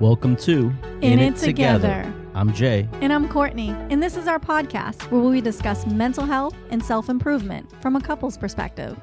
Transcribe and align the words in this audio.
Welcome 0.00 0.36
to 0.36 0.72
In, 1.00 1.18
It 1.18 1.34
Together. 1.34 2.14
I'm 2.32 2.54
Jay. 2.54 2.88
And 3.00 3.12
I'm 3.12 3.28
Courtney, 3.28 3.70
and 3.90 4.00
this 4.00 4.16
is 4.16 4.28
our 4.28 4.38
podcast 4.38 5.10
where 5.10 5.20
we 5.20 5.40
discuss 5.40 5.86
mental 5.86 6.24
health 6.24 6.54
and 6.70 6.80
self 6.80 7.08
improvement 7.08 7.68
from 7.82 7.96
a 7.96 8.00
couple's 8.00 8.38
perspective. 8.38 8.96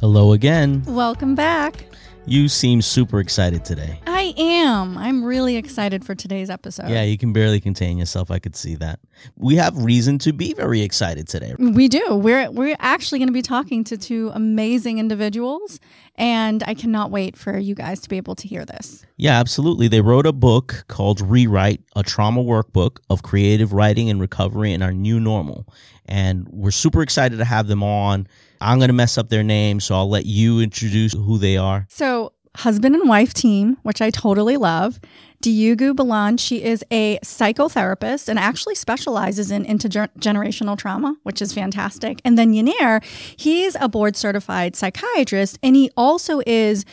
Hello 0.00 0.32
again. 0.32 0.82
Welcome 0.86 1.34
back. 1.34 1.84
You 2.24 2.48
seem 2.48 2.80
super 2.80 3.20
excited 3.20 3.62
today. 3.62 4.00
I 4.36 4.40
am. 4.40 4.96
I'm 4.96 5.24
really 5.24 5.56
excited 5.56 6.04
for 6.04 6.14
today's 6.14 6.50
episode. 6.50 6.88
Yeah, 6.88 7.02
you 7.02 7.18
can 7.18 7.32
barely 7.32 7.60
contain 7.60 7.98
yourself. 7.98 8.30
I 8.30 8.38
could 8.38 8.56
see 8.56 8.74
that. 8.76 9.00
We 9.36 9.56
have 9.56 9.76
reason 9.76 10.18
to 10.20 10.32
be 10.32 10.54
very 10.54 10.82
excited 10.82 11.28
today. 11.28 11.54
We 11.58 11.88
do. 11.88 12.14
We're 12.14 12.50
we're 12.50 12.76
actually 12.78 13.18
going 13.18 13.28
to 13.28 13.32
be 13.32 13.42
talking 13.42 13.84
to 13.84 13.96
two 13.96 14.30
amazing 14.34 14.98
individuals 14.98 15.80
and 16.16 16.62
I 16.66 16.74
cannot 16.74 17.10
wait 17.10 17.36
for 17.36 17.56
you 17.58 17.74
guys 17.74 18.00
to 18.00 18.08
be 18.08 18.16
able 18.16 18.34
to 18.36 18.48
hear 18.48 18.64
this. 18.64 19.04
Yeah, 19.16 19.38
absolutely. 19.38 19.88
They 19.88 20.00
wrote 20.00 20.26
a 20.26 20.32
book 20.32 20.84
called 20.88 21.20
Rewrite, 21.20 21.80
a 21.96 22.02
trauma 22.02 22.42
workbook 22.42 22.98
of 23.08 23.22
creative 23.22 23.72
writing 23.72 24.10
and 24.10 24.20
recovery 24.20 24.72
in 24.72 24.82
our 24.82 24.92
new 24.92 25.18
normal. 25.20 25.66
And 26.06 26.46
we're 26.48 26.70
super 26.70 27.02
excited 27.02 27.38
to 27.38 27.44
have 27.44 27.66
them 27.66 27.82
on. 27.82 28.26
I'm 28.60 28.78
going 28.78 28.88
to 28.88 28.94
mess 28.94 29.18
up 29.18 29.28
their 29.28 29.42
name, 29.42 29.80
so 29.80 29.94
I'll 29.94 30.10
let 30.10 30.26
you 30.26 30.60
introduce 30.60 31.14
who 31.14 31.38
they 31.38 31.56
are. 31.56 31.86
So, 31.88 32.32
husband 32.56 32.94
and 32.94 33.08
wife 33.08 33.32
team, 33.32 33.78
which 33.82 34.02
I 34.02 34.10
totally 34.10 34.56
love. 34.56 35.00
Duygu 35.42 35.96
Balan, 35.96 36.36
she 36.36 36.62
is 36.62 36.84
a 36.92 37.18
psychotherapist 37.24 38.28
and 38.28 38.38
actually 38.38 38.74
specializes 38.74 39.50
in 39.50 39.64
intergenerational 39.64 40.78
trauma, 40.78 41.16
which 41.24 41.42
is 41.42 41.52
fantastic. 41.52 42.20
And 42.24 42.38
then 42.38 42.52
Yener, 42.52 43.02
he's 43.36 43.76
a 43.80 43.88
board 43.88 44.16
certified 44.16 44.76
psychiatrist 44.76 45.58
and 45.62 45.74
he 45.74 45.90
also 45.96 46.40
is 46.46 46.84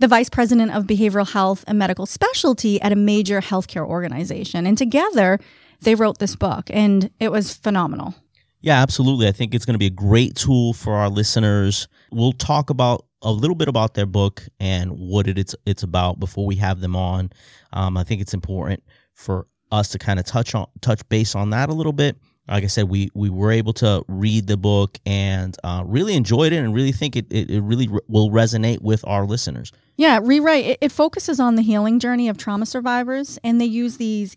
the 0.00 0.08
vice 0.08 0.28
president 0.28 0.74
of 0.74 0.84
behavioral 0.84 1.30
health 1.30 1.64
and 1.66 1.78
medical 1.78 2.04
specialty 2.04 2.80
at 2.82 2.92
a 2.92 2.96
major 2.96 3.40
healthcare 3.40 3.86
organization. 3.86 4.66
And 4.66 4.76
together, 4.76 5.38
they 5.80 5.94
wrote 5.94 6.18
this 6.18 6.36
book 6.36 6.68
and 6.70 7.10
it 7.20 7.30
was 7.30 7.54
phenomenal. 7.54 8.14
Yeah, 8.60 8.80
absolutely. 8.82 9.28
I 9.28 9.32
think 9.32 9.54
it's 9.54 9.64
going 9.64 9.74
to 9.74 9.78
be 9.78 9.86
a 9.86 9.90
great 9.90 10.36
tool 10.36 10.72
for 10.72 10.94
our 10.94 11.08
listeners. 11.08 11.86
We'll 12.10 12.32
talk 12.32 12.70
about 12.70 13.04
a 13.24 13.32
little 13.32 13.56
bit 13.56 13.68
about 13.68 13.94
their 13.94 14.06
book 14.06 14.42
and 14.60 14.92
what 14.92 15.26
it, 15.26 15.38
it's 15.38 15.54
it's 15.66 15.82
about 15.82 16.20
before 16.20 16.46
we 16.46 16.56
have 16.56 16.80
them 16.80 16.94
on. 16.94 17.30
Um, 17.72 17.96
I 17.96 18.04
think 18.04 18.20
it's 18.20 18.34
important 18.34 18.82
for 19.14 19.46
us 19.72 19.88
to 19.88 19.98
kind 19.98 20.20
of 20.20 20.26
touch 20.26 20.54
on 20.54 20.66
touch 20.80 21.06
base 21.08 21.34
on 21.34 21.50
that 21.50 21.68
a 21.68 21.72
little 21.72 21.92
bit. 21.92 22.16
Like 22.46 22.64
I 22.64 22.68
said, 22.68 22.88
we 22.90 23.08
we 23.14 23.30
were 23.30 23.50
able 23.50 23.72
to 23.74 24.04
read 24.06 24.46
the 24.46 24.58
book 24.58 24.98
and 25.06 25.56
uh, 25.64 25.82
really 25.86 26.14
enjoyed 26.14 26.52
it, 26.52 26.58
and 26.58 26.74
really 26.74 26.92
think 26.92 27.16
it 27.16 27.26
it, 27.30 27.50
it 27.50 27.62
really 27.62 27.88
re- 27.88 28.00
will 28.06 28.30
resonate 28.30 28.82
with 28.82 29.02
our 29.06 29.24
listeners. 29.24 29.72
Yeah, 29.96 30.20
rewrite. 30.22 30.66
It, 30.66 30.78
it 30.82 30.92
focuses 30.92 31.40
on 31.40 31.54
the 31.54 31.62
healing 31.62 31.98
journey 31.98 32.28
of 32.28 32.36
trauma 32.36 32.66
survivors, 32.66 33.38
and 33.42 33.60
they 33.60 33.64
use 33.64 33.96
these 33.96 34.36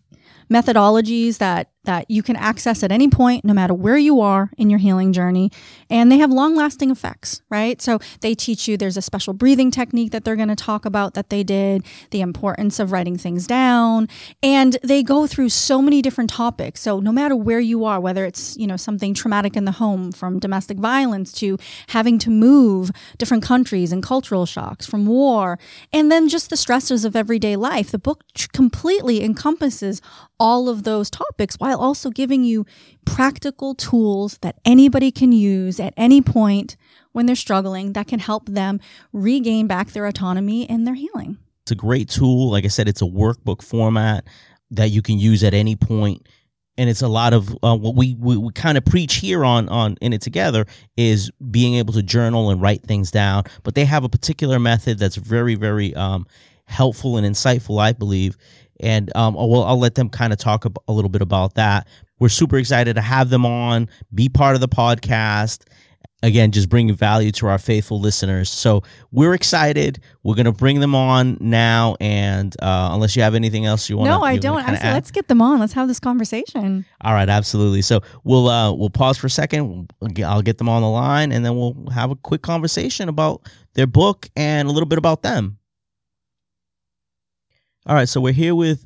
methodologies 0.49 1.39
that 1.39 1.71
that 1.87 2.11
you 2.11 2.21
can 2.21 2.35
access 2.35 2.83
at 2.83 2.91
any 2.91 3.07
point, 3.07 3.43
no 3.43 3.53
matter 3.53 3.73
where 3.73 3.97
you 3.97 4.21
are 4.21 4.51
in 4.57 4.69
your 4.69 4.77
healing 4.77 5.13
journey. 5.13 5.49
And 5.89 6.11
they 6.11 6.17
have 6.17 6.31
long 6.31 6.55
lasting 6.55 6.91
effects, 6.91 7.41
right? 7.49 7.81
So 7.81 7.99
they 8.19 8.35
teach 8.35 8.67
you 8.67 8.77
there's 8.77 8.97
a 8.97 9.01
special 9.01 9.33
breathing 9.33 9.71
technique 9.71 10.11
that 10.11 10.25
they're 10.25 10.35
going 10.35 10.49
to 10.49 10.55
talk 10.55 10.85
about 10.85 11.13
that 11.15 11.29
they 11.29 11.43
did, 11.43 11.83
the 12.11 12.21
importance 12.21 12.79
of 12.79 12.91
writing 12.91 13.17
things 13.17 13.47
down. 13.47 14.09
And 14.43 14.77
they 14.83 15.01
go 15.01 15.27
through 15.27 15.49
so 15.49 15.81
many 15.81 16.01
different 16.01 16.29
topics. 16.29 16.81
So 16.81 16.99
no 16.99 17.11
matter 17.11 17.35
where 17.35 17.61
you 17.61 17.85
are, 17.85 17.99
whether 17.99 18.25
it's, 18.25 18.57
you 18.57 18.67
know, 18.67 18.77
something 18.77 19.13
traumatic 19.13 19.55
in 19.55 19.65
the 19.65 19.71
home 19.71 20.11
from 20.11 20.39
domestic 20.39 20.77
violence 20.77 21.31
to 21.33 21.57
having 21.87 22.19
to 22.19 22.29
move 22.29 22.91
different 23.17 23.43
countries 23.43 23.93
and 23.93 24.03
cultural 24.03 24.45
shocks 24.45 24.85
from 24.85 25.05
war, 25.05 25.57
and 25.93 26.11
then 26.11 26.27
just 26.27 26.49
the 26.49 26.57
stresses 26.57 27.05
of 27.05 27.15
everyday 27.15 27.55
life, 27.55 27.91
the 27.91 27.97
book 27.97 28.23
completely 28.51 29.23
encompasses 29.23 30.01
all 30.39 30.69
of 30.69 30.83
those 30.83 31.09
topics 31.09 31.55
while 31.55 31.76
while 31.77 31.87
also 31.87 32.09
giving 32.09 32.43
you 32.43 32.65
practical 33.05 33.75
tools 33.75 34.37
that 34.39 34.57
anybody 34.65 35.11
can 35.11 35.31
use 35.31 35.79
at 35.79 35.93
any 35.95 36.21
point 36.21 36.75
when 37.11 37.25
they're 37.25 37.35
struggling 37.35 37.93
that 37.93 38.07
can 38.07 38.19
help 38.19 38.47
them 38.47 38.79
regain 39.13 39.67
back 39.67 39.91
their 39.91 40.05
autonomy 40.05 40.69
and 40.69 40.85
their 40.85 40.95
healing. 40.95 41.37
It's 41.63 41.71
a 41.71 41.75
great 41.75 42.09
tool. 42.09 42.51
Like 42.51 42.65
I 42.65 42.69
said, 42.69 42.87
it's 42.87 43.01
a 43.01 43.05
workbook 43.05 43.61
format 43.61 44.25
that 44.71 44.89
you 44.89 45.01
can 45.01 45.19
use 45.19 45.43
at 45.43 45.53
any 45.53 45.75
point 45.75 46.27
and 46.79 46.91
it's 46.91 47.01
a 47.01 47.07
lot 47.07 47.33
of 47.33 47.49
uh, 47.63 47.75
what 47.75 47.95
we, 47.95 48.15
we, 48.19 48.37
we 48.37 48.51
kind 48.51 48.77
of 48.77 48.85
preach 48.85 49.15
here 49.15 49.43
on 49.45 49.69
on 49.69 49.95
in 50.01 50.11
it 50.13 50.21
together 50.21 50.65
is 50.97 51.31
being 51.49 51.75
able 51.75 51.93
to 51.93 52.03
journal 52.03 52.49
and 52.49 52.61
write 52.61 52.83
things 52.83 53.09
down 53.09 53.43
but 53.63 53.75
they 53.75 53.85
have 53.85 54.03
a 54.03 54.09
particular 54.09 54.59
method 54.59 54.99
that's 54.99 55.15
very 55.15 55.55
very 55.55 55.95
um, 55.95 56.27
helpful 56.65 57.15
and 57.15 57.25
insightful 57.25 57.81
i 57.81 57.93
believe 57.93 58.37
and 58.79 59.15
um, 59.15 59.33
well, 59.35 59.63
I'll 59.63 59.79
let 59.79 59.95
them 59.95 60.09
kind 60.09 60.33
of 60.33 60.39
talk 60.39 60.65
a 60.65 60.91
little 60.91 61.09
bit 61.09 61.21
about 61.21 61.55
that. 61.55 61.87
We're 62.19 62.29
super 62.29 62.57
excited 62.57 62.95
to 62.95 63.01
have 63.01 63.29
them 63.29 63.45
on, 63.45 63.89
be 64.13 64.29
part 64.29 64.55
of 64.55 64.61
the 64.61 64.67
podcast. 64.67 65.63
Again, 66.23 66.51
just 66.51 66.67
bringing 66.67 66.95
value 66.95 67.31
to 67.33 67.45
our 67.45 67.59
faithful 67.59 67.99
listeners. 67.99 68.49
So 68.49 68.81
we're 69.11 69.35
excited. 69.35 69.99
We're 70.23 70.33
going 70.33 70.47
to 70.47 70.51
bring 70.51 70.79
them 70.79 70.95
on 70.95 71.37
now. 71.39 71.95
And 71.99 72.55
uh, 72.59 72.89
unless 72.91 73.15
you 73.15 73.21
have 73.21 73.35
anything 73.35 73.67
else 73.67 73.87
you 73.87 73.97
want, 73.97 74.09
no, 74.09 74.23
I 74.23 74.37
don't. 74.37 74.63
Actually, 74.67 74.93
let's 74.93 75.11
get 75.11 75.27
them 75.27 75.43
on. 75.43 75.59
Let's 75.59 75.73
have 75.73 75.87
this 75.87 75.99
conversation. 75.99 76.85
All 77.01 77.13
right, 77.13 77.29
absolutely. 77.29 77.83
So 77.83 78.01
we'll 78.23 78.49
uh, 78.49 78.73
we'll 78.73 78.89
pause 78.89 79.19
for 79.19 79.27
a 79.27 79.29
second. 79.29 79.91
I'll 80.25 80.41
get 80.41 80.57
them 80.57 80.69
on 80.69 80.81
the 80.81 80.89
line, 80.89 81.31
and 81.31 81.45
then 81.45 81.55
we'll 81.55 81.87
have 81.93 82.09
a 82.09 82.15
quick 82.15 82.41
conversation 82.41 83.09
about 83.09 83.43
their 83.75 83.87
book 83.87 84.27
and 84.35 84.67
a 84.67 84.71
little 84.71 84.89
bit 84.89 84.97
about 84.97 85.21
them. 85.21 85.59
All 87.87 87.95
right, 87.95 88.09
so 88.09 88.19
we're 88.19 88.33
here 88.33 88.53
with 88.53 88.83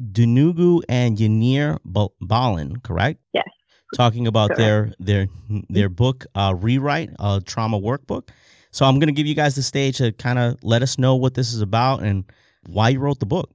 Duygu 0.00 0.82
and 0.88 1.18
Yener 1.18 1.78
Balan, 1.84 2.78
correct? 2.78 3.18
Yes. 3.34 3.48
Talking 3.96 4.28
about 4.28 4.50
correct. 4.50 4.58
their 4.60 4.92
their 5.00 5.26
their 5.68 5.88
book, 5.88 6.26
uh, 6.36 6.54
Rewrite, 6.56 7.10
a 7.18 7.42
trauma 7.44 7.80
workbook. 7.80 8.28
So 8.70 8.86
I'm 8.86 9.00
going 9.00 9.08
to 9.08 9.12
give 9.12 9.26
you 9.26 9.34
guys 9.34 9.56
the 9.56 9.64
stage 9.64 9.98
to 9.98 10.12
kind 10.12 10.38
of 10.38 10.62
let 10.62 10.82
us 10.82 10.96
know 10.96 11.16
what 11.16 11.34
this 11.34 11.52
is 11.52 11.60
about 11.60 12.04
and 12.04 12.22
why 12.68 12.90
you 12.90 13.00
wrote 13.00 13.18
the 13.18 13.26
book. 13.26 13.50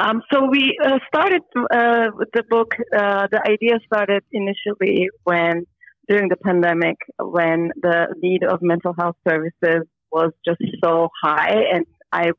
Um, 0.00 0.22
so 0.32 0.48
we 0.50 0.76
uh, 0.84 0.98
started 1.06 1.42
uh, 1.54 2.08
with 2.16 2.30
the 2.34 2.42
book. 2.50 2.74
Uh, 2.92 3.28
the 3.30 3.40
idea 3.48 3.78
started 3.86 4.24
initially 4.32 5.08
when 5.22 5.66
during 6.08 6.28
the 6.28 6.36
pandemic, 6.36 6.96
when 7.20 7.70
the 7.80 8.12
need 8.20 8.42
of 8.42 8.58
mental 8.60 8.92
health 8.98 9.16
services 9.28 9.86
was 10.10 10.32
just 10.44 10.60
so 10.82 11.10
high, 11.22 11.62
and 11.72 11.86
I 12.12 12.32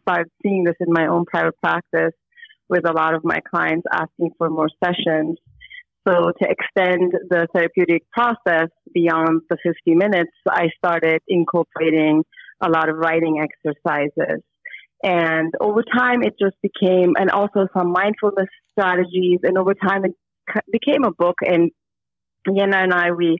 started 0.00 0.30
seeing 0.42 0.64
this 0.64 0.76
in 0.80 0.88
my 0.90 1.06
own 1.06 1.24
private 1.24 1.54
practice 1.62 2.14
with 2.68 2.88
a 2.88 2.92
lot 2.92 3.14
of 3.14 3.22
my 3.24 3.38
clients 3.48 3.86
asking 3.92 4.30
for 4.38 4.48
more 4.48 4.68
sessions. 4.82 5.38
So 6.06 6.32
to 6.42 6.48
extend 6.48 7.12
the 7.30 7.46
therapeutic 7.54 8.02
process 8.10 8.68
beyond 8.92 9.42
the 9.48 9.56
50 9.62 9.94
minutes, 9.94 10.32
I 10.48 10.68
started 10.76 11.20
incorporating 11.28 12.24
a 12.60 12.68
lot 12.68 12.88
of 12.88 12.96
writing 12.96 13.42
exercises. 13.42 14.42
And 15.02 15.52
over 15.60 15.82
time, 15.82 16.22
it 16.22 16.34
just 16.40 16.56
became, 16.62 17.14
and 17.18 17.30
also 17.30 17.68
some 17.76 17.92
mindfulness 17.92 18.48
strategies. 18.72 19.40
And 19.42 19.58
over 19.58 19.74
time, 19.74 20.04
it 20.04 20.14
became 20.70 21.04
a 21.04 21.12
book. 21.12 21.36
And 21.42 21.70
Yener 22.48 22.82
and 22.82 22.92
I, 22.92 23.12
we, 23.12 23.38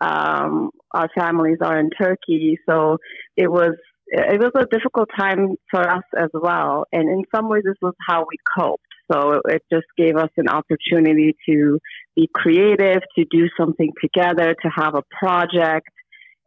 um, 0.00 0.70
our 0.92 1.08
families 1.18 1.58
are 1.62 1.78
in 1.78 1.90
Turkey. 1.90 2.58
So 2.68 2.98
it 3.36 3.50
was 3.50 3.76
it 4.08 4.40
was 4.40 4.52
a 4.54 4.66
difficult 4.66 5.08
time 5.18 5.56
for 5.70 5.88
us 5.88 6.04
as 6.16 6.30
well. 6.32 6.86
And 6.92 7.08
in 7.08 7.24
some 7.34 7.48
ways, 7.48 7.62
this 7.64 7.76
was 7.82 7.94
how 8.06 8.20
we 8.20 8.36
coped. 8.58 8.82
So 9.10 9.40
it 9.48 9.62
just 9.72 9.86
gave 9.96 10.16
us 10.16 10.30
an 10.36 10.48
opportunity 10.48 11.36
to 11.48 11.78
be 12.14 12.28
creative, 12.32 13.02
to 13.16 13.24
do 13.30 13.48
something 13.58 13.92
together, 14.00 14.54
to 14.62 14.68
have 14.74 14.94
a 14.94 15.02
project. 15.18 15.88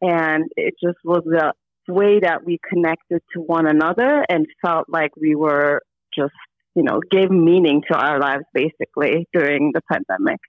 And 0.02 0.46
it 0.56 0.76
just 0.82 0.98
was 1.04 1.24
a 1.28 1.54
way 1.92 2.20
that 2.20 2.46
we 2.46 2.60
connected 2.68 3.22
to 3.34 3.42
one 3.42 3.68
another 3.68 4.26
and 4.30 4.46
felt 4.62 4.88
like 4.90 5.12
we 5.20 5.36
were 5.36 5.82
just, 6.16 6.34
you 6.76 6.84
know, 6.84 7.02
gave 7.12 7.30
meaning 7.30 7.82
to 7.92 7.98
our 7.98 8.20
lives 8.20 8.44
basically 8.54 9.28
during 9.34 9.72
the 9.74 9.82
pandemic. 9.92 10.40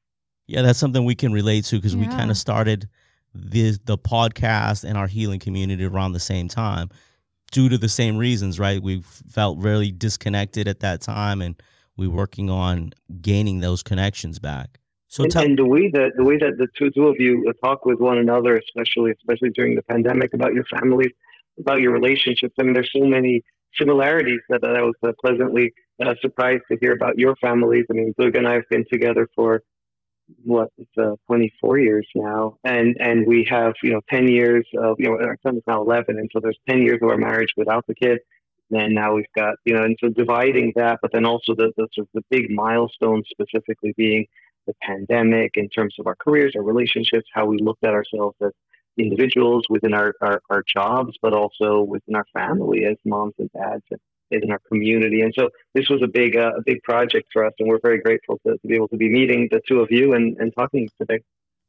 Yeah, 0.47 0.63
that's 0.63 0.79
something 0.79 1.05
we 1.05 1.15
can 1.15 1.33
relate 1.33 1.65
to 1.67 1.77
because 1.77 1.95
yeah. 1.95 2.01
we 2.01 2.07
kind 2.09 2.31
of 2.31 2.37
started 2.37 2.89
the 3.35 3.79
the 3.85 3.99
podcast 3.99 4.85
and 4.85 4.97
our 4.97 5.07
healing 5.07 5.41
community 5.41 5.85
around 5.85 6.13
the 6.13 6.21
same 6.21 6.49
time 6.49 6.91
due 7.53 7.69
to 7.69 7.79
the 7.79 7.89
same 7.89 8.17
reasons 8.17 8.59
right? 8.59 8.83
We 8.83 9.03
felt 9.03 9.59
really 9.59 9.91
disconnected 9.91 10.69
at 10.69 10.81
that 10.81 11.01
time 11.01 11.43
and 11.43 11.61
we 11.97 12.07
are 12.07 12.11
working 12.11 12.51
on 12.51 12.93
gaining 13.21 13.61
those 13.61 13.83
connections 13.83 14.39
back. 14.39 14.79
So 15.09 15.25
and, 15.25 15.37
and 15.37 15.59
the 15.59 15.67
way 15.67 15.91
that 15.91 16.13
the 16.17 16.25
way 16.25 16.39
that 16.39 16.57
the 16.59 16.69
two, 16.79 16.91
two 16.91 17.09
of 17.09 17.17
you 17.19 17.53
talk 17.65 17.85
with 17.85 17.99
one 17.99 18.19
another 18.19 18.57
especially 18.57 19.13
especially 19.13 19.51
during 19.51 19.75
the 19.75 19.83
pandemic 19.83 20.35
about 20.35 20.55
your 20.55 20.65
families 20.65 21.11
about 21.59 21.81
your 21.81 21.91
relationships 21.91 22.55
i 22.61 22.63
mean 22.63 22.75
there's 22.75 22.93
so 22.95 23.05
many 23.05 23.43
similarities 23.77 24.41
that, 24.49 24.61
that 24.63 24.77
i 24.77 24.83
was 24.83 24.95
uh, 25.03 25.11
pleasantly 25.21 25.73
uh, 26.01 26.15
surprised 26.21 26.63
to 26.71 26.79
hear 26.81 26.93
about 26.93 27.19
your 27.19 27.35
families. 27.37 27.87
I 27.91 27.95
mean 27.95 28.15
Duygu 28.19 28.39
and 28.39 28.47
i 28.47 28.55
have 28.55 28.69
been 28.71 28.85
together 28.91 29.29
for 29.35 29.63
what 30.45 30.71
uh, 30.99 31.17
24 31.27 31.79
years 31.79 32.07
now, 32.15 32.57
and 32.65 32.97
and 33.01 33.27
we 33.27 33.47
have 33.51 33.75
you 33.83 33.93
know 33.93 34.01
10 34.09 34.29
years 34.29 34.67
of 34.79 34.97
you 34.99 35.09
know 35.09 35.15
our 35.15 35.37
son 35.43 35.57
is 35.57 35.63
now 35.67 35.81
11, 35.83 36.19
and 36.19 36.31
so 36.33 36.41
there's 36.41 36.59
10 36.69 36.83
years 36.83 36.99
of 37.03 37.09
our 37.09 37.17
marriage 37.17 37.53
without 37.57 37.87
the 37.87 37.95
kid. 37.95 38.19
And 38.73 38.95
now 38.95 39.15
we've 39.15 39.33
got 39.37 39.57
you 39.65 39.75
know, 39.75 39.83
and 39.83 39.97
so 40.01 40.11
dividing 40.11 40.73
that, 40.77 41.01
but 41.03 41.13
then 41.13 41.27
also 41.27 41.55
the 41.55 41.73
the 41.77 41.89
sort 41.93 42.07
of 42.07 42.09
the 42.15 42.25
big 42.31 42.51
milestones 42.51 43.27
specifically 43.31 43.93
being 43.97 44.27
the 44.67 44.75
pandemic 44.83 45.53
in 45.57 45.69
terms 45.69 45.95
of 45.99 46.07
our 46.07 46.17
careers, 46.17 46.55
our 46.57 46.63
relationships, 46.63 47.29
how 47.35 47.47
we 47.47 47.59
looked 47.59 47.85
at 47.85 47.95
ourselves 47.95 48.37
as 48.43 48.53
individuals 48.99 49.65
within 49.69 49.95
our, 49.95 50.15
our, 50.21 50.43
our 50.51 50.63
jobs, 50.63 51.17
but 51.23 51.33
also 51.33 51.83
within 51.83 52.15
our 52.15 52.27
family 52.33 52.85
as 52.85 52.97
moms 53.05 53.35
and 53.39 53.51
dads 53.53 53.85
and 53.91 54.01
in 54.31 54.51
our 54.51 54.61
community. 54.69 55.21
And 55.21 55.33
so 55.37 55.51
this 55.75 55.89
was 55.89 56.03
a 56.03 56.09
big, 56.09 56.37
uh, 56.37 56.53
a 56.57 56.63
big 56.63 56.83
project 56.83 57.29
for 57.33 57.45
us, 57.45 57.53
and 57.59 57.69
we're 57.69 57.81
very 57.81 58.01
grateful 58.01 58.41
to, 58.47 58.57
to 58.57 58.67
be 58.67 58.75
able 58.75 58.89
to 58.89 58.97
be 58.97 59.09
meeting 59.09 59.49
the 59.51 59.61
two 59.67 59.81
of 59.81 59.91
you 59.91 60.15
and, 60.15 60.37
and 60.39 60.53
talking 60.57 60.89
today. 60.99 61.21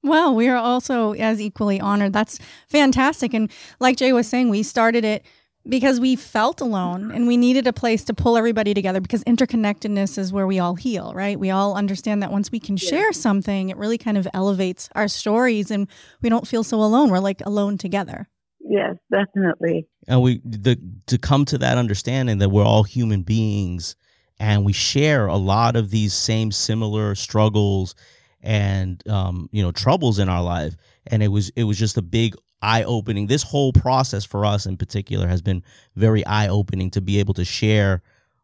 Well, 0.03 0.33
we 0.33 0.47
are 0.47 0.57
also 0.57 1.13
as 1.13 1.39
equally 1.39 1.79
honored. 1.79 2.13
That's 2.13 2.39
fantastic. 2.67 3.33
And 3.33 3.51
like 3.79 3.97
Jay 3.97 4.13
was 4.13 4.27
saying, 4.27 4.49
we 4.49 4.63
started 4.63 5.05
it 5.05 5.23
because 5.67 5.99
we 5.99 6.15
felt 6.15 6.59
alone 6.59 7.11
and 7.11 7.27
we 7.27 7.37
needed 7.37 7.67
a 7.67 7.73
place 7.73 8.03
to 8.05 8.13
pull 8.13 8.35
everybody 8.35 8.73
together 8.73 8.99
because 8.99 9.23
interconnectedness 9.25 10.17
is 10.17 10.33
where 10.33 10.47
we 10.47 10.57
all 10.57 10.75
heal, 10.75 11.13
right? 11.13 11.39
We 11.39 11.51
all 11.51 11.75
understand 11.75 12.23
that 12.23 12.31
once 12.31 12.51
we 12.51 12.59
can 12.59 12.77
yeah. 12.77 12.89
share 12.89 13.13
something, 13.13 13.69
it 13.69 13.77
really 13.77 13.99
kind 13.99 14.17
of 14.17 14.27
elevates 14.33 14.89
our 14.95 15.07
stories 15.07 15.69
and 15.69 15.87
we 16.21 16.29
don't 16.29 16.47
feel 16.47 16.63
so 16.63 16.81
alone. 16.81 17.11
We're 17.11 17.19
like 17.19 17.41
alone 17.45 17.77
together. 17.77 18.27
Yes, 18.67 18.95
definitely. 19.11 19.87
And 20.07 20.21
we 20.21 20.41
the 20.43 20.77
to 21.07 21.17
come 21.17 21.45
to 21.45 21.57
that 21.59 21.77
understanding 21.77 22.37
that 22.39 22.49
we're 22.49 22.63
all 22.63 22.83
human 22.83 23.23
beings 23.23 23.95
and 24.39 24.65
we 24.65 24.73
share 24.73 25.27
a 25.27 25.37
lot 25.37 25.75
of 25.75 25.89
these 25.89 26.13
same 26.13 26.51
similar 26.51 27.15
struggles 27.15 27.95
and 28.41 29.05
um, 29.07 29.49
you 29.51 29.61
know 29.61 29.71
troubles 29.71 30.19
in 30.19 30.29
our 30.29 30.41
life 30.41 30.75
and 31.07 31.21
it 31.21 31.27
was 31.27 31.49
it 31.55 31.63
was 31.63 31.77
just 31.77 31.97
a 31.97 32.01
big 32.01 32.35
eye 32.61 32.83
opening. 32.83 33.27
This 33.27 33.43
whole 33.43 33.73
process 33.73 34.23
for 34.23 34.45
us 34.45 34.65
in 34.65 34.77
particular 34.77 35.27
has 35.27 35.41
been 35.41 35.63
very 35.95 36.25
eye 36.25 36.47
opening 36.47 36.91
to 36.91 37.01
be 37.01 37.19
able 37.19 37.33
to 37.35 37.45
share 37.45 38.01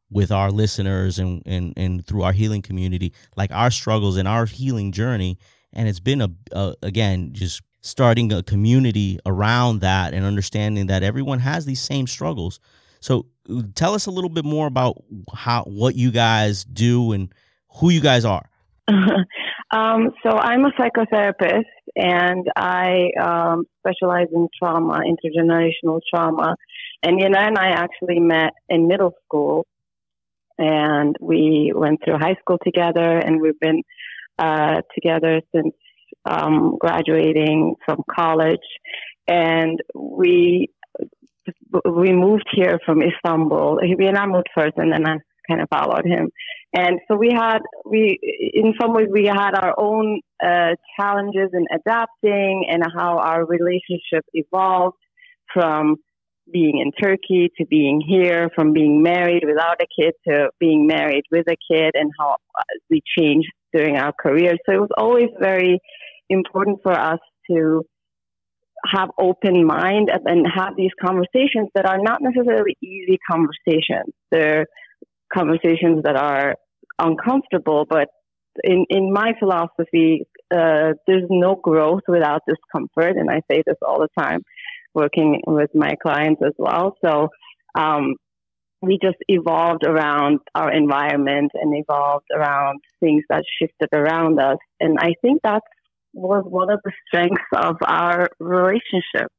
with 0.09 0.31
our 0.31 0.51
listeners 0.51 1.19
and, 1.19 1.43
and, 1.45 1.73
and 1.75 2.05
through 2.05 2.23
our 2.23 2.31
healing 2.31 2.61
community, 2.61 3.13
like 3.35 3.51
our 3.51 3.69
struggles 3.69 4.17
and 4.17 4.27
our 4.27 4.45
healing 4.45 4.91
journey. 4.91 5.37
And 5.73 5.87
it's 5.87 5.99
been 5.99 6.21
a, 6.21 6.29
a 6.51 6.75
again, 6.81 7.33
just 7.33 7.61
starting 7.87 8.31
a 8.33 8.43
community 8.43 9.19
around 9.25 9.81
that 9.81 10.13
and 10.13 10.25
understanding 10.25 10.87
that 10.87 11.03
everyone 11.03 11.39
has 11.39 11.65
these 11.65 11.81
same 11.81 12.07
struggles. 12.07 12.59
So 12.99 13.27
tell 13.75 13.93
us 13.93 14.05
a 14.05 14.11
little 14.11 14.29
bit 14.29 14.45
more 14.45 14.67
about 14.67 15.03
how, 15.33 15.63
what 15.63 15.95
you 15.95 16.11
guys 16.11 16.63
do 16.63 17.13
and 17.13 17.33
who 17.79 17.89
you 17.89 18.01
guys 18.01 18.25
are. 18.25 18.49
um, 18.89 20.11
so 20.23 20.29
I'm 20.29 20.65
a 20.65 20.71
psychotherapist 20.71 21.65
and 21.95 22.47
I 22.55 23.09
um, 23.19 23.65
specialize 23.79 24.27
in 24.33 24.47
trauma, 24.57 25.01
intergenerational 25.01 26.01
trauma. 26.13 26.55
And 27.03 27.19
Yener 27.19 27.47
and 27.47 27.57
I 27.57 27.69
actually 27.69 28.19
met 28.19 28.53
in 28.69 28.87
middle 28.87 29.13
school, 29.25 29.65
and 30.57 31.15
we 31.19 31.71
went 31.75 31.99
through 32.03 32.17
high 32.17 32.35
school 32.39 32.57
together, 32.63 33.17
and 33.17 33.39
we've 33.39 33.59
been 33.59 33.83
uh, 34.39 34.81
together 34.93 35.41
since 35.55 35.73
um, 36.27 36.77
graduating 36.79 37.75
from 37.85 38.03
college. 38.13 38.67
And 39.27 39.79
we 39.95 40.69
we 41.85 42.11
moved 42.11 42.49
here 42.51 42.79
from 42.85 43.01
Istanbul. 43.01 43.79
He 43.81 44.05
and 44.05 44.17
I 44.17 44.25
moved 44.25 44.47
first, 44.55 44.75
and 44.77 44.91
then 44.91 45.05
I 45.07 45.17
kind 45.47 45.61
of 45.61 45.69
followed 45.69 46.05
him. 46.05 46.29
And 46.73 46.99
so 47.07 47.15
we 47.15 47.31
had, 47.31 47.59
we, 47.85 48.19
in 48.53 48.73
some 48.79 48.93
ways, 48.93 49.07
we 49.11 49.25
had 49.25 49.51
our 49.55 49.73
own 49.77 50.19
uh, 50.43 50.75
challenges 50.99 51.49
in 51.53 51.65
adapting 51.73 52.65
and 52.69 52.83
how 52.95 53.17
our 53.17 53.45
relationship 53.45 54.25
evolved 54.33 54.97
from 55.53 55.95
being 56.51 56.79
in 56.79 56.91
Turkey 56.91 57.49
to 57.57 57.65
being 57.65 58.01
here, 58.05 58.49
from 58.55 58.73
being 58.73 59.01
married 59.01 59.43
without 59.45 59.81
a 59.81 59.87
kid 60.01 60.13
to 60.27 60.49
being 60.59 60.87
married 60.87 61.23
with 61.31 61.45
a 61.49 61.57
kid, 61.71 61.91
and 61.93 62.11
how 62.19 62.37
we 62.89 63.01
changed 63.17 63.49
during 63.73 63.97
our 63.97 64.13
careers. 64.19 64.57
So 64.65 64.75
it 64.75 64.81
was 64.81 64.89
always 64.97 65.29
very 65.39 65.79
important 66.29 66.79
for 66.83 66.91
us 66.91 67.19
to 67.49 67.83
have 68.85 69.09
open 69.19 69.65
mind 69.65 70.09
and 70.25 70.45
have 70.53 70.75
these 70.77 70.91
conversations 71.01 71.69
that 71.75 71.85
are 71.85 71.99
not 71.99 72.21
necessarily 72.21 72.77
easy 72.81 73.17
conversations. 73.29 74.13
They're 74.31 74.67
conversations 75.33 76.03
that 76.03 76.15
are 76.15 76.55
uncomfortable, 76.99 77.85
but 77.89 78.07
in, 78.63 78.85
in 78.89 79.11
my 79.11 79.33
philosophy, 79.39 80.25
uh, 80.51 80.93
there's 81.05 81.27
no 81.29 81.55
growth 81.55 82.03
without 82.07 82.41
discomfort. 82.47 83.17
And 83.17 83.29
I 83.29 83.41
say 83.51 83.61
this 83.65 83.77
all 83.85 83.99
the 83.99 84.09
time, 84.17 84.41
working 84.93 85.41
with 85.45 85.69
my 85.73 85.93
clients 86.01 86.41
as 86.45 86.53
well. 86.57 86.95
So, 87.03 87.29
um, 87.77 88.15
we 88.81 88.99
just 89.01 89.17
evolved 89.27 89.83
around 89.85 90.39
our 90.53 90.71
environment 90.71 91.51
and 91.55 91.75
evolved 91.75 92.27
around 92.33 92.79
things 92.99 93.23
that 93.29 93.43
shifted 93.59 93.89
around 93.91 94.39
us. 94.39 94.57
And 94.79 94.97
I 94.99 95.13
think 95.21 95.41
that 95.43 95.63
was 96.13 96.43
one 96.47 96.69
of 96.69 96.79
the 96.83 96.91
strengths 97.07 97.43
of 97.53 97.77
our 97.85 98.29
relationship. 98.39 99.31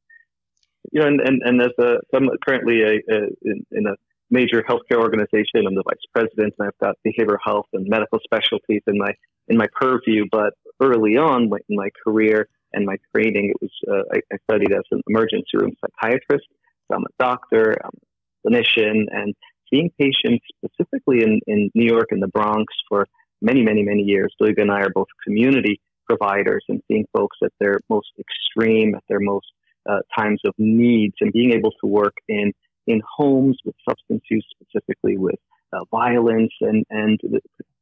You 0.93 1.01
know, 1.01 1.07
and, 1.07 1.21
and, 1.21 1.43
and 1.45 1.63
as 1.63 1.73
a, 1.79 1.97
I'm 2.15 2.29
currently 2.47 2.83
a, 2.83 3.15
a 3.15 3.19
in, 3.43 3.67
in 3.73 3.87
a 3.87 3.95
major 4.31 4.63
healthcare 4.63 5.01
organization. 5.01 5.67
I'm 5.67 5.75
the 5.75 5.83
vice 5.85 5.99
president, 6.15 6.55
and 6.59 6.69
I've 6.69 6.79
got 6.79 6.97
behavioral 7.07 7.39
health 7.45 7.67
and 7.73 7.87
medical 7.89 8.19
specialties 8.25 8.83
in 8.87 8.99
my 8.99 9.13
in 9.49 9.57
my 9.57 9.67
purview. 9.75 10.25
But 10.31 10.55
early 10.81 11.17
on 11.17 11.51
in 11.69 11.77
my 11.77 11.91
career 12.05 12.49
and 12.73 12.87
my 12.87 12.97
training, 13.15 13.53
it 13.55 13.57
was 13.61 13.71
uh, 13.91 14.17
I, 14.17 14.21
I, 14.33 14.39
studied 14.51 14.73
as 14.73 14.85
an 14.91 15.03
emergency 15.09 15.55
room 15.55 15.73
psychiatrist. 15.81 16.47
So 16.91 16.97
I'm 16.97 17.03
a 17.03 17.23
doctor, 17.23 17.75
I'm 17.83 17.91
a 17.95 18.49
clinician, 18.49 19.05
and 19.11 19.35
seeing 19.71 19.91
patients 19.99 20.45
specifically 20.57 21.23
in, 21.23 21.41
in 21.47 21.71
New 21.75 21.87
York 21.87 22.09
and 22.11 22.23
the 22.23 22.29
Bronx 22.29 22.73
for 22.89 23.07
many, 23.41 23.63
many, 23.63 23.83
many 23.83 24.03
years. 24.03 24.35
Duygu 24.41 24.61
and 24.61 24.71
I 24.71 24.81
are 24.81 24.91
both 24.91 25.09
community 25.25 25.81
providers 26.09 26.65
and 26.69 26.81
seeing 26.89 27.07
folks 27.13 27.37
at 27.45 27.53
their 27.61 27.79
most 27.89 28.09
extreme, 28.19 28.95
at 28.95 29.05
their 29.09 29.21
most 29.21 29.47
uh, 29.89 30.01
times 30.17 30.41
of 30.47 30.55
needs, 30.59 31.15
and 31.21 31.33
being 31.33 31.53
able 31.53 31.73
to 31.81 31.87
work 31.87 32.15
in 32.29 32.53
in 32.87 33.03
homes 33.17 33.59
with 33.65 33.75
substance 33.87 34.23
use, 34.31 34.47
specifically 34.55 35.19
with 35.19 35.37
uh, 35.75 35.85
violence 35.91 36.53
and, 36.63 36.85
and 36.89 37.21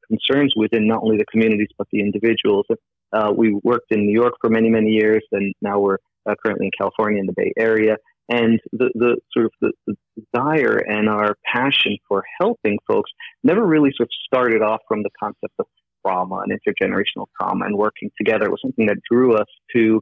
concerns 0.08 0.52
within 0.56 0.86
not 0.86 1.02
only 1.02 1.16
the 1.16 1.24
communities 1.30 1.68
but 1.78 1.86
the 1.92 2.00
individuals. 2.00 2.66
Uh, 3.12 3.32
we 3.34 3.58
worked 3.62 3.92
in 3.92 4.00
New 4.00 4.12
York 4.12 4.34
for 4.40 4.50
many, 4.50 4.68
many 4.68 4.90
years, 4.90 5.24
and 5.32 5.54
now 5.62 5.78
we're 5.78 5.98
uh, 6.28 6.34
currently 6.44 6.66
in 6.66 6.72
California 6.76 7.20
in 7.20 7.26
the 7.26 7.32
Bay 7.36 7.52
Area. 7.56 7.96
And 8.28 8.58
the, 8.72 8.90
the 8.94 9.16
sort 9.32 9.46
of 9.46 9.52
the, 9.60 9.72
the 9.86 9.94
desire 10.20 10.78
and 10.78 11.08
our 11.08 11.36
passion 11.54 11.96
for 12.08 12.24
helping 12.40 12.78
folks 12.88 13.10
never 13.44 13.64
really 13.64 13.90
sort 13.96 14.08
of 14.08 14.10
started 14.26 14.62
off 14.62 14.80
from 14.88 15.04
the 15.04 15.10
concept 15.20 15.54
of 15.60 15.66
trauma 16.06 16.42
and 16.44 16.52
intergenerational 16.52 17.26
trauma 17.38 17.66
and 17.66 17.76
working 17.76 18.10
together 18.16 18.50
was 18.50 18.60
something 18.62 18.86
that 18.86 18.98
drew 19.10 19.34
us 19.34 19.48
to 19.74 20.00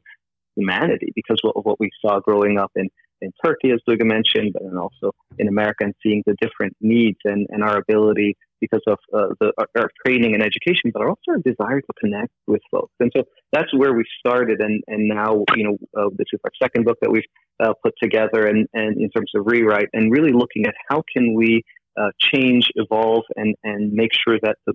humanity 0.55 1.11
because 1.15 1.39
of 1.43 1.63
what 1.65 1.79
we 1.79 1.89
saw 2.01 2.19
growing 2.19 2.57
up 2.57 2.71
in 2.75 2.89
in 3.21 3.31
Turkey, 3.43 3.71
as 3.71 3.79
Duygu 3.87 4.05
mentioned, 4.05 4.53
but 4.53 4.63
then 4.63 4.77
also 4.77 5.11
in 5.39 5.47
America 5.47 5.85
and 5.85 5.93
seeing 6.03 6.21
the 6.25 6.35
different 6.41 6.75
needs 6.81 7.17
and, 7.23 7.47
and 7.49 7.63
our 7.63 7.77
ability 7.77 8.35
because 8.61 8.81
of 8.87 8.97
uh, 9.13 9.27
the, 9.39 9.53
our, 9.57 9.67
our, 9.77 9.89
training 10.05 10.33
and 10.33 10.43
education, 10.43 10.91
but 10.93 11.01
also 11.01 11.21
our 11.29 11.37
desire 11.37 11.81
to 11.81 11.93
connect 11.99 12.31
with 12.47 12.61
folks. 12.71 12.93
And 12.99 13.11
so 13.15 13.23
that's 13.51 13.73
where 13.73 13.93
we 13.93 14.03
started. 14.19 14.61
And, 14.61 14.83
and 14.87 15.07
now, 15.07 15.43
you 15.55 15.63
know, 15.63 15.77
uh, 15.97 16.09
this 16.17 16.27
is 16.33 16.39
our 16.43 16.51
second 16.61 16.85
book 16.85 16.97
that 17.01 17.11
we've 17.11 17.23
uh, 17.63 17.73
put 17.83 17.93
together 18.01 18.45
and, 18.45 18.67
and 18.73 18.97
in 18.99 19.09
terms 19.09 19.31
of 19.35 19.45
rewrite 19.45 19.89
and 19.93 20.11
really 20.11 20.31
looking 20.31 20.65
at 20.65 20.73
how 20.89 21.03
can 21.15 21.33
we 21.33 21.63
uh, 21.97 22.09
change, 22.19 22.67
evolve, 22.75 23.23
and, 23.35 23.55
and 23.63 23.93
make 23.93 24.11
sure 24.13 24.37
that 24.41 24.57
the 24.65 24.73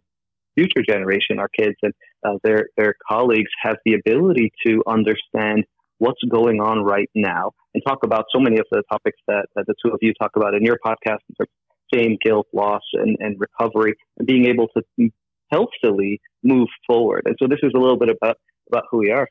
future 0.55 0.83
generation, 0.87 1.39
our 1.39 1.49
kids 1.49 1.77
and 1.83 1.93
uh, 2.27 2.35
their, 2.43 2.69
their 2.77 2.95
colleagues 3.09 3.51
have 3.63 3.77
the 3.85 3.95
ability 3.95 4.53
to 4.67 4.83
understand 4.87 5.65
what's 5.99 6.21
going 6.31 6.61
on 6.61 6.83
right 6.83 7.11
now 7.15 7.53
and 7.75 7.83
talk 7.87 7.99
about 8.05 8.25
so 8.35 8.41
many 8.41 8.59
of 8.59 8.67
the 8.71 8.83
topics 8.91 9.19
that, 9.29 9.47
that 9.55 9.67
the 9.67 9.75
two 9.85 9.93
of 9.93 9.99
you 10.01 10.13
talk 10.21 10.31
about 10.35 10.55
in 10.55 10.65
your 10.65 10.79
podcast 10.85 11.19
in 11.29 11.35
terms 11.37 11.41
of 11.41 11.47
shame, 11.95 12.17
guilt, 12.25 12.47
loss, 12.53 12.83
and, 12.95 13.17
and 13.21 13.37
recovery, 13.39 13.95
and 14.19 14.27
being 14.27 14.47
able 14.47 14.69
to 14.69 15.11
healthily 15.51 16.21
move 16.43 16.69
forward. 16.87 17.23
And 17.27 17.37
so 17.41 17.49
this 17.49 17.59
is 17.63 17.73
a 17.75 17.79
little 17.79 17.99
bit 17.99 18.09
about, 18.09 18.37
about 18.69 18.85
who 18.91 18.99
we 18.99 19.11
are. 19.11 19.29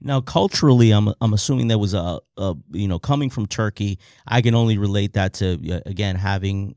Now, 0.00 0.20
culturally, 0.20 0.92
I'm 0.92 1.12
I'm 1.20 1.32
assuming 1.32 1.68
that 1.68 1.78
was 1.78 1.92
a, 1.92 2.20
a, 2.36 2.54
you 2.70 2.86
know 2.86 3.00
coming 3.00 3.30
from 3.30 3.46
Turkey. 3.46 3.98
I 4.28 4.42
can 4.42 4.54
only 4.54 4.78
relate 4.78 5.14
that 5.14 5.32
to 5.34 5.82
again 5.86 6.14
having 6.14 6.76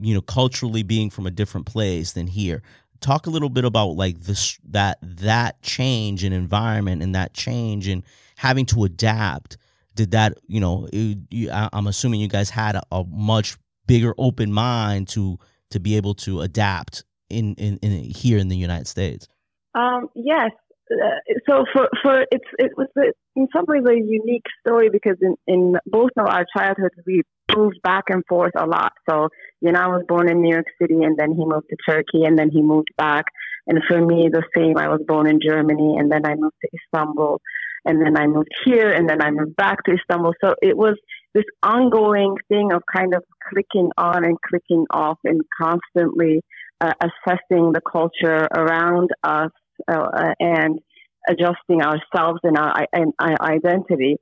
you 0.00 0.14
know 0.14 0.20
culturally 0.20 0.82
being 0.82 1.10
from 1.10 1.26
a 1.26 1.30
different 1.30 1.66
place 1.66 2.12
than 2.12 2.26
here. 2.26 2.62
Talk 3.00 3.26
a 3.26 3.30
little 3.30 3.48
bit 3.48 3.64
about 3.64 3.90
like 3.90 4.20
this 4.20 4.58
that 4.70 4.98
that 5.02 5.62
change 5.62 6.24
in 6.24 6.32
environment 6.32 7.02
and 7.02 7.14
that 7.14 7.32
change 7.34 7.86
in 7.88 8.02
having 8.36 8.66
to 8.66 8.84
adapt. 8.84 9.56
Did 9.94 10.10
that 10.12 10.38
you 10.46 10.60
know 10.60 10.88
it, 10.92 11.18
you, 11.30 11.50
I, 11.50 11.68
am 11.72 11.86
assuming 11.86 12.20
you 12.20 12.28
guys 12.28 12.50
had 12.50 12.76
a, 12.76 12.82
a, 12.90 13.04
much 13.04 13.56
bigger 13.86 14.14
open 14.18 14.52
mind 14.52 15.08
to 15.08 15.38
to 15.70 15.80
be 15.80 15.96
able 15.96 16.14
to 16.14 16.40
adapt 16.40 17.04
in, 17.30 17.54
in, 17.54 17.78
in 17.78 18.04
here 18.04 18.38
in 18.38 18.48
the 18.48 18.56
united 18.56 18.86
states? 18.86 19.28
Um, 19.74 20.08
yes. 20.14 20.50
Uh, 20.90 21.34
so 21.48 21.64
for 21.72 21.88
for 22.02 22.24
it's 22.30 22.48
it 22.58 22.72
was 22.76 22.88
a, 22.96 23.12
in 23.36 23.46
some 23.54 23.64
ways 23.68 23.82
a 23.86 23.94
unique 23.94 24.46
story 24.66 24.88
because 24.90 25.16
in 25.20 25.36
in 25.46 25.76
both 25.86 26.10
of 26.16 26.26
our 26.26 26.46
childhoods 26.56 26.94
we 27.06 27.22
moved 27.56 27.80
back 27.82 28.04
and 28.08 28.24
forth 28.28 28.52
a 28.56 28.66
lot. 28.66 28.92
So 29.08 29.28
you 29.60 29.72
know 29.72 29.80
I 29.80 29.88
was 29.88 30.04
born 30.08 30.30
in 30.30 30.42
New 30.42 30.52
York 30.52 30.66
City 30.80 31.02
and 31.02 31.16
then 31.16 31.32
he 31.32 31.44
moved 31.44 31.68
to 31.70 31.76
Turkey 31.88 32.24
and 32.24 32.38
then 32.38 32.50
he 32.50 32.62
moved 32.62 32.90
back. 32.96 33.26
And 33.66 33.82
for 33.86 34.00
me 34.00 34.30
the 34.32 34.42
same. 34.56 34.78
I 34.78 34.88
was 34.88 35.00
born 35.06 35.28
in 35.28 35.40
Germany 35.46 35.96
and 35.98 36.10
then 36.10 36.24
I 36.24 36.34
moved 36.34 36.56
to 36.62 36.68
Istanbul 36.74 37.40
and 37.84 38.00
then 38.00 38.16
I 38.16 38.26
moved 38.26 38.50
here 38.64 38.90
and 38.90 39.08
then 39.08 39.22
I 39.22 39.30
moved 39.30 39.56
back 39.56 39.84
to 39.84 39.92
Istanbul. 39.92 40.34
So 40.42 40.54
it 40.62 40.76
was 40.76 40.96
this 41.34 41.44
ongoing 41.62 42.36
thing 42.48 42.72
of 42.72 42.82
kind 42.94 43.14
of 43.14 43.22
clicking 43.48 43.90
on 43.96 44.24
and 44.24 44.38
clicking 44.40 44.86
off 44.90 45.18
and 45.24 45.40
constantly 45.60 46.42
uh, 46.80 46.92
assessing 47.00 47.72
the 47.72 47.80
culture 47.80 48.48
around 48.54 49.10
us 49.22 49.50
uh, 49.90 50.32
and 50.40 50.80
adjusting 51.28 51.82
ourselves 51.82 52.40
and 52.42 52.56
our, 52.56 52.86
and 52.92 53.12
our 53.18 53.36
identity. 53.40 54.16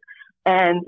And 0.45 0.83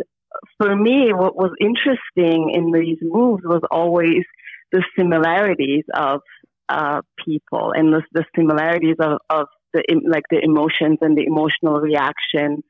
for 0.58 0.74
me, 0.74 1.12
what 1.12 1.36
was 1.36 1.52
interesting 1.60 2.50
in 2.54 2.72
these 2.72 2.98
moves 3.00 3.42
was 3.44 3.62
always 3.70 4.24
the 4.72 4.84
similarities 4.96 5.84
of 5.94 6.20
uh, 6.68 7.00
people 7.24 7.72
and 7.74 7.92
the, 7.92 8.02
the 8.12 8.24
similarities 8.36 8.96
of, 9.00 9.18
of 9.30 9.46
the 9.72 9.82
like 10.06 10.24
the 10.30 10.40
emotions 10.42 10.98
and 11.00 11.16
the 11.16 11.24
emotional 11.24 11.80
reactions. 11.80 12.64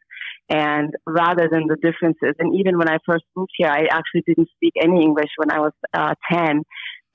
And 0.51 0.95
rather 1.07 1.49
than 1.51 1.67
the 1.67 1.77
differences 1.77 2.35
and 2.39 2.57
even 2.59 2.79
when 2.79 2.89
i 2.89 2.97
first 3.05 3.25
moved 3.37 3.51
here 3.55 3.69
i 3.69 3.85
actually 3.91 4.23
didn't 4.27 4.49
speak 4.57 4.73
any 4.83 5.03
english 5.03 5.29
when 5.37 5.51
i 5.51 5.61
was 5.61 5.73
uh, 5.93 6.15
10 6.33 6.63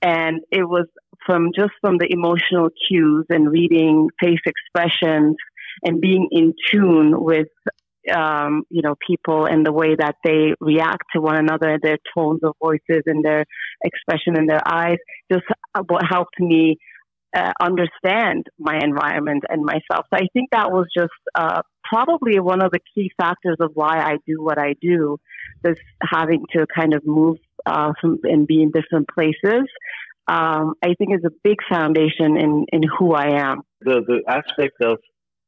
and 0.02 0.40
it 0.52 0.68
was 0.68 0.86
from 1.26 1.50
just 1.52 1.72
from 1.80 1.98
the 1.98 2.06
emotional 2.10 2.68
cues 2.86 3.26
and 3.30 3.50
reading 3.50 4.08
face 4.22 4.38
expressions 4.46 5.34
and 5.82 6.00
being 6.00 6.28
in 6.30 6.52
tune 6.70 7.12
with 7.16 7.48
um, 8.14 8.64
you 8.70 8.82
know 8.82 8.94
people 9.06 9.46
and 9.46 9.64
the 9.64 9.72
way 9.72 9.94
that 9.94 10.16
they 10.24 10.54
react 10.60 11.04
to 11.14 11.20
one 11.20 11.36
another, 11.36 11.78
their 11.82 11.98
tones 12.16 12.40
of 12.42 12.54
voices 12.62 13.02
and 13.06 13.24
their 13.24 13.44
expression 13.84 14.36
in 14.36 14.46
their 14.46 14.66
eyes, 14.66 14.98
just 15.32 15.44
what 15.88 16.02
helped 16.08 16.38
me 16.40 16.78
uh, 17.36 17.52
understand 17.60 18.46
my 18.58 18.78
environment 18.82 19.44
and 19.48 19.64
myself. 19.64 20.06
So 20.10 20.14
I 20.14 20.28
think 20.32 20.50
that 20.52 20.70
was 20.70 20.86
just 20.96 21.12
uh, 21.34 21.62
probably 21.82 22.38
one 22.40 22.62
of 22.62 22.70
the 22.70 22.80
key 22.94 23.10
factors 23.16 23.56
of 23.60 23.72
why 23.74 23.98
I 23.98 24.18
do 24.26 24.42
what 24.42 24.58
I 24.58 24.74
do, 24.80 25.18
is 25.64 25.76
having 26.02 26.44
to 26.52 26.66
kind 26.74 26.94
of 26.94 27.02
move 27.04 27.38
uh, 27.66 27.92
from, 28.00 28.20
and 28.24 28.46
be 28.46 28.62
in 28.62 28.70
different 28.70 29.08
places. 29.08 29.68
Um, 30.26 30.74
I 30.82 30.94
think 30.96 31.12
is 31.12 31.24
a 31.26 31.32
big 31.42 31.58
foundation 31.68 32.38
in, 32.38 32.64
in 32.72 32.82
who 32.98 33.12
I 33.12 33.40
am. 33.40 33.62
The, 33.80 34.00
the 34.06 34.22
aspect 34.26 34.80
of 34.80 34.98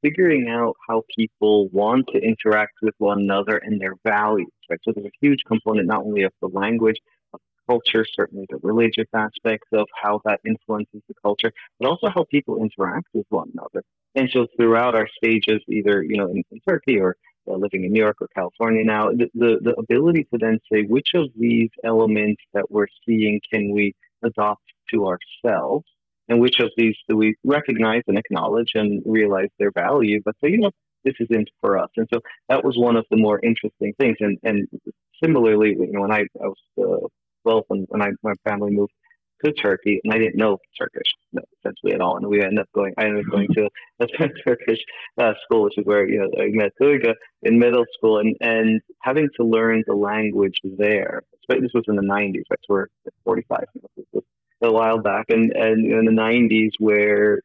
figuring 0.03 0.49
out 0.49 0.75
how 0.88 1.03
people 1.17 1.69
want 1.69 2.07
to 2.12 2.19
interact 2.19 2.75
with 2.83 2.95
one 2.99 3.21
another 3.21 3.57
and 3.57 3.81
their 3.81 3.95
values, 4.05 4.49
right? 4.71 4.79
So 4.85 4.93
there's 4.95 5.07
a 5.07 5.11
huge 5.21 5.41
component 5.47 5.88
not 5.88 6.05
only 6.05 6.23
of 6.23 6.33
the 6.41 6.49
language, 6.49 6.97
of 7.33 7.41
culture, 7.69 8.05
certainly 8.15 8.47
the 8.49 8.59
religious 8.62 9.09
aspects 9.15 9.69
of 9.73 9.87
how 10.00 10.21
that 10.25 10.41
influences 10.47 11.03
the 11.09 11.15
culture, 11.23 11.53
but 11.79 11.88
also 11.88 12.09
how 12.09 12.25
people 12.31 12.62
interact 12.62 13.09
with 13.15 13.26
one 13.31 13.50
another. 13.55 13.83
And 14.15 14.31
so 14.33 14.47
throughout 14.57 14.95
our 14.95 15.09
stages, 15.17 15.61
either, 15.69 16.03
you 16.03 16.17
know, 16.17 16.29
in, 16.29 16.43
in 16.50 16.61
Turkey 16.67 16.99
or 16.99 17.17
uh, 17.49 17.55
living 17.55 17.85
in 17.85 17.93
New 17.93 18.00
York 18.00 18.17
or 18.21 18.29
California 18.35 18.85
now, 18.85 19.11
the, 19.11 19.29
the, 19.35 19.59
the 19.61 19.75
ability 19.75 20.25
to 20.33 20.38
then 20.38 20.59
say 20.73 20.83
which 20.83 21.11
of 21.15 21.31
these 21.38 21.71
elements 21.85 22.43
that 22.55 22.71
we're 22.71 22.87
seeing 23.07 23.41
can 23.53 23.73
we 23.73 23.95
adopt 24.25 24.62
to 24.91 25.07
ourselves 25.07 25.85
and 26.28 26.40
which 26.40 26.61
of 26.61 26.71
these 26.76 26.97
do 27.09 27.16
we 27.16 27.37
recognize 27.45 28.02
and 28.06 28.18
acknowledge 28.18 28.73
and 28.75 29.02
realize 29.06 29.49
their 29.59 29.71
value, 29.71 30.21
but 30.25 30.35
say, 30.42 30.50
you 30.50 30.59
know, 30.59 30.71
this 31.04 31.14
isn't 31.21 31.49
for 31.61 31.78
us. 31.78 31.90
And 31.97 32.09
so 32.12 32.21
that 32.49 32.64
was 32.64 32.76
one 32.76 32.97
of 32.97 33.06
the 33.11 33.16
more 33.16 33.40
interesting 33.42 33.95
things. 33.99 34.16
And, 34.21 34.38
and 34.42 34.68
similarly, 35.23 35.76
you 35.78 35.92
know, 35.92 36.02
when 36.02 36.12
I, 36.12 36.26
I 36.42 36.49
was 36.49 36.56
uh, 36.78 37.06
12, 37.45 37.64
when, 37.68 37.87
when 37.88 38.02
I, 38.02 38.09
my 38.23 38.33
family 38.45 38.73
moved 38.73 38.92
to 39.45 39.52
Turkey, 39.52 40.00
and 40.02 40.12
I 40.12 40.18
didn't 40.18 40.37
know 40.37 40.59
Turkish 40.78 41.09
essentially 41.61 41.92
at 41.92 42.00
all. 42.00 42.16
And 42.16 42.26
we 42.26 42.42
ended 42.42 42.61
up 42.61 42.68
going, 42.75 42.95
I 42.97 43.04
ended 43.04 43.26
up 43.26 43.30
going 43.30 43.49
to 43.54 43.68
a 44.00 44.06
Turkish 44.45 44.80
uh, 45.18 45.33
school, 45.45 45.64
which 45.64 45.78
is 45.78 45.85
where, 45.85 46.09
you 46.09 46.21
know, 46.21 46.42
I 46.42 46.49
met 46.49 46.73
Duygu 46.80 47.14
in 47.42 47.59
middle 47.59 47.85
school 47.97 48.18
and, 48.18 48.35
and 48.40 48.80
having 49.00 49.28
to 49.37 49.47
learn 49.47 49.85
the 49.87 49.95
language 49.95 50.59
there. 50.64 51.23
This 51.49 51.71
was 51.75 51.85
in 51.87 51.97
the 51.97 52.02
90s, 52.02 52.42
right? 52.50 52.59
So 52.66 52.71
we're 52.71 52.87
45. 53.25 53.64
You 53.75 53.83
know, 53.83 54.04
was 54.12 54.25
a 54.63 54.73
while 54.73 54.99
back 54.99 55.27
and, 55.29 55.53
and 55.53 55.85
in 55.85 56.05
the 56.07 56.11
90s 56.11 56.71
where 56.79 57.41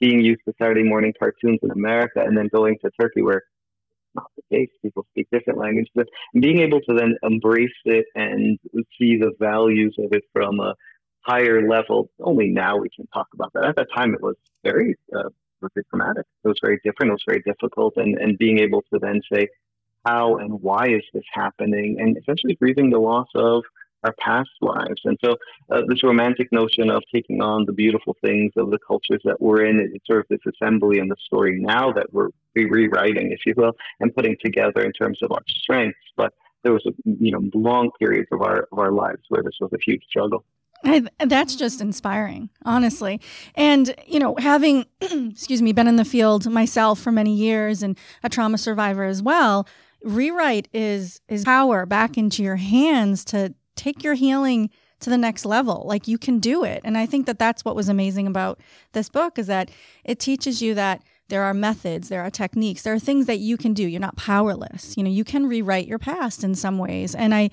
being 0.00 0.20
used 0.20 0.40
to 0.46 0.54
Saturday 0.60 0.82
morning 0.82 1.12
cartoons 1.18 1.58
in 1.62 1.70
America 1.70 2.22
and 2.24 2.36
then 2.36 2.48
going 2.52 2.76
to 2.84 2.90
Turkey 2.98 3.22
where 3.22 3.42
not 4.14 4.30
the 4.36 4.56
case. 4.56 4.68
People 4.82 5.06
speak 5.10 5.26
different 5.32 5.58
languages, 5.58 5.90
but 5.94 6.06
being 6.40 6.60
able 6.60 6.80
to 6.82 6.94
then 6.94 7.16
embrace 7.22 7.70
it 7.84 8.06
and 8.14 8.58
see 8.98 9.16
the 9.18 9.32
values 9.38 9.94
of 9.98 10.12
it 10.12 10.22
from 10.32 10.60
a 10.60 10.74
higher 11.20 11.68
level. 11.68 12.10
Only 12.20 12.48
now 12.48 12.76
we 12.76 12.88
can 12.94 13.06
talk 13.08 13.26
about 13.34 13.52
that. 13.54 13.64
At 13.64 13.76
that 13.76 13.88
time, 13.94 14.14
it 14.14 14.22
was 14.22 14.36
very, 14.62 14.94
uh, 15.14 15.30
traumatic. 15.90 16.26
It 16.44 16.48
was 16.48 16.58
very 16.62 16.78
different. 16.84 17.10
It 17.10 17.14
was 17.14 17.24
very 17.26 17.42
difficult, 17.42 17.94
and 17.96 18.18
and 18.18 18.36
being 18.36 18.58
able 18.58 18.82
to 18.92 18.98
then 19.00 19.22
say, 19.32 19.48
how 20.04 20.36
and 20.36 20.60
why 20.60 20.88
is 20.88 21.02
this 21.14 21.24
happening, 21.32 21.96
and 21.98 22.18
essentially 22.18 22.54
grieving 22.54 22.90
the 22.90 22.98
loss 22.98 23.28
of 23.34 23.64
our 24.04 24.14
past 24.18 24.50
lives. 24.60 25.00
And 25.04 25.18
so, 25.24 25.36
uh, 25.70 25.82
this 25.88 26.02
romantic 26.02 26.52
notion 26.52 26.90
of 26.90 27.02
taking 27.12 27.42
on 27.42 27.64
the 27.64 27.72
beautiful 27.72 28.16
things 28.24 28.52
of 28.56 28.70
the 28.70 28.78
cultures 28.86 29.20
that 29.24 29.40
we're 29.40 29.64
in, 29.64 29.80
it's 29.80 30.06
sort 30.06 30.20
of 30.20 30.26
this 30.28 30.40
assembly 30.54 30.98
and 30.98 31.10
the 31.10 31.16
story 31.24 31.58
now 31.60 31.92
that 31.92 32.12
we're 32.12 32.28
rewriting, 32.54 33.32
if 33.32 33.40
you 33.46 33.54
will, 33.56 33.72
and 34.00 34.14
putting 34.14 34.36
together 34.44 34.82
in 34.82 34.92
terms 34.92 35.18
of 35.22 35.32
our 35.32 35.42
strengths. 35.46 35.98
But 36.16 36.32
there 36.62 36.72
was 36.72 36.84
a 36.86 36.92
you 37.04 37.32
know 37.32 37.42
long 37.54 37.90
periods 37.98 38.28
of 38.32 38.42
our 38.42 38.68
of 38.70 38.78
our 38.78 38.92
lives 38.92 39.22
where 39.28 39.42
this 39.42 39.56
was 39.60 39.72
a 39.72 39.78
huge 39.84 40.02
struggle. 40.08 40.44
I, 40.86 41.02
that's 41.18 41.56
just 41.56 41.80
inspiring, 41.80 42.50
honestly. 42.64 43.18
And, 43.54 43.94
you 44.06 44.18
know, 44.18 44.34
having, 44.38 44.84
excuse 45.00 45.62
me, 45.62 45.72
been 45.72 45.88
in 45.88 45.96
the 45.96 46.04
field 46.04 46.50
myself 46.50 47.00
for 47.00 47.10
many 47.10 47.34
years 47.34 47.82
and 47.82 47.96
a 48.22 48.28
trauma 48.28 48.58
survivor 48.58 49.04
as 49.04 49.22
well, 49.22 49.66
rewrite 50.02 50.68
is 50.74 51.22
is 51.28 51.44
power 51.44 51.86
back 51.86 52.18
into 52.18 52.42
your 52.42 52.56
hands 52.56 53.24
to 53.24 53.54
take 53.76 54.02
your 54.02 54.14
healing 54.14 54.70
to 55.00 55.10
the 55.10 55.18
next 55.18 55.44
level. 55.44 55.84
Like 55.86 56.08
you 56.08 56.18
can 56.18 56.38
do 56.38 56.64
it. 56.64 56.80
And 56.84 56.96
I 56.96 57.06
think 57.06 57.26
that 57.26 57.38
that's 57.38 57.64
what 57.64 57.76
was 57.76 57.88
amazing 57.88 58.26
about 58.26 58.60
this 58.92 59.08
book 59.08 59.38
is 59.38 59.46
that 59.48 59.70
it 60.04 60.18
teaches 60.18 60.62
you 60.62 60.74
that 60.74 61.02
there 61.28 61.42
are 61.42 61.54
methods, 61.54 62.08
there 62.08 62.20
are 62.20 62.30
techniques, 62.30 62.82
there 62.82 62.92
are 62.92 62.98
things 62.98 63.26
that 63.26 63.38
you 63.38 63.56
can 63.56 63.72
do. 63.72 63.86
You're 63.86 64.00
not 64.00 64.16
powerless. 64.16 64.96
You 64.96 65.02
know, 65.02 65.10
you 65.10 65.24
can 65.24 65.46
rewrite 65.46 65.86
your 65.86 65.98
past 65.98 66.44
in 66.44 66.54
some 66.54 66.78
ways. 66.78 67.14
And 67.14 67.34
I, 67.34 67.50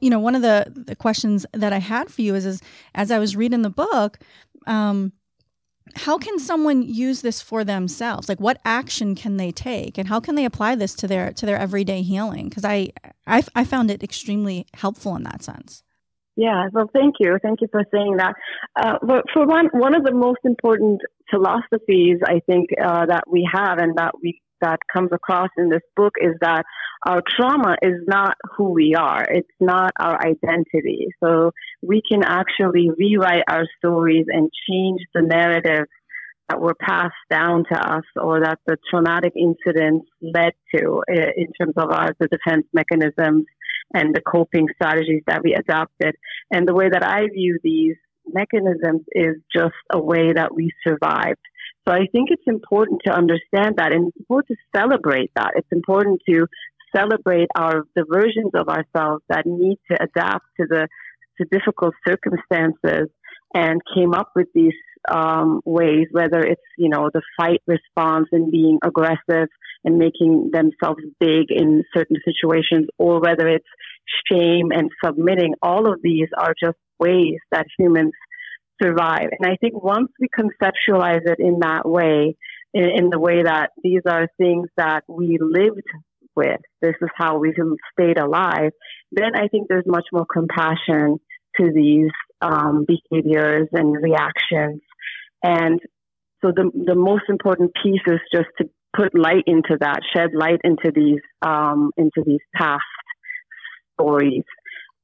you 0.00 0.10
know, 0.10 0.20
one 0.20 0.34
of 0.34 0.42
the, 0.42 0.72
the 0.74 0.94
questions 0.94 1.44
that 1.52 1.72
I 1.72 1.78
had 1.78 2.12
for 2.12 2.22
you 2.22 2.34
is, 2.34 2.46
is 2.46 2.60
as 2.94 3.10
I 3.10 3.18
was 3.18 3.34
reading 3.34 3.62
the 3.62 3.70
book, 3.70 4.18
um, 4.66 5.12
how 5.96 6.18
can 6.18 6.38
someone 6.38 6.82
use 6.82 7.22
this 7.22 7.40
for 7.42 7.64
themselves? 7.64 8.28
Like 8.28 8.40
what 8.40 8.60
action 8.64 9.14
can 9.14 9.36
they 9.36 9.52
take? 9.52 9.98
And 9.98 10.08
how 10.08 10.20
can 10.20 10.34
they 10.34 10.44
apply 10.44 10.74
this 10.74 10.94
to 10.96 11.06
their 11.06 11.32
to 11.32 11.46
their 11.46 11.58
everyday 11.58 12.02
healing? 12.02 12.48
Because 12.48 12.64
I, 12.64 12.92
I 13.26 13.42
i 13.54 13.64
found 13.64 13.90
it 13.90 14.02
extremely 14.02 14.66
helpful 14.74 15.16
in 15.16 15.22
that 15.24 15.42
sense. 15.42 15.82
Yeah 16.36 16.68
well 16.72 16.88
thank 16.92 17.16
you. 17.20 17.38
Thank 17.42 17.60
you 17.60 17.68
for 17.70 17.84
saying 17.92 18.16
that. 18.16 18.34
Uh, 18.76 18.98
for 19.32 19.46
one 19.46 19.68
one 19.72 19.94
of 19.94 20.04
the 20.04 20.12
most 20.12 20.40
important 20.44 21.00
philosophies 21.30 22.18
i 22.26 22.40
think 22.46 22.68
uh, 22.84 23.06
that 23.06 23.24
we 23.26 23.48
have 23.50 23.78
and 23.78 23.96
that 23.96 24.12
we 24.22 24.40
that 24.62 24.80
comes 24.92 25.10
across 25.12 25.50
in 25.58 25.68
this 25.68 25.82
book 25.96 26.14
is 26.20 26.34
that 26.40 26.64
our 27.06 27.22
trauma 27.28 27.76
is 27.82 28.00
not 28.06 28.36
who 28.56 28.70
we 28.70 28.94
are. 28.94 29.24
It's 29.24 29.48
not 29.60 29.92
our 30.00 30.18
identity. 30.24 31.08
So 31.22 31.50
we 31.82 32.02
can 32.08 32.22
actually 32.24 32.90
rewrite 32.96 33.44
our 33.48 33.64
stories 33.78 34.26
and 34.28 34.50
change 34.68 35.00
the 35.14 35.22
narrative 35.22 35.86
that 36.48 36.60
were 36.60 36.74
passed 36.74 37.14
down 37.30 37.64
to 37.72 37.78
us 37.78 38.04
or 38.16 38.40
that 38.40 38.58
the 38.66 38.76
traumatic 38.90 39.32
incidents 39.36 40.06
led 40.20 40.52
to 40.74 41.02
eh, 41.08 41.30
in 41.36 41.48
terms 41.58 41.74
of 41.76 41.90
our 41.90 42.14
the 42.18 42.28
defense 42.28 42.66
mechanisms 42.72 43.46
and 43.94 44.14
the 44.14 44.20
coping 44.20 44.68
strategies 44.74 45.22
that 45.26 45.42
we 45.42 45.54
adopted. 45.54 46.14
And 46.50 46.66
the 46.66 46.74
way 46.74 46.88
that 46.90 47.04
I 47.04 47.28
view 47.32 47.58
these 47.62 47.96
mechanisms 48.26 49.02
is 49.12 49.36
just 49.54 49.74
a 49.92 50.00
way 50.00 50.32
that 50.34 50.54
we 50.54 50.70
survived. 50.86 51.40
So 51.86 51.92
I 51.92 52.06
think 52.12 52.28
it's 52.30 52.42
important 52.46 53.00
to 53.06 53.12
understand 53.12 53.76
that 53.76 53.92
and 53.92 54.08
it's 54.08 54.16
important 54.16 54.56
to 54.56 54.78
celebrate 54.78 55.30
that. 55.34 55.52
It's 55.56 55.72
important 55.72 56.20
to 56.28 56.46
celebrate 56.94 57.48
our 57.56 57.84
the 57.96 58.04
versions 58.08 58.52
of 58.54 58.68
ourselves 58.68 59.22
that 59.28 59.46
need 59.46 59.78
to 59.90 59.96
adapt 60.00 60.44
to 60.60 60.66
the 60.68 60.88
to 61.38 61.46
difficult 61.50 61.94
circumstances 62.06 63.08
and 63.54 63.80
came 63.94 64.14
up 64.14 64.30
with 64.36 64.48
these 64.54 64.74
um, 65.10 65.60
ways, 65.64 66.06
whether 66.12 66.40
it's 66.40 66.62
you 66.78 66.88
know 66.88 67.10
the 67.12 67.22
fight 67.36 67.60
response 67.66 68.28
and 68.30 68.52
being 68.52 68.78
aggressive 68.84 69.48
and 69.84 69.98
making 69.98 70.50
themselves 70.52 71.02
big 71.18 71.50
in 71.50 71.82
certain 71.92 72.16
situations, 72.24 72.86
or 72.98 73.20
whether 73.20 73.48
it's 73.48 73.66
shame 74.30 74.70
and 74.70 74.90
submitting. 75.04 75.54
All 75.62 75.92
of 75.92 76.00
these 76.02 76.28
are 76.38 76.54
just 76.62 76.78
ways 77.00 77.38
that 77.50 77.66
humans 77.76 78.12
survive. 78.82 79.28
And 79.38 79.50
I 79.50 79.56
think 79.56 79.82
once 79.82 80.08
we 80.20 80.28
conceptualize 80.28 81.22
it 81.24 81.38
in 81.38 81.60
that 81.60 81.88
way, 81.88 82.36
in, 82.74 82.84
in 82.84 83.10
the 83.10 83.18
way 83.18 83.42
that 83.42 83.70
these 83.82 84.02
are 84.08 84.28
things 84.38 84.68
that 84.76 85.04
we 85.08 85.38
lived 85.40 85.86
with. 86.34 86.60
This 86.80 86.94
is 87.00 87.08
how 87.14 87.38
we 87.38 87.52
stayed 87.92 88.18
alive. 88.18 88.72
Then 89.10 89.36
I 89.36 89.48
think 89.48 89.68
there's 89.68 89.84
much 89.86 90.06
more 90.12 90.26
compassion 90.32 91.18
to 91.60 91.72
these 91.74 92.10
um, 92.40 92.86
behaviors 92.86 93.68
and 93.72 93.94
reactions. 93.94 94.80
And 95.42 95.80
so 96.40 96.52
the 96.54 96.70
the 96.86 96.94
most 96.94 97.24
important 97.28 97.72
piece 97.82 98.00
is 98.06 98.20
just 98.32 98.48
to 98.58 98.68
put 98.96 99.14
light 99.14 99.44
into 99.46 99.76
that, 99.80 100.00
shed 100.14 100.30
light 100.34 100.60
into 100.64 100.90
these 100.94 101.20
um, 101.42 101.90
into 101.96 102.22
these 102.26 102.40
past 102.54 102.82
stories. 103.94 104.44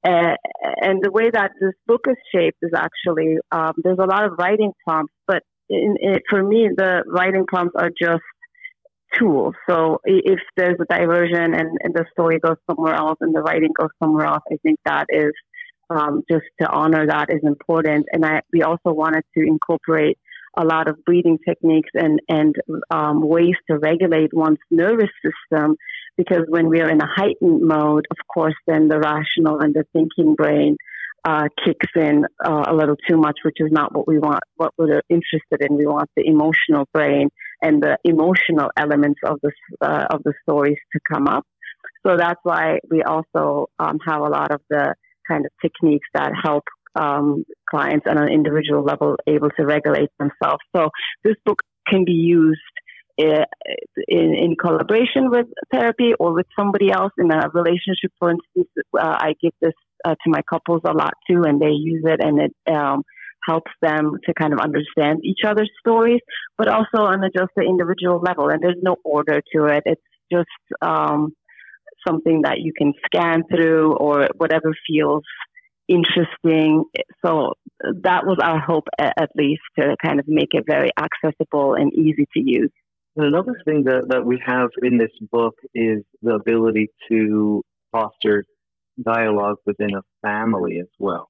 Uh, 0.07 0.35
and 0.81 1.03
the 1.03 1.11
way 1.11 1.31
that 1.31 1.51
this 1.61 1.75
book 1.87 2.03
is 2.09 2.17
shaped 2.33 2.59
is 2.63 2.71
actually 2.77 3.37
um, 3.51 3.73
there's 3.83 3.99
a 3.99 4.07
lot 4.07 4.25
of 4.25 4.33
writing 4.39 4.73
prompts, 4.87 5.13
but 5.27 5.43
in, 5.69 5.97
in, 6.01 6.15
for 6.31 6.43
me, 6.43 6.69
the 6.75 7.03
writing 7.07 7.45
prompts 7.47 7.75
are 7.77 7.91
just 7.91 8.23
tools. 9.19 9.55
So 9.69 10.01
if 10.05 10.41
there's 10.57 10.79
a 10.81 10.85
diversion 10.85 11.55
and, 11.55 11.79
and, 11.83 11.95
the 11.95 12.05
story 12.13 12.39
goes 12.39 12.57
somewhere 12.71 12.95
else 12.95 13.17
and 13.21 13.35
the 13.35 13.41
writing 13.41 13.71
goes 13.79 13.89
somewhere 14.03 14.27
else, 14.27 14.43
I 14.53 14.57
think 14.63 14.79
that 14.85 15.07
is 15.09 15.33
um, 15.91 16.23
just 16.31 16.45
to 16.61 16.69
honor 16.69 17.07
that 17.07 17.31
is 17.31 17.41
important. 17.43 18.07
And 18.13 18.25
I, 18.25 18.43
we 18.53 18.63
also 18.63 18.93
wanted 18.93 19.25
to 19.37 19.45
incorporate 19.45 20.19
a 20.57 20.65
lot 20.65 20.89
of 20.89 21.05
breathing 21.05 21.39
techniques 21.47 21.91
and, 21.95 22.21
and 22.29 22.55
um, 22.91 23.27
ways 23.27 23.55
to 23.71 23.79
regulate 23.79 24.35
one's 24.35 24.59
nervous 24.71 25.11
system 25.23 25.77
because 26.19 26.45
when 26.49 26.69
we 26.69 26.81
are 26.81 26.91
in 26.91 27.01
a 27.01 27.07
heightened 27.07 27.63
mode, 27.63 28.07
of 28.11 28.19
course, 28.33 28.57
then 28.67 28.89
the 28.89 28.99
rational 28.99 29.61
and 29.61 29.73
the 29.73 29.85
thinking 29.95 30.35
brain 30.35 30.77
uh, 31.25 31.45
kicks 31.65 31.87
in 31.95 32.25
uh, 32.45 32.65
a 32.67 32.75
little 32.75 32.97
too 33.09 33.17
much, 33.17 33.39
which 33.45 33.59
is 33.61 33.71
not 33.71 33.95
what 33.95 34.07
we 34.09 34.19
want, 34.19 34.41
what 34.57 34.73
we're 34.77 35.03
interested 35.09 35.61
in. 35.61 35.77
We 35.77 35.87
want 35.87 36.11
the 36.17 36.27
emotional 36.27 36.89
brain 36.93 37.31
and 37.63 37.83
the 37.83 37.99
emotional 38.05 38.71
elements 38.77 39.21
of 39.25 39.39
the, 39.43 39.53
uh, 39.81 40.07
of 40.11 40.23
the 40.25 40.35
stories 40.43 40.79
to 40.93 41.01
come 41.11 41.29
up. 41.29 41.47
So 42.07 42.17
that's 42.17 42.41
why 42.43 42.79
we 42.91 43.03
also 43.03 43.69
um, 43.79 43.99
have 44.07 44.21
a 44.21 44.29
lot 44.29 44.51
of 44.51 44.61
the 44.69 44.95
kind 45.29 45.45
of 45.45 45.53
techniques 45.63 46.09
that 46.15 46.33
help 46.43 46.65
um, 46.95 47.45
clients 47.71 48.07
on 48.09 48.19
an 48.19 48.29
individual 48.29 48.83
level 48.83 49.17
able 49.27 49.51
to 49.51 49.65
regulate 49.65 50.11
themselves. 50.19 50.63
So 50.75 50.91
this 51.23 51.37
book 51.45 51.63
can 51.87 52.05
be 52.05 52.13
used 52.13 52.61
in, 53.19 54.35
in 54.35 54.57
collaboration 54.61 55.31
with 55.31 55.47
therapy 55.73 56.13
or 56.19 56.33
with 56.33 56.47
somebody 56.59 56.91
else 56.91 57.13
in 57.19 57.31
a 57.33 57.49
relationship. 57.53 58.13
For 58.19 58.31
instance, 58.31 58.69
uh, 58.99 59.17
I 59.19 59.35
give 59.43 59.53
this 59.61 59.75
uh, 60.05 60.15
to 60.15 60.27
my 60.27 60.41
couples 60.49 60.83
a 60.85 60.93
lot 60.93 61.15
too, 61.29 61.43
and 61.45 61.61
they 61.61 61.71
use 61.71 62.05
it, 62.05 62.21
and 62.23 62.41
it 62.41 62.55
um, 62.73 63.03
helps 63.47 63.71
them 63.83 64.13
to 64.25 64.35
kind 64.35 64.53
of 64.53 64.61
understand 64.61 65.21
each 65.25 65.41
other's 65.45 65.71
stories, 65.81 66.21
but 66.57 66.69
also 66.69 66.99
on 66.99 67.25
a 67.25 67.31
just 67.31 67.51
the 67.57 67.63
individual 67.63 68.21
level. 68.21 68.49
And 68.49 68.63
there's 68.63 68.83
no 68.83 68.97
order 69.05 69.41
to 69.55 69.65
it. 69.67 69.83
It's 69.87 70.03
just 70.31 70.49
um, 70.83 71.33
something 72.07 72.43
that 72.43 72.61
you 72.61 72.73
can 72.77 72.93
scan 73.07 73.43
through 73.51 73.95
or 73.95 74.29
whatever 74.37 74.73
feels 74.87 75.25
interesting. 75.89 76.85
So 77.25 77.55
that 78.03 78.27
was 78.27 78.39
our 78.43 78.61
hope, 78.61 78.85
at 78.99 79.31
least, 79.35 79.63
to 79.79 79.97
kind 80.05 80.21
of 80.21 80.27
make 80.29 80.51
it 80.53 80.65
very 80.69 80.91
accessible 80.99 81.75
and 81.75 81.93
easy 81.93 82.27
to 82.35 82.41
use. 82.41 82.71
Another 83.19 83.61
thing 83.65 83.83
that, 83.85 84.07
that 84.11 84.25
we 84.25 84.41
have 84.47 84.71
in 84.81 84.97
this 84.97 85.11
book 85.33 85.55
is 85.75 86.05
the 86.23 86.35
ability 86.35 86.89
to 87.09 87.63
foster 87.91 88.45
dialogue 89.03 89.57
within 89.67 89.95
a 89.97 90.03
family 90.23 90.79
as 90.79 90.87
well. 91.01 91.29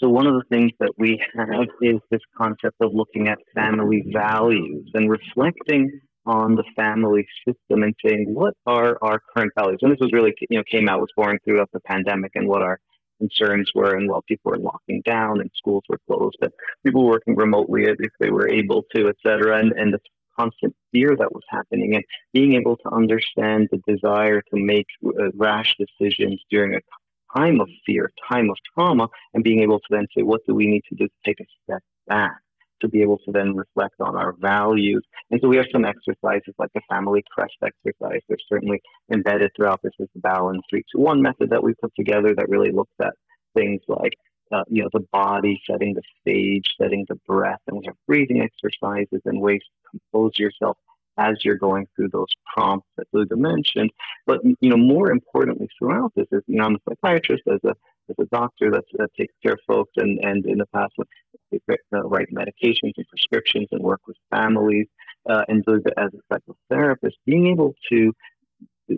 So 0.00 0.10
one 0.10 0.26
of 0.26 0.34
the 0.34 0.44
things 0.50 0.72
that 0.80 0.92
we 0.98 1.22
have 1.34 1.66
is 1.80 2.00
this 2.10 2.20
concept 2.36 2.76
of 2.82 2.92
looking 2.92 3.28
at 3.28 3.38
family 3.54 4.04
values 4.12 4.90
and 4.92 5.10
reflecting 5.10 6.00
on 6.26 6.56
the 6.56 6.64
family 6.76 7.26
system 7.46 7.84
and 7.84 7.94
saying 8.04 8.26
what 8.28 8.52
are 8.66 8.98
our 9.00 9.20
current 9.34 9.52
values. 9.58 9.78
And 9.80 9.92
this 9.92 9.98
was 9.98 10.12
really 10.12 10.34
you 10.50 10.58
know 10.58 10.64
came 10.70 10.90
out 10.90 11.00
was 11.00 11.08
born 11.16 11.38
throughout 11.44 11.70
the 11.72 11.80
pandemic 11.80 12.32
and 12.34 12.48
what 12.48 12.60
our 12.60 12.78
concerns 13.18 13.70
were 13.74 13.94
and 13.96 14.10
while 14.10 14.22
people 14.22 14.50
were 14.50 14.58
locking 14.58 15.02
down 15.06 15.40
and 15.40 15.50
schools 15.54 15.84
were 15.88 16.00
closed 16.06 16.36
and 16.42 16.50
people 16.84 17.06
working 17.06 17.34
remotely 17.34 17.84
if 17.84 18.12
they 18.18 18.30
were 18.30 18.48
able 18.48 18.84
to, 18.94 19.08
et 19.08 19.16
cetera, 19.26 19.58
and, 19.58 19.72
and 19.72 19.94
the 19.94 19.98
constant 20.40 20.74
fear 20.92 21.10
that 21.20 21.32
was 21.32 21.42
happening 21.48 21.94
and 21.96 22.04
being 22.32 22.52
able 22.54 22.76
to 22.76 22.88
understand 23.00 23.68
the 23.70 23.80
desire 23.92 24.40
to 24.40 24.56
make 24.56 24.86
uh, 25.04 25.30
rash 25.34 25.70
decisions 25.84 26.38
during 26.50 26.74
a 26.74 26.80
time 27.38 27.60
of 27.60 27.68
fear, 27.86 28.10
time 28.30 28.48
of 28.50 28.56
trauma, 28.74 29.06
and 29.34 29.44
being 29.44 29.60
able 29.60 29.78
to 29.78 29.86
then 29.90 30.06
say, 30.14 30.22
what 30.22 30.40
do 30.46 30.54
we 30.54 30.66
need 30.66 30.82
to 30.88 30.94
do 30.96 31.06
to 31.06 31.18
take 31.24 31.40
a 31.40 31.48
step 31.62 31.82
back? 32.06 32.38
To 32.80 32.88
be 32.88 33.02
able 33.02 33.18
to 33.26 33.30
then 33.30 33.54
reflect 33.54 33.96
on 34.00 34.16
our 34.16 34.32
values. 34.40 35.04
And 35.30 35.38
so 35.40 35.48
we 35.48 35.58
have 35.58 35.66
some 35.70 35.84
exercises 35.84 36.54
like 36.58 36.72
the 36.74 36.80
family 36.88 37.22
crest 37.34 37.56
exercise. 37.62 38.22
They're 38.26 38.38
certainly 38.48 38.80
embedded 39.12 39.50
throughout 39.54 39.80
this 39.82 39.92
is 39.98 40.08
the 40.14 40.20
balance 40.20 40.62
three 40.70 40.84
two 40.90 41.00
one 41.00 41.20
method 41.20 41.50
that 41.50 41.62
we 41.62 41.74
put 41.74 41.92
together 41.94 42.34
that 42.34 42.48
really 42.48 42.72
looks 42.72 42.96
at 43.02 43.12
things 43.54 43.82
like 43.86 44.14
uh, 44.52 44.64
you 44.68 44.82
know 44.82 44.88
the 44.92 45.06
body 45.12 45.60
setting 45.68 45.94
the 45.94 46.02
stage 46.20 46.74
setting 46.80 47.04
the 47.08 47.16
breath 47.26 47.60
and 47.66 47.78
we 47.78 47.84
have 47.86 47.96
breathing 48.06 48.40
exercises 48.40 49.20
and 49.24 49.40
ways 49.40 49.60
to 49.60 49.98
compose 49.98 50.38
yourself 50.38 50.76
as 51.20 51.44
you're 51.44 51.56
going 51.56 51.86
through 51.94 52.08
those 52.08 52.28
prompts 52.52 52.88
that 52.96 53.06
Duygu 53.14 53.36
mentioned. 53.36 53.90
But 54.26 54.40
you 54.44 54.70
know, 54.70 54.76
more 54.76 55.10
importantly, 55.10 55.68
throughout 55.78 56.12
this 56.16 56.26
is 56.32 56.42
you 56.46 56.56
know 56.56 56.64
I'm 56.64 56.76
a 56.76 56.78
psychiatrist 56.88 57.42
as 57.46 57.60
a 57.64 57.74
as 58.08 58.16
a 58.18 58.24
doctor 58.26 58.70
that, 58.72 58.84
that 58.94 59.14
takes 59.16 59.34
care 59.42 59.52
of 59.52 59.60
folks, 59.66 59.92
and 59.96 60.18
and 60.20 60.44
in 60.46 60.58
the 60.58 60.66
past 60.66 60.94
uh, 60.98 62.02
write 62.04 62.28
medications 62.32 62.92
and 62.96 63.06
prescriptions 63.08 63.68
and 63.70 63.82
work 63.82 64.00
with 64.06 64.16
families, 64.30 64.86
uh, 65.28 65.44
and 65.48 65.64
Duygu 65.64 65.90
as 65.96 66.10
a 66.14 66.34
psychotherapist, 66.34 67.14
being 67.26 67.46
able 67.48 67.74
to 67.90 68.12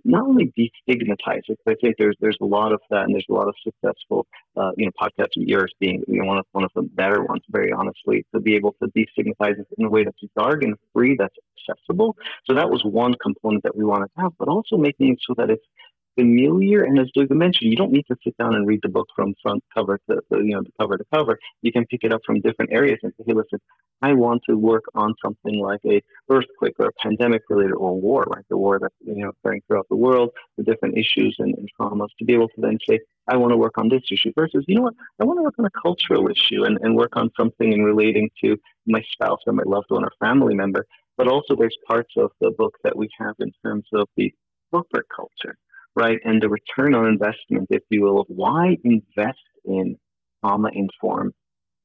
not 0.05 0.25
only 0.25 0.53
destigmatize 0.59 1.43
it, 1.49 1.59
but 1.65 1.73
I 1.73 1.77
think 1.81 1.97
there's 1.99 2.17
there's 2.21 2.39
a 2.41 2.45
lot 2.45 2.73
of 2.73 2.81
that, 2.91 3.05
and 3.05 3.15
there's 3.15 3.27
a 3.31 3.33
lot 3.33 3.49
of 3.49 3.55
successful, 3.63 4.27
uh, 4.57 4.73
you 4.77 4.87
know, 4.87 4.93
podcasts 5.01 5.37
of 5.37 5.49
yours 5.49 5.73
being 5.81 6.03
you 6.09 6.21
know, 6.21 6.27
one 6.27 6.39
of 6.39 6.47
one 6.53 6.65
of 6.65 6.71
the 6.75 6.83
better 6.83 7.23
ones, 7.23 7.43
very 7.51 7.73
honestly, 7.73 8.25
to 8.35 8.41
be 8.41 8.55
able 8.55 8.75
to 8.83 8.89
destigmatize 8.89 9.59
it 9.59 9.67
in 9.79 9.85
a 9.85 9.91
way 9.91 10.05
that's 10.05 10.19
jargon 10.39 10.75
free, 10.93 11.17
that's 11.19 11.35
accessible. 11.69 12.17
So 12.47 12.55
that 12.55 12.71
was 12.71 12.83
one 12.85 13.15
component 13.23 13.63
that 13.65 13.77
we 13.77 13.85
wanted 13.85 14.09
to 14.17 14.23
have, 14.23 14.33
but 14.39 14.49
also 14.49 14.77
making 14.77 15.13
it 15.13 15.19
so 15.27 15.35
that 15.37 15.51
it's 15.51 15.65
familiar. 16.14 16.85
And 16.85 16.98
as 16.98 17.09
Duygu 17.16 17.31
mentioned, 17.31 17.70
you 17.70 17.77
don't 17.77 17.92
need 17.92 18.07
to 18.09 18.16
sit 18.22 18.37
down 18.37 18.55
and 18.55 18.66
read 18.66 18.81
the 18.83 18.88
book 18.88 19.09
from 19.14 19.35
front 19.42 19.62
cover 19.75 19.98
to, 20.11 20.16
to 20.33 20.44
you 20.44 20.55
know, 20.55 20.62
the 20.62 20.72
cover 20.79 20.98
to 20.98 21.05
cover. 21.12 21.38
You 21.62 21.72
can 21.72 21.87
pick 21.87 22.05
it 22.05 22.12
up 22.12 22.20
from 22.25 22.40
different 22.40 22.72
areas 22.72 22.98
and 23.03 23.12
say, 23.16 23.25
hey, 23.27 23.35
listen, 23.35 23.61
I 24.03 24.12
want 24.14 24.42
to 24.48 24.57
work 24.57 24.85
on 24.94 25.14
something 25.25 25.61
like 25.61 25.81
a 25.87 26.03
earthquake 26.31 26.75
or 26.79 26.87
a 26.87 26.92
pandemic 27.01 27.42
related 27.48 27.72
or 27.72 27.98
war, 27.98 28.25
right? 28.25 28.44
The 28.51 28.57
war 28.57 28.79
that's, 28.81 28.94
you 29.01 29.14
know, 29.22 29.31
occurring 29.31 29.62
throughout 29.66 29.88
the 29.88 29.96
world, 29.96 30.31
the 30.57 30.64
different 30.64 30.98
issues 30.98 31.37
and, 31.38 31.55
and 31.57 31.68
traumas 31.79 32.09
to 32.18 32.25
be 32.25 32.35
able 32.35 32.48
to 32.48 32.61
then 32.61 32.79
say, 32.88 32.98
I 33.29 33.37
want 33.37 33.53
to 33.53 33.57
work 33.57 33.79
on 33.79 33.88
this 33.88 34.03
issue 34.11 34.33
versus, 34.37 34.64
you 34.66 34.75
know 34.75 34.83
what, 34.83 34.94
I 35.20 35.25
want 35.25 35.38
to 35.38 35.42
work 35.42 35.55
on 35.59 35.66
a 35.66 35.81
cultural 35.81 36.29
issue 36.29 36.64
and, 36.64 36.79
and 36.83 36.96
work 36.96 37.16
on 37.16 37.31
something 37.38 37.72
in 37.72 37.83
relating 37.83 38.29
to 38.42 38.57
my 38.87 39.03
spouse 39.12 39.38
or 39.46 39.53
my 39.53 39.62
loved 39.64 39.90
one 39.90 40.05
or 40.05 40.12
family 40.18 40.55
member. 40.55 40.85
But 41.16 41.29
also 41.29 41.55
there's 41.55 41.77
parts 41.87 42.12
of 42.16 42.33
the 42.40 42.51
book 42.51 42.75
that 42.83 42.96
we 42.96 43.09
have 43.18 43.37
in 43.38 43.53
terms 43.64 43.85
of 43.92 44.09
the 44.16 44.33
corporate 44.72 45.07
culture 45.14 45.57
right? 45.95 46.19
And 46.25 46.43
the 46.43 46.49
return 46.49 46.95
on 46.95 47.07
investment, 47.07 47.69
if 47.71 47.83
you 47.91 48.03
will, 48.03 48.25
why 48.29 48.77
invest 48.85 49.39
in 49.65 49.97
trauma 50.41 50.71
informed 50.73 51.33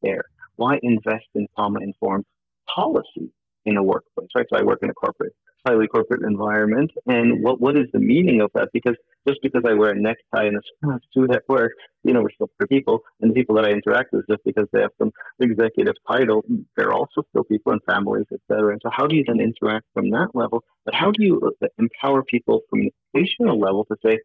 care? 0.04 0.24
Why 0.56 0.80
invest 0.82 1.26
in 1.36 1.48
trauma 1.56 1.80
informed 1.82 2.26
policy 2.74 3.32
in 3.66 3.78
a 3.78 3.84
workplace, 3.84 4.30
right? 4.36 4.46
So 4.52 4.58
I 4.58 4.64
work 4.64 4.80
in 4.82 4.90
a 4.90 4.94
corporate, 4.94 5.34
highly 5.66 5.88
corporate 5.88 6.24
environment. 6.24 6.92
And 7.06 7.44
what, 7.44 7.60
what 7.60 7.78
is 7.78 7.88
the 7.94 8.00
meaning 8.00 8.42
of 8.42 8.52
that? 8.54 8.70
Because 8.74 8.96
just 9.28 9.40
because 9.42 9.64
I 9.68 9.74
wear 9.74 9.92
a 9.92 10.00
necktie 10.00 10.46
and 10.46 10.58
a 10.58 11.00
suit 11.14 11.32
at 11.32 11.44
work, 11.50 11.74
you 12.04 12.14
know, 12.14 12.22
we're 12.22 12.32
still 12.32 12.50
people. 12.70 13.02
And 13.20 13.32
the 13.32 13.36
people 13.36 13.56
that 13.56 13.66
I 13.66 13.72
interact 13.72 14.14
with, 14.14 14.26
just 14.30 14.44
because 14.46 14.68
they 14.72 14.82
have 14.82 14.92
some 14.98 15.12
executive 15.40 15.96
title, 16.08 16.44
they're 16.76 16.94
also 16.94 17.24
still 17.30 17.44
people 17.44 17.74
and 17.74 17.82
families, 17.90 18.26
etc. 18.32 18.72
And 18.72 18.82
so 18.84 18.90
how 18.92 19.08
do 19.08 19.16
you 19.16 19.24
then 19.28 19.40
interact 19.40 19.86
from 19.94 20.10
that 20.12 20.30
level? 20.34 20.64
But 20.86 20.96
how 20.96 21.12
do 21.12 21.24
you 21.24 21.56
uh, 21.62 21.68
empower 21.78 22.24
people 22.24 22.62
from 22.70 22.82
the 22.82 22.94
patient 23.14 23.50
level 23.50 23.86
to 23.86 23.98
say, 24.06 24.20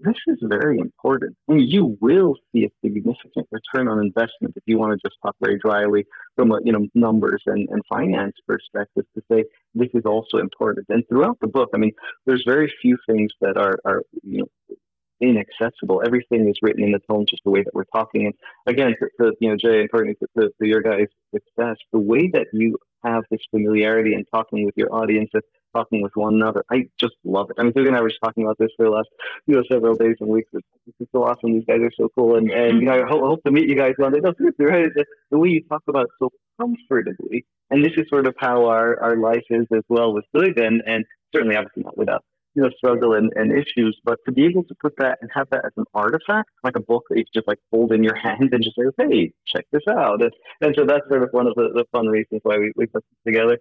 this 0.00 0.16
is 0.26 0.38
very 0.42 0.78
important. 0.78 1.36
I 1.48 1.54
mean, 1.54 1.68
you 1.68 1.96
will 2.00 2.36
see 2.52 2.64
a 2.64 2.70
significant 2.84 3.48
return 3.50 3.88
on 3.88 3.98
investment 3.98 4.54
if 4.56 4.62
you 4.66 4.78
want 4.78 4.92
to 4.92 5.08
just 5.08 5.18
talk 5.22 5.34
very 5.40 5.58
dryly 5.58 6.06
from 6.36 6.52
a 6.52 6.58
you 6.64 6.72
know 6.72 6.86
numbers 6.94 7.42
and, 7.46 7.68
and 7.68 7.82
finance 7.88 8.34
perspective 8.46 9.04
to 9.14 9.22
say 9.30 9.44
this 9.74 9.88
is 9.94 10.04
also 10.04 10.38
important. 10.38 10.86
And 10.88 11.04
throughout 11.08 11.38
the 11.40 11.48
book, 11.48 11.70
I 11.74 11.78
mean, 11.78 11.92
there's 12.26 12.44
very 12.46 12.72
few 12.80 12.96
things 13.08 13.32
that 13.40 13.56
are 13.56 13.78
are 13.84 14.02
you 14.22 14.38
know 14.38 14.76
inaccessible. 15.20 16.02
Everything 16.04 16.48
is 16.48 16.56
written 16.62 16.84
in 16.84 16.92
the 16.92 17.00
tone 17.10 17.26
just 17.28 17.42
the 17.44 17.50
way 17.50 17.62
that 17.62 17.74
we're 17.74 17.84
talking. 17.84 18.26
And 18.26 18.34
again, 18.66 18.94
to, 19.00 19.08
to 19.20 19.36
you 19.40 19.50
know 19.50 19.56
Jay 19.56 19.80
and 19.80 19.90
to, 19.90 20.26
to, 20.38 20.50
to 20.60 20.66
your 20.66 20.80
guys' 20.80 21.08
success, 21.34 21.76
the 21.92 21.98
way 21.98 22.30
that 22.34 22.46
you 22.52 22.78
have 23.04 23.24
this 23.30 23.40
familiarity 23.50 24.14
and 24.14 24.26
talking 24.32 24.64
with 24.64 24.74
your 24.76 24.92
audience 24.94 25.30
talking 25.74 26.02
with 26.02 26.12
one 26.14 26.34
another. 26.34 26.64
I 26.70 26.88
just 26.98 27.14
love 27.24 27.50
it. 27.50 27.56
I 27.58 27.62
mean, 27.62 27.72
Susan 27.74 27.88
and 27.88 27.96
I 27.96 28.00
were 28.00 28.08
just 28.08 28.20
talking 28.22 28.44
about 28.44 28.58
this 28.58 28.70
for 28.76 28.84
the 28.84 28.90
last 28.90 29.08
you 29.46 29.54
know 29.54 29.62
several 29.70 29.94
days 29.94 30.16
and 30.20 30.28
weeks. 30.28 30.50
It's, 30.52 30.66
so 31.12 31.24
awesome. 31.24 31.52
These 31.52 31.64
guys 31.66 31.80
are 31.80 31.92
so 31.96 32.08
cool, 32.14 32.36
and 32.36 32.50
and 32.50 32.80
you 32.80 32.86
know 32.86 32.94
I 32.94 33.08
hope, 33.08 33.22
hope 33.22 33.42
to 33.44 33.50
meet 33.50 33.68
you 33.68 33.76
guys 33.76 33.94
one 33.96 34.12
day. 34.12 34.20
No, 34.20 34.32
seriously, 34.36 34.64
right? 34.66 34.90
The, 35.30 35.38
way 35.38 35.48
you 35.48 35.62
talk 35.68 35.82
about 35.88 36.04
it 36.04 36.10
so 36.18 36.30
comfortably. 36.60 37.46
And 37.70 37.84
this 37.84 37.92
is 37.96 38.08
sort 38.08 38.26
of 38.26 38.34
how 38.38 38.66
our, 38.66 38.98
our 39.00 39.16
life 39.16 39.44
is 39.50 39.66
as 39.74 39.82
well 39.88 40.14
with 40.14 40.24
and, 40.34 40.82
and 40.86 41.04
certainly 41.34 41.54
obviously 41.54 41.84
not 41.84 41.98
without 41.98 42.24
you 42.58 42.64
know, 42.64 42.70
struggle 42.76 43.14
and, 43.14 43.32
and 43.36 43.52
issues, 43.52 44.00
but 44.04 44.18
to 44.26 44.32
be 44.32 44.44
able 44.44 44.64
to 44.64 44.74
put 44.80 44.94
that 44.98 45.18
and 45.20 45.30
have 45.32 45.48
that 45.50 45.64
as 45.64 45.72
an 45.76 45.84
artifact, 45.94 46.50
like 46.64 46.74
a 46.76 46.80
book 46.80 47.04
that 47.08 47.16
you 47.16 47.24
can 47.24 47.32
just 47.32 47.46
like 47.46 47.58
hold 47.70 47.92
in 47.92 48.02
your 48.02 48.16
hand 48.22 48.50
and 48.52 48.64
just 48.64 48.76
say, 48.76 49.06
hey, 49.08 49.32
check 49.46 49.64
this 49.70 49.82
out. 49.88 50.22
And, 50.22 50.32
and 50.60 50.74
so 50.76 50.84
that's 50.84 51.06
sort 51.08 51.22
of 51.22 51.28
one 51.30 51.46
of 51.46 51.54
the, 51.54 51.70
the 51.74 51.84
fun 51.92 52.06
reasons 52.06 52.40
why 52.42 52.58
we, 52.58 52.72
we 52.74 52.86
put 52.86 53.04
this 53.04 53.32
together. 53.32 53.58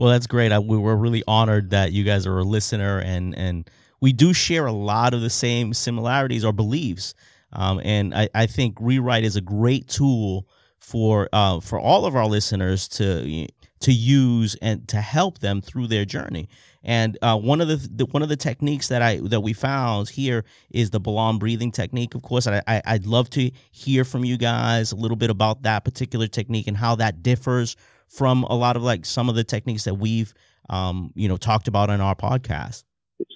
Well, 0.00 0.08
that's 0.08 0.26
great. 0.26 0.50
I, 0.50 0.58
we 0.58 0.78
were 0.78 0.96
really 0.96 1.22
honored 1.28 1.68
that 1.70 1.92
you 1.92 2.04
guys 2.04 2.26
are 2.26 2.38
a 2.38 2.42
listener, 2.42 3.00
and 3.00 3.36
and 3.36 3.68
we 4.00 4.14
do 4.14 4.32
share 4.32 4.64
a 4.64 4.72
lot 4.72 5.12
of 5.12 5.20
the 5.20 5.28
same 5.28 5.74
similarities 5.74 6.42
or 6.42 6.54
beliefs. 6.54 7.12
Um, 7.52 7.82
and 7.84 8.14
I, 8.14 8.30
I 8.34 8.46
think 8.46 8.78
Rewrite 8.80 9.24
is 9.24 9.36
a 9.36 9.42
great 9.42 9.88
tool 9.88 10.48
for 10.78 11.28
uh, 11.34 11.60
for 11.60 11.78
all 11.78 12.06
of 12.06 12.16
our 12.16 12.24
listeners 12.24 12.88
to 12.88 13.46
to 13.80 13.92
use 13.92 14.56
and 14.62 14.88
to 14.88 15.02
help 15.02 15.40
them 15.40 15.60
through 15.60 15.88
their 15.88 16.06
journey. 16.06 16.48
And 16.82 17.18
uh, 17.20 17.38
one 17.38 17.60
of 17.60 17.68
the, 17.68 17.76
the, 17.76 18.06
one 18.06 18.22
of 18.22 18.30
the 18.30 18.36
techniques 18.36 18.88
that 18.88 19.02
I 19.02 19.20
that 19.24 19.42
we 19.42 19.52
found 19.52 20.08
here 20.08 20.46
is 20.70 20.88
the 20.88 21.00
Balan 21.00 21.38
breathing 21.38 21.72
technique. 21.72 22.14
Of 22.14 22.22
course, 22.22 22.46
I, 22.46 22.62
I 22.66 22.80
I'd 22.86 23.04
love 23.04 23.28
to 23.30 23.50
hear 23.70 24.04
from 24.06 24.24
you 24.24 24.38
guys 24.38 24.92
a 24.92 24.96
little 24.96 25.18
bit 25.18 25.28
about 25.28 25.62
that 25.64 25.84
particular 25.84 26.26
technique 26.26 26.68
and 26.68 26.76
how 26.78 26.94
that 26.94 27.22
differs 27.22 27.76
from 28.10 28.42
a 28.44 28.54
lot 28.54 28.76
of 28.76 28.82
like 28.82 29.06
some 29.06 29.28
of 29.28 29.34
the 29.34 29.44
techniques 29.44 29.84
that 29.84 29.94
we've 29.94 30.34
um, 30.68 31.12
you 31.14 31.28
know 31.28 31.36
talked 31.36 31.68
about 31.68 31.90
on 31.90 32.00
our 32.00 32.14
podcast. 32.14 32.84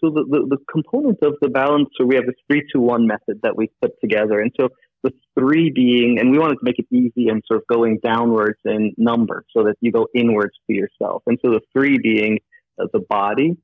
So 0.01 0.11
the, 0.11 0.25
the, 0.29 0.57
the 0.57 0.59
components 0.71 1.21
of 1.23 1.35
the 1.43 1.49
balance, 1.49 1.89
so 1.99 2.07
we 2.07 2.17
have 2.17 2.25
this 2.25 2.35
one 2.75 3.07
method 3.07 3.41
that 3.43 3.57
we 3.57 3.71
put 3.83 3.93
together, 4.01 4.41
and 4.41 4.51
so 4.59 4.69
the 5.03 5.13
three 5.39 5.71
being, 5.75 6.19
and 6.19 6.31
we 6.31 6.39
wanted 6.39 6.55
to 6.55 6.63
make 6.63 6.79
it 6.79 6.87
easy 6.91 7.29
and 7.29 7.43
sort 7.47 7.61
of 7.61 7.67
going 7.67 7.99
downwards 8.03 8.59
in 8.65 8.93
number, 8.97 9.45
so 9.55 9.65
that 9.65 9.77
you 9.81 9.93
go 9.93 10.07
inwards 10.15 10.55
to 10.67 10.75
yourself, 10.75 11.23
and 11.27 11.39
so 11.45 11.51
the 11.53 11.61
three 11.73 11.99
being 12.03 12.39
uh, 12.81 12.87
the 12.93 13.01
body, 13.09 13.57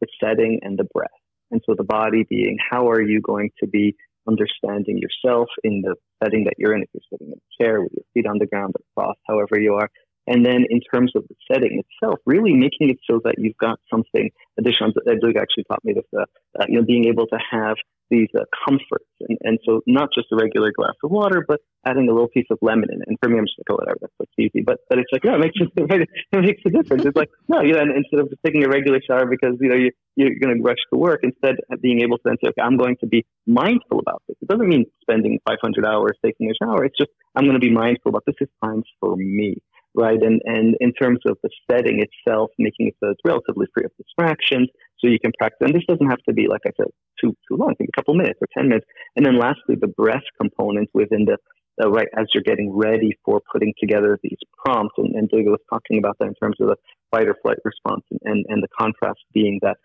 the 0.00 0.06
setting, 0.22 0.60
and 0.62 0.78
the 0.78 0.84
breath. 0.92 1.08
And 1.50 1.60
so 1.66 1.74
the 1.76 1.84
body 1.84 2.26
being, 2.28 2.58
how 2.70 2.88
are 2.88 3.02
you 3.02 3.20
going 3.20 3.50
to 3.60 3.66
be 3.66 3.94
understanding 4.28 4.98
yourself 4.98 5.48
in 5.62 5.82
the 5.82 5.94
setting 6.22 6.44
that 6.44 6.54
you're 6.58 6.74
in, 6.74 6.82
if 6.82 6.88
you're 6.92 7.02
sitting 7.12 7.28
in 7.28 7.34
a 7.34 7.62
chair 7.62 7.80
with 7.82 7.92
your 7.92 8.04
feet 8.14 8.26
on 8.26 8.38
the 8.38 8.46
ground 8.46 8.74
or 8.74 8.82
crossed, 8.96 9.20
however 9.26 9.60
you 9.60 9.74
are, 9.74 9.88
and 10.26 10.44
then 10.44 10.64
in 10.70 10.80
terms 10.80 11.12
of 11.14 11.24
the 11.28 11.34
setting 11.52 11.82
itself, 11.82 12.18
really 12.26 12.54
making 12.54 12.90
it 12.90 12.98
so 13.08 13.20
that 13.24 13.34
you've 13.38 13.56
got 13.58 13.78
something 13.90 14.30
additional. 14.58 14.92
Duygu 14.92 15.36
actually 15.40 15.64
taught 15.64 15.84
me 15.84 15.92
this, 15.92 16.04
uh, 16.16 16.24
uh, 16.58 16.64
you 16.68 16.80
know, 16.80 16.84
being 16.84 17.06
able 17.06 17.26
to 17.26 17.38
have 17.50 17.76
these 18.10 18.28
uh, 18.38 18.44
comforts. 18.64 19.08
And, 19.20 19.38
and 19.42 19.58
so 19.66 19.80
not 19.86 20.10
just 20.14 20.28
a 20.32 20.36
regular 20.36 20.72
glass 20.76 20.94
of 21.02 21.10
water, 21.10 21.44
but 21.46 21.60
adding 21.86 22.08
a 22.08 22.12
little 22.12 22.28
piece 22.28 22.46
of 22.50 22.58
lemon 22.62 22.88
in 22.92 23.00
it. 23.00 23.08
And 23.08 23.18
for 23.22 23.28
me, 23.28 23.38
I'm 23.38 23.46
just 23.46 23.58
like, 23.58 23.70
oh, 23.70 23.80
whatever, 23.80 24.10
that's 24.18 24.30
easy. 24.38 24.62
But, 24.64 24.80
but 24.88 24.98
it's 24.98 25.10
like, 25.12 25.24
no, 25.24 25.34
it 25.36 25.40
makes, 25.40 25.56
it 25.58 26.40
makes 26.40 26.62
a 26.66 26.70
difference. 26.70 27.04
It's 27.04 27.16
like, 27.16 27.30
no, 27.48 27.62
you 27.62 27.72
know, 27.72 27.82
instead 27.82 28.20
of 28.20 28.28
just 28.30 28.40
taking 28.44 28.64
a 28.64 28.68
regular 28.68 29.00
shower 29.06 29.26
because, 29.26 29.56
you 29.60 29.68
know, 29.68 29.76
you, 29.76 29.90
you're 30.16 30.38
going 30.40 30.56
to 30.56 30.62
rush 30.62 30.78
to 30.92 30.98
work, 30.98 31.20
instead 31.22 31.56
of 31.70 31.82
being 31.82 32.02
able 32.02 32.18
to 32.18 32.22
then 32.24 32.36
say, 32.42 32.48
okay, 32.48 32.62
I'm 32.62 32.76
going 32.76 32.96
to 33.00 33.06
be 33.06 33.26
mindful 33.46 33.98
about 33.98 34.22
this. 34.28 34.36
It 34.40 34.48
doesn't 34.48 34.68
mean 34.68 34.84
spending 35.02 35.40
500 35.48 35.84
hours 35.84 36.16
taking 36.24 36.50
a 36.50 36.54
shower. 36.64 36.84
It's 36.84 36.96
just, 36.96 37.10
I'm 37.34 37.44
going 37.44 37.60
to 37.60 37.66
be 37.66 37.72
mindful 37.72 38.10
about 38.10 38.24
this 38.26 38.36
is 38.40 38.48
time 38.62 38.82
for 39.00 39.16
me 39.16 39.56
right? 39.94 40.20
And 40.20 40.42
and 40.44 40.76
in 40.80 40.92
terms 40.92 41.20
of 41.26 41.38
the 41.42 41.50
setting 41.70 42.04
itself, 42.06 42.50
making 42.58 42.88
it 42.88 42.96
so 43.00 43.10
it's 43.10 43.20
relatively 43.24 43.66
free 43.72 43.84
of 43.84 43.92
distractions, 43.96 44.68
so 44.98 45.08
you 45.08 45.18
can 45.20 45.32
practice. 45.38 45.66
And 45.66 45.74
this 45.74 45.84
doesn't 45.88 46.10
have 46.10 46.22
to 46.28 46.34
be, 46.34 46.46
like 46.48 46.62
I 46.66 46.70
said, 46.76 46.90
too 47.20 47.34
too 47.48 47.56
long. 47.56 47.74
a 47.80 47.86
couple 47.96 48.14
minutes 48.14 48.38
or 48.42 48.48
ten 48.56 48.68
minutes. 48.68 48.86
And 49.16 49.24
then 49.24 49.38
lastly, 49.38 49.76
the 49.80 49.88
breath 49.88 50.24
component 50.40 50.90
within 50.94 51.24
the 51.26 51.38
uh, 51.82 51.90
right 51.90 52.08
as 52.16 52.26
you're 52.32 52.42
getting 52.42 52.72
ready 52.72 53.10
for 53.24 53.40
putting 53.52 53.72
together 53.80 54.18
these 54.22 54.38
prompts. 54.64 54.94
And, 54.98 55.14
and 55.14 55.28
Duygu 55.30 55.46
was 55.46 55.60
talking 55.72 55.98
about 55.98 56.16
that 56.20 56.28
in 56.28 56.34
terms 56.34 56.56
of 56.60 56.68
the 56.68 56.76
fight 57.10 57.28
or 57.28 57.36
flight 57.42 57.58
response, 57.64 58.04
and, 58.10 58.20
and 58.24 58.44
and 58.48 58.62
the 58.62 58.68
contrast 58.78 59.20
being 59.32 59.58
that 59.62 59.76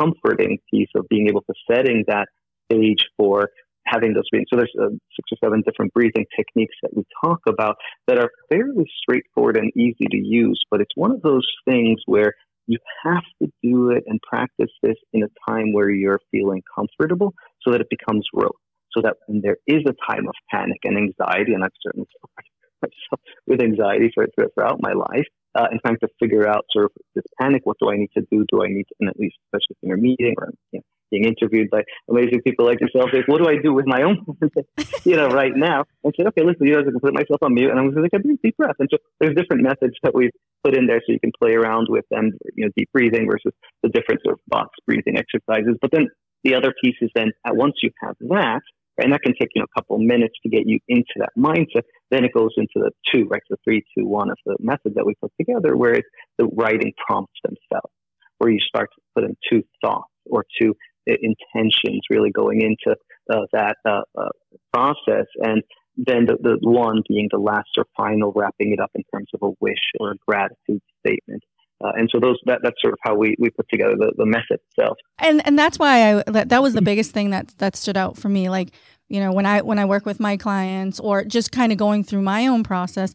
comforting 0.00 0.58
piece 0.70 0.90
of 0.94 1.08
being 1.08 1.28
able 1.28 1.42
to 1.42 1.54
setting 1.70 2.04
that 2.06 2.28
stage 2.70 3.06
for 3.16 3.50
having 3.90 4.14
those 4.14 4.28
breathing. 4.30 4.46
So 4.50 4.56
there's 4.56 4.74
uh, 4.80 4.90
six 5.16 5.28
or 5.32 5.38
seven 5.42 5.62
different 5.62 5.92
breathing 5.92 6.26
techniques 6.36 6.74
that 6.82 6.96
we 6.96 7.04
talk 7.24 7.40
about 7.48 7.76
that 8.06 8.18
are 8.18 8.30
fairly 8.50 8.86
straightforward 9.02 9.56
and 9.56 9.70
easy 9.76 10.06
to 10.10 10.16
use, 10.16 10.60
but 10.70 10.80
it's 10.80 10.94
one 10.94 11.10
of 11.10 11.22
those 11.22 11.46
things 11.66 12.00
where 12.06 12.34
you 12.66 12.78
have 13.04 13.24
to 13.42 13.50
do 13.62 13.90
it 13.90 14.04
and 14.06 14.20
practice 14.20 14.70
this 14.82 14.96
in 15.12 15.22
a 15.22 15.50
time 15.50 15.72
where 15.72 15.90
you're 15.90 16.20
feeling 16.30 16.62
comfortable 16.74 17.32
so 17.62 17.72
that 17.72 17.80
it 17.80 17.88
becomes 17.88 18.26
rote. 18.34 18.56
So 18.92 19.02
that 19.02 19.16
when 19.26 19.40
there 19.42 19.56
is 19.66 19.82
a 19.86 19.94
time 20.10 20.28
of 20.28 20.34
panic 20.50 20.78
and 20.84 20.96
anxiety, 20.96 21.54
and 21.54 21.64
I've 21.64 21.70
certainly 21.82 22.08
myself 22.82 23.20
with 23.46 23.60
anxiety 23.60 24.10
throughout 24.14 24.80
my 24.80 24.92
life, 24.92 25.26
uh, 25.54 25.66
and 25.70 25.80
trying 25.84 25.98
to 25.98 26.08
figure 26.20 26.48
out 26.48 26.64
sort 26.70 26.86
of 26.86 26.92
this 27.14 27.24
panic, 27.40 27.62
what 27.64 27.76
do 27.80 27.90
I 27.90 27.96
need 27.96 28.10
to 28.16 28.24
do? 28.30 28.44
Do 28.52 28.62
I 28.62 28.68
need 28.68 28.84
to, 28.84 28.94
and 29.00 29.08
at 29.08 29.18
least 29.18 29.36
especially 29.46 29.76
in 29.82 29.92
a 29.92 29.96
meeting 29.96 30.34
or 30.38 30.50
you 30.72 30.80
know, 30.80 30.84
being 31.10 31.24
interviewed 31.24 31.70
by 31.70 31.82
amazing 32.08 32.42
people 32.42 32.66
like 32.66 32.80
yourself. 32.80 33.10
Like, 33.12 33.26
what 33.26 33.38
do 33.38 33.48
I 33.48 33.56
do 33.62 33.72
with 33.72 33.86
my 33.86 34.02
own, 34.02 34.24
you 35.04 35.16
know, 35.16 35.28
right 35.28 35.52
now? 35.54 35.84
And 36.04 36.14
said, 36.16 36.26
okay, 36.28 36.42
listen, 36.44 36.66
you 36.66 36.74
know, 36.74 36.80
I 36.80 36.84
can 36.84 37.00
put 37.00 37.14
myself 37.14 37.42
on 37.42 37.54
mute, 37.54 37.70
and 37.70 37.78
I'm 37.78 37.90
going 37.90 38.02
to 38.02 38.10
take 38.10 38.20
a 38.20 38.42
deep 38.42 38.56
breath. 38.56 38.76
And 38.78 38.88
so 38.90 38.98
there's 39.20 39.34
different 39.34 39.62
methods 39.62 39.94
that 40.02 40.14
we've 40.14 40.30
put 40.64 40.76
in 40.76 40.86
there, 40.86 41.00
so 41.06 41.12
you 41.12 41.20
can 41.20 41.32
play 41.40 41.54
around 41.54 41.86
with 41.88 42.04
them, 42.10 42.32
you 42.54 42.66
know, 42.66 42.70
deep 42.76 42.90
breathing 42.92 43.26
versus 43.30 43.52
the 43.82 43.88
different 43.88 44.22
sort 44.24 44.34
of 44.34 44.40
box 44.48 44.70
breathing 44.86 45.16
exercises. 45.16 45.76
But 45.80 45.90
then 45.92 46.08
the 46.44 46.54
other 46.54 46.74
piece 46.82 46.96
is 47.00 47.10
then, 47.14 47.32
once 47.46 47.74
you 47.82 47.90
have 48.02 48.16
that, 48.20 48.62
and 48.98 49.12
that 49.12 49.22
can 49.22 49.32
take 49.40 49.50
you 49.54 49.62
know, 49.62 49.66
a 49.72 49.80
couple 49.80 49.98
minutes 49.98 50.34
to 50.42 50.48
get 50.48 50.62
you 50.66 50.78
into 50.88 51.14
that 51.18 51.30
mindset. 51.38 51.82
Then 52.10 52.24
it 52.24 52.32
goes 52.34 52.50
into 52.56 52.74
the 52.76 52.90
two, 53.12 53.26
right? 53.28 53.42
The 53.48 53.56
three, 53.64 53.82
two, 53.96 54.06
one 54.06 54.30
of 54.30 54.38
the 54.44 54.56
method 54.58 54.94
that 54.96 55.06
we 55.06 55.14
put 55.20 55.32
together, 55.40 55.76
where 55.76 55.94
it's 55.94 56.08
the 56.36 56.46
writing 56.46 56.92
prompts 57.06 57.38
themselves, 57.44 57.92
where 58.38 58.50
you 58.50 58.58
start 58.60 58.90
to 58.94 59.00
put 59.14 59.24
in 59.24 59.36
two 59.50 59.62
thoughts 59.82 60.10
or 60.26 60.44
two 60.60 60.74
intentions 61.20 62.02
really 62.10 62.30
going 62.30 62.60
into 62.60 62.96
uh, 63.32 63.46
that 63.52 63.76
uh, 63.84 64.02
uh, 64.18 64.28
process. 64.72 65.26
And 65.40 65.62
then 65.96 66.26
the, 66.26 66.36
the 66.40 66.58
one 66.62 67.02
being 67.08 67.28
the 67.30 67.38
last 67.38 67.68
or 67.76 67.84
final, 67.96 68.32
wrapping 68.34 68.72
it 68.72 68.80
up 68.80 68.90
in 68.94 69.02
terms 69.12 69.28
of 69.34 69.40
a 69.42 69.52
wish 69.60 69.74
or 69.98 70.12
a 70.12 70.16
gratitude 70.26 70.82
statement. 71.00 71.42
Uh, 71.84 71.92
and 71.94 72.08
so 72.12 72.18
those 72.18 72.36
that, 72.46 72.58
that's 72.62 72.80
sort 72.82 72.92
of 72.92 72.98
how 73.02 73.14
we, 73.14 73.36
we 73.38 73.50
put 73.50 73.68
together 73.68 73.94
the, 73.96 74.12
the 74.16 74.26
method 74.26 74.58
itself. 74.70 74.96
And 75.18 75.46
and 75.46 75.56
that's 75.56 75.78
why 75.78 76.18
I 76.18 76.22
that, 76.26 76.48
that 76.48 76.60
was 76.60 76.74
the 76.74 76.82
biggest 76.82 77.12
thing 77.12 77.30
that 77.30 77.54
that 77.58 77.76
stood 77.76 77.96
out 77.96 78.16
for 78.16 78.28
me. 78.28 78.50
Like 78.50 78.72
you 79.08 79.20
know 79.20 79.32
when 79.32 79.46
I 79.46 79.62
when 79.62 79.78
I 79.78 79.84
work 79.84 80.04
with 80.04 80.18
my 80.18 80.36
clients 80.36 80.98
or 80.98 81.22
just 81.22 81.52
kind 81.52 81.70
of 81.70 81.78
going 81.78 82.02
through 82.02 82.22
my 82.22 82.48
own 82.48 82.64
process, 82.64 83.14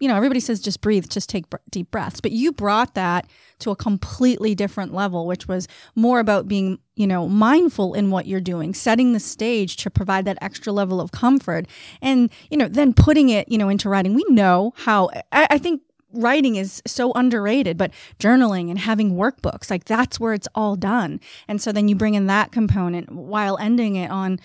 you 0.00 0.08
know, 0.08 0.16
everybody 0.16 0.40
says 0.40 0.60
just 0.60 0.80
breathe, 0.80 1.08
just 1.08 1.28
take 1.28 1.44
deep 1.70 1.90
breaths. 1.90 2.20
But 2.20 2.32
you 2.32 2.52
brought 2.52 2.94
that 2.94 3.26
to 3.60 3.70
a 3.70 3.76
completely 3.76 4.54
different 4.54 4.94
level, 4.94 5.26
which 5.26 5.46
was 5.46 5.68
more 5.94 6.18
about 6.18 6.48
being, 6.48 6.78
you 6.96 7.06
know, 7.06 7.28
mindful 7.28 7.92
in 7.94 8.10
what 8.10 8.26
you're 8.26 8.40
doing, 8.40 8.72
setting 8.72 9.12
the 9.12 9.20
stage 9.20 9.76
to 9.76 9.90
provide 9.90 10.24
that 10.24 10.38
extra 10.40 10.72
level 10.72 11.00
of 11.00 11.12
comfort. 11.12 11.66
And, 12.00 12.30
you 12.50 12.56
know, 12.56 12.66
then 12.66 12.94
putting 12.94 13.28
it, 13.28 13.48
you 13.50 13.58
know, 13.58 13.68
into 13.68 13.90
writing. 13.90 14.14
We 14.14 14.24
know 14.30 14.72
how, 14.76 15.10
I, 15.30 15.46
I 15.50 15.58
think 15.58 15.82
writing 16.12 16.56
is 16.56 16.82
so 16.86 17.12
underrated, 17.12 17.76
but 17.76 17.92
journaling 18.18 18.70
and 18.70 18.78
having 18.78 19.12
workbooks, 19.12 19.70
like 19.70 19.84
that's 19.84 20.18
where 20.18 20.32
it's 20.32 20.48
all 20.54 20.76
done. 20.76 21.20
And 21.46 21.60
so 21.60 21.72
then 21.72 21.88
you 21.88 21.94
bring 21.94 22.14
in 22.14 22.26
that 22.26 22.52
component 22.52 23.12
while 23.12 23.58
ending 23.58 23.96
it 23.96 24.10
on 24.10 24.40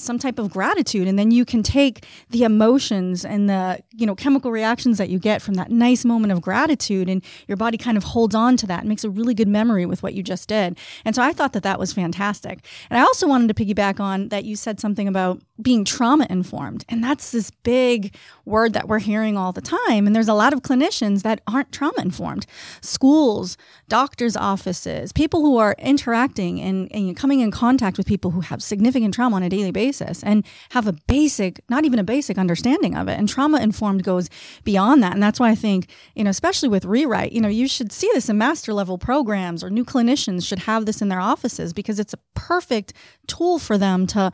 some 0.00 0.18
type 0.18 0.38
of 0.38 0.50
gratitude 0.50 1.06
and 1.06 1.18
then 1.18 1.30
you 1.30 1.44
can 1.44 1.62
take 1.62 2.04
the 2.30 2.44
emotions 2.44 3.24
and 3.24 3.48
the 3.48 3.80
you 3.96 4.06
know 4.06 4.14
chemical 4.14 4.50
reactions 4.50 4.98
that 4.98 5.08
you 5.08 5.18
get 5.18 5.42
from 5.42 5.54
that 5.54 5.70
nice 5.70 6.04
moment 6.04 6.32
of 6.32 6.40
gratitude 6.40 7.08
and 7.08 7.22
your 7.46 7.56
body 7.56 7.76
kind 7.76 7.96
of 7.96 8.04
holds 8.04 8.34
on 8.34 8.56
to 8.56 8.66
that 8.66 8.80
and 8.80 8.88
makes 8.88 9.04
a 9.04 9.10
really 9.10 9.34
good 9.34 9.48
memory 9.48 9.86
with 9.86 10.02
what 10.02 10.14
you 10.14 10.22
just 10.22 10.48
did. 10.48 10.78
And 11.04 11.14
so 11.14 11.22
i 11.22 11.32
thought 11.32 11.52
that 11.52 11.62
that 11.62 11.78
was 11.78 11.92
fantastic. 11.92 12.64
And 12.88 12.98
i 12.98 13.02
also 13.02 13.26
wanted 13.26 13.54
to 13.54 13.54
piggyback 13.54 14.00
on 14.00 14.28
that 14.28 14.44
you 14.44 14.56
said 14.56 14.80
something 14.80 15.06
about 15.08 15.40
being 15.60 15.84
trauma 15.84 16.26
informed 16.30 16.84
and 16.88 17.04
that's 17.04 17.32
this 17.32 17.50
big 17.50 18.14
word 18.44 18.72
that 18.72 18.88
we're 18.88 18.98
hearing 18.98 19.36
all 19.36 19.52
the 19.52 19.60
time 19.60 20.06
and 20.06 20.16
there's 20.16 20.28
a 20.28 20.34
lot 20.34 20.52
of 20.52 20.62
clinicians 20.62 21.22
that 21.22 21.40
aren't 21.46 21.70
trauma 21.70 22.00
informed 22.00 22.46
schools 22.80 23.58
doctors 23.88 24.36
offices 24.36 25.12
people 25.12 25.42
who 25.42 25.58
are 25.58 25.74
interacting 25.78 26.60
and, 26.60 26.90
and 26.92 27.16
coming 27.16 27.40
in 27.40 27.50
contact 27.50 27.98
with 27.98 28.06
people 28.06 28.30
who 28.30 28.40
have 28.40 28.62
significant 28.62 29.12
trauma 29.12 29.36
on 29.36 29.42
a 29.42 29.48
daily 29.50 29.70
basis 29.70 29.89
basis 29.90 30.22
and 30.22 30.44
have 30.70 30.86
a 30.86 30.92
basic, 30.92 31.60
not 31.68 31.84
even 31.84 31.98
a 31.98 32.04
basic 32.04 32.38
understanding 32.38 32.96
of 32.96 33.08
it. 33.08 33.18
And 33.18 33.28
trauma 33.28 33.60
informed 33.60 34.04
goes 34.04 34.30
beyond 34.64 35.02
that. 35.02 35.12
And 35.12 35.22
that's 35.22 35.40
why 35.40 35.50
I 35.50 35.54
think, 35.54 35.88
you 36.14 36.24
know, 36.24 36.30
especially 36.30 36.68
with 36.68 36.84
rewrite, 36.84 37.32
you 37.32 37.40
know, 37.40 37.48
you 37.48 37.66
should 37.66 37.92
see 37.92 38.08
this 38.14 38.28
in 38.28 38.38
master 38.38 38.72
level 38.72 38.98
programs 38.98 39.64
or 39.64 39.70
new 39.70 39.84
clinicians 39.84 40.46
should 40.46 40.60
have 40.60 40.86
this 40.86 41.02
in 41.02 41.08
their 41.08 41.20
offices 41.20 41.72
because 41.72 41.98
it's 41.98 42.14
a 42.14 42.18
perfect 42.34 42.92
tool 43.26 43.58
for 43.58 43.76
them 43.76 44.06
to 44.06 44.32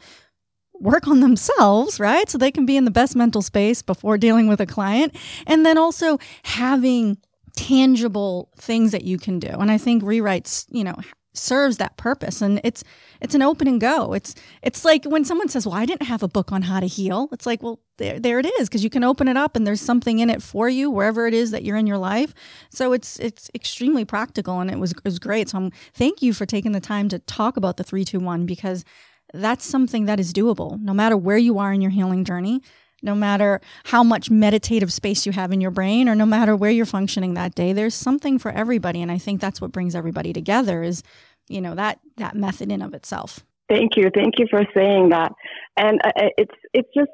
work 0.78 1.08
on 1.08 1.20
themselves, 1.20 1.98
right? 1.98 2.28
So 2.28 2.36
they 2.36 2.50
can 2.50 2.66
be 2.66 2.76
in 2.76 2.84
the 2.84 2.90
best 2.90 3.16
mental 3.16 3.40
space 3.40 3.80
before 3.80 4.18
dealing 4.18 4.46
with 4.46 4.60
a 4.60 4.66
client. 4.66 5.16
And 5.46 5.64
then 5.64 5.78
also 5.78 6.18
having 6.42 7.16
tangible 7.56 8.50
things 8.58 8.92
that 8.92 9.04
you 9.04 9.16
can 9.16 9.38
do. 9.38 9.48
And 9.48 9.70
I 9.70 9.78
think 9.78 10.02
rewrites, 10.02 10.66
you 10.68 10.84
know, 10.84 10.96
serves 11.37 11.77
that 11.79 11.96
purpose. 11.96 12.42
And 12.42 12.61
it's 12.64 12.85
it's 13.20 13.35
an 13.35 13.42
open 13.42 13.68
and 13.68 13.81
go. 13.81 14.12
It's 14.12 14.35
it's 14.62 14.85
like 14.85 15.05
when 15.05 15.25
someone 15.25 15.49
says 15.49 15.66
well 15.66 15.77
i 15.77 15.87
didn't 15.87 16.07
have 16.07 16.22
a 16.22 16.29
book 16.29 16.53
on 16.53 16.62
how 16.62 16.81
to 16.81 16.87
heal 16.87 17.29
it's 17.33 17.46
like 17.46 17.62
well 17.62 17.81
there, 17.99 18.20
there 18.20 18.38
it 18.38 18.46
is 18.46 18.68
because 18.68 18.85
you 18.85 18.90
can 18.90 19.05
open 19.05 19.29
it 19.29 19.37
up 19.37 19.57
and 19.57 19.66
there's 19.66 19.81
something 19.81 20.18
in 20.18 20.31
it 20.31 20.42
for 20.42 20.68
you 20.68 20.90
wherever 20.90 21.27
it 21.27 21.35
is 21.35 21.51
that 21.51 21.64
you're 21.64 21.77
in 21.77 21.87
your 21.87 21.99
life. 21.99 22.35
So 22.70 22.92
it's 22.92 23.18
it's 23.18 23.51
extremely 23.55 24.05
practical 24.05 24.61
and 24.61 24.70
it 24.70 24.79
was 24.79 24.92
it 24.92 25.05
was 25.05 25.18
great. 25.18 25.49
So 25.51 25.59
I'm, 25.59 25.70
thank 25.94 26.22
you 26.22 26.33
for 26.33 26.46
taking 26.46 26.72
the 26.72 26.81
time 26.81 27.09
to 27.11 27.18
talk 27.18 27.57
about 27.57 27.77
the 27.77 27.85
321 27.85 28.46
because 28.46 28.85
that's 29.33 29.64
something 29.64 30.07
that 30.07 30.20
is 30.20 30.33
doable. 30.33 30.81
No 30.81 30.94
matter 30.94 31.16
where 31.16 31.38
you 31.38 31.59
are 31.59 31.72
in 31.72 31.81
your 31.81 31.90
healing 31.90 32.25
journey 32.25 32.62
no 33.03 33.14
matter 33.14 33.61
how 33.85 34.03
much 34.03 34.31
meditative 34.31 34.92
space 34.92 35.27
you 35.27 35.33
have 35.33 35.53
in 35.53 35.61
your 35.61 35.70
brain 35.70 36.09
or 36.09 36.14
no 36.14 36.25
matter 36.25 36.57
where 36.57 36.70
you're 36.70 36.87
functioning 36.87 37.35
that 37.35 37.55
day 37.55 37.72
there's 37.72 37.94
something 37.94 38.38
for 38.38 38.51
everybody. 38.51 39.03
And 39.03 39.12
i 39.12 39.18
think 39.18 39.40
that's 39.40 39.61
what 39.61 39.72
brings 39.72 39.94
everybody 39.94 40.33
together 40.33 40.83
is 40.83 41.03
you 41.48 41.61
know 41.61 41.74
that 41.74 42.00
that 42.16 42.35
method 42.35 42.70
in 42.70 42.82
of 42.82 42.94
itself. 42.94 43.40
Thank 43.68 43.96
you. 43.96 44.11
Thank 44.14 44.38
you 44.38 44.46
for 44.48 44.62
saying 44.74 45.11
that. 45.11 45.32
And 45.76 46.00
uh, 46.04 46.12
uh, 46.16 46.28
it's 46.38 46.54
it's 46.72 46.88
just 46.94 47.11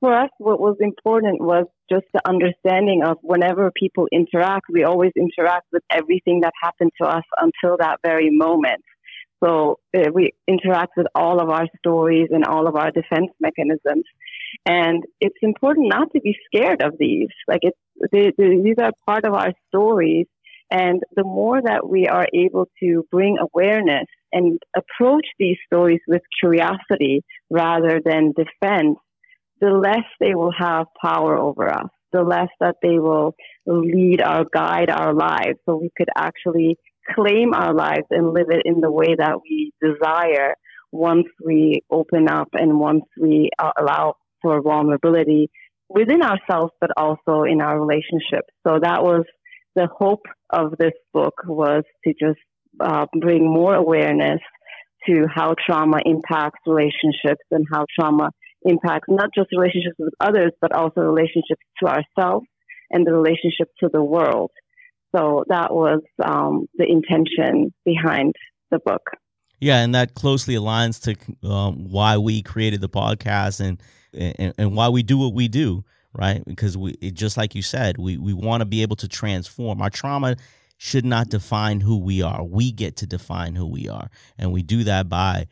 for 0.00 0.14
us 0.14 0.30
what 0.38 0.60
was 0.60 0.76
important 0.80 1.40
was 1.40 1.66
just 1.90 2.04
the 2.12 2.20
understanding 2.28 3.02
of 3.04 3.16
whenever 3.22 3.70
people 3.74 4.06
interact 4.12 4.66
we 4.70 4.84
always 4.84 5.12
interact 5.16 5.66
with 5.72 5.82
everything 5.90 6.40
that 6.40 6.52
happened 6.62 6.90
to 7.00 7.08
us 7.08 7.24
until 7.38 7.76
that 7.78 7.98
very 8.04 8.30
moment. 8.30 8.82
So 9.42 9.78
uh, 9.96 10.10
we 10.12 10.32
interact 10.48 10.92
with 10.96 11.06
all 11.14 11.40
of 11.40 11.50
our 11.50 11.66
stories 11.78 12.28
and 12.30 12.44
all 12.44 12.66
of 12.66 12.76
our 12.76 12.90
defense 12.90 13.30
mechanisms. 13.40 14.04
And 14.64 15.04
it's 15.20 15.36
important 15.42 15.88
not 15.88 16.08
to 16.12 16.20
be 16.20 16.36
scared 16.46 16.82
of 16.82 16.94
these. 16.98 17.28
Like 17.46 17.60
it's, 17.62 17.78
they, 18.12 18.32
they, 18.38 18.56
these 18.62 18.76
are 18.80 18.92
part 19.06 19.26
of 19.26 19.34
our 19.34 19.52
stories. 19.68 20.26
And 20.74 21.00
the 21.14 21.22
more 21.22 21.62
that 21.62 21.88
we 21.88 22.08
are 22.08 22.26
able 22.34 22.66
to 22.82 23.04
bring 23.12 23.36
awareness 23.38 24.06
and 24.32 24.58
approach 24.76 25.24
these 25.38 25.56
stories 25.66 26.00
with 26.08 26.22
curiosity 26.40 27.22
rather 27.48 28.00
than 28.04 28.32
defense, 28.32 28.98
the 29.60 29.70
less 29.70 30.04
they 30.18 30.34
will 30.34 30.50
have 30.58 30.86
power 31.00 31.38
over 31.38 31.72
us, 31.72 31.86
the 32.12 32.22
less 32.22 32.48
that 32.58 32.74
they 32.82 32.98
will 32.98 33.36
lead 33.66 34.20
or 34.20 34.46
guide 34.52 34.90
our 34.90 35.14
lives. 35.14 35.60
So 35.64 35.76
we 35.76 35.90
could 35.96 36.08
actually 36.16 36.76
claim 37.14 37.54
our 37.54 37.72
lives 37.72 38.08
and 38.10 38.34
live 38.34 38.48
it 38.50 38.62
in 38.64 38.80
the 38.80 38.90
way 38.90 39.14
that 39.16 39.38
we 39.48 39.70
desire 39.80 40.54
once 40.90 41.26
we 41.44 41.82
open 41.88 42.28
up 42.28 42.48
and 42.52 42.80
once 42.80 43.04
we 43.20 43.48
uh, 43.60 43.70
allow 43.78 44.14
for 44.42 44.60
vulnerability 44.60 45.50
within 45.88 46.22
ourselves, 46.22 46.72
but 46.80 46.90
also 46.96 47.44
in 47.44 47.60
our 47.60 47.80
relationships. 47.80 48.48
So 48.66 48.80
that 48.82 49.04
was 49.04 49.24
the 49.74 49.88
hope 49.98 50.24
of 50.50 50.74
this 50.78 50.92
book 51.12 51.34
was 51.46 51.84
to 52.04 52.12
just 52.12 52.40
uh, 52.80 53.06
bring 53.20 53.44
more 53.44 53.74
awareness 53.74 54.40
to 55.06 55.26
how 55.32 55.54
trauma 55.66 55.98
impacts 56.04 56.60
relationships 56.66 57.44
and 57.50 57.66
how 57.72 57.84
trauma 57.98 58.30
impacts 58.64 59.06
not 59.08 59.30
just 59.34 59.48
relationships 59.52 59.96
with 59.98 60.14
others, 60.20 60.52
but 60.60 60.72
also 60.72 61.02
relationships 61.02 61.62
to 61.82 61.88
ourselves 61.88 62.46
and 62.90 63.06
the 63.06 63.12
relationship 63.12 63.68
to 63.80 63.88
the 63.92 64.02
world. 64.02 64.50
So 65.14 65.44
that 65.48 65.72
was 65.72 66.00
um, 66.24 66.66
the 66.76 66.86
intention 66.86 67.72
behind 67.84 68.34
the 68.70 68.78
book. 68.78 69.02
Yeah, 69.60 69.82
and 69.82 69.94
that 69.94 70.14
closely 70.14 70.54
aligns 70.54 71.00
to 71.02 71.48
um, 71.48 71.90
why 71.90 72.18
we 72.18 72.42
created 72.42 72.80
the 72.80 72.88
podcast 72.88 73.60
and 73.60 73.80
and, 74.12 74.54
and 74.58 74.76
why 74.76 74.88
we 74.88 75.02
do 75.02 75.18
what 75.18 75.34
we 75.34 75.48
do, 75.48 75.84
right? 76.14 76.42
Because 76.46 76.76
we 76.76 76.92
it, 77.00 77.14
just 77.14 77.36
like 77.36 77.54
you 77.54 77.62
said, 77.62 77.98
we 77.98 78.16
we 78.18 78.32
want 78.32 78.60
to 78.60 78.64
be 78.64 78.82
able 78.82 78.96
to 78.96 79.08
transform. 79.08 79.82
Our 79.82 79.90
trauma 79.90 80.36
should 80.78 81.04
not 81.04 81.28
define 81.28 81.80
who 81.80 81.98
we 81.98 82.22
are. 82.22 82.44
We 82.44 82.72
get 82.72 82.96
to 82.96 83.06
define 83.06 83.54
who 83.54 83.66
we 83.66 83.88
are, 83.88 84.10
and 84.38 84.52
we 84.52 84.62
do 84.62 84.84
that 84.84 85.08
by 85.08 85.46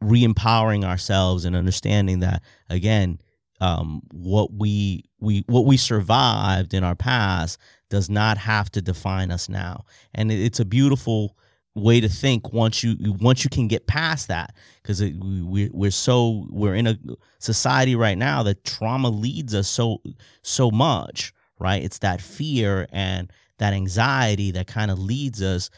re-empowering 0.00 0.84
ourselves 0.84 1.44
and 1.44 1.56
understanding 1.56 2.20
that 2.20 2.42
again 2.70 3.18
um, 3.60 4.00
what 4.12 4.52
we 4.52 5.04
we 5.18 5.44
what 5.48 5.64
we 5.64 5.76
survived 5.76 6.72
in 6.72 6.84
our 6.84 6.94
past 6.94 7.58
does 7.90 8.08
not 8.08 8.38
have 8.38 8.70
to 8.70 8.80
define 8.80 9.32
us 9.32 9.48
now 9.48 9.84
and 10.14 10.30
it's 10.30 10.60
a 10.60 10.64
beautiful 10.64 11.36
way 11.74 12.00
to 12.00 12.08
think 12.08 12.52
once 12.52 12.82
you 12.82 12.96
once 13.20 13.44
you 13.44 13.50
can 13.50 13.68
get 13.68 13.86
past 13.86 14.28
that. 14.28 14.54
Because 14.82 15.00
we 15.00 15.70
we're 15.72 15.90
so 15.90 16.46
we're 16.50 16.74
in 16.74 16.86
a 16.86 16.98
society 17.38 17.94
right 17.94 18.18
now 18.18 18.42
that 18.44 18.64
trauma 18.64 19.10
leads 19.10 19.54
us 19.54 19.68
so 19.68 20.02
so 20.42 20.70
much 20.70 21.32
right? 21.58 21.82
It's 21.82 21.98
that 21.98 22.20
fear 22.20 22.86
and 22.92 23.32
that 23.58 23.72
anxiety 23.72 24.52
that 24.52 24.66
kind 24.66 24.90
of 24.90 24.98
leads 24.98 25.42
us. 25.42 25.70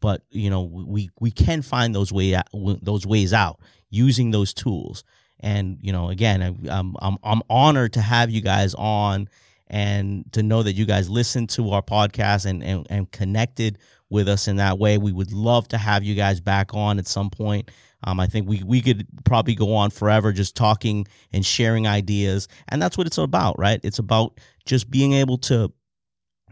But 0.00 0.22
you 0.30 0.50
know 0.50 0.62
we 0.62 1.10
we 1.20 1.30
can 1.30 1.62
find 1.62 1.94
those 1.94 2.12
way 2.12 2.34
out, 2.34 2.46
those 2.52 3.06
ways 3.06 3.32
out 3.32 3.60
using 3.90 4.30
those 4.30 4.54
tools. 4.54 5.02
And 5.40 5.78
you 5.80 5.92
know 5.92 6.08
again 6.08 6.42
I'm 6.70 6.94
I'm 7.00 7.18
I'm 7.22 7.42
honored 7.50 7.94
to 7.94 8.00
have 8.00 8.30
you 8.30 8.40
guys 8.40 8.74
on 8.74 9.28
and 9.66 10.24
to 10.32 10.42
know 10.42 10.62
that 10.62 10.74
you 10.74 10.86
guys 10.86 11.10
listen 11.10 11.46
to 11.48 11.70
our 11.70 11.82
podcast 11.82 12.46
and 12.46 12.62
and, 12.62 12.86
and 12.90 13.10
connected 13.10 13.78
with 14.10 14.28
us 14.28 14.48
in 14.48 14.56
that 14.56 14.78
way. 14.78 14.98
We 14.98 15.12
would 15.12 15.32
love 15.32 15.68
to 15.68 15.78
have 15.78 16.04
you 16.04 16.14
guys 16.14 16.40
back 16.40 16.74
on 16.74 16.98
at 16.98 17.06
some 17.06 17.30
point. 17.30 17.70
Um, 18.04 18.20
I 18.20 18.26
think 18.26 18.48
we 18.48 18.62
we 18.64 18.80
could 18.80 19.06
probably 19.24 19.54
go 19.54 19.74
on 19.74 19.90
forever 19.90 20.32
just 20.32 20.54
talking 20.54 21.06
and 21.32 21.44
sharing 21.44 21.86
ideas, 21.86 22.46
and 22.68 22.80
that's 22.80 22.96
what 22.96 23.06
it's 23.06 23.18
about, 23.18 23.58
right? 23.58 23.80
It's 23.82 23.98
about 23.98 24.38
just 24.64 24.90
being 24.90 25.14
able 25.14 25.38
to 25.38 25.72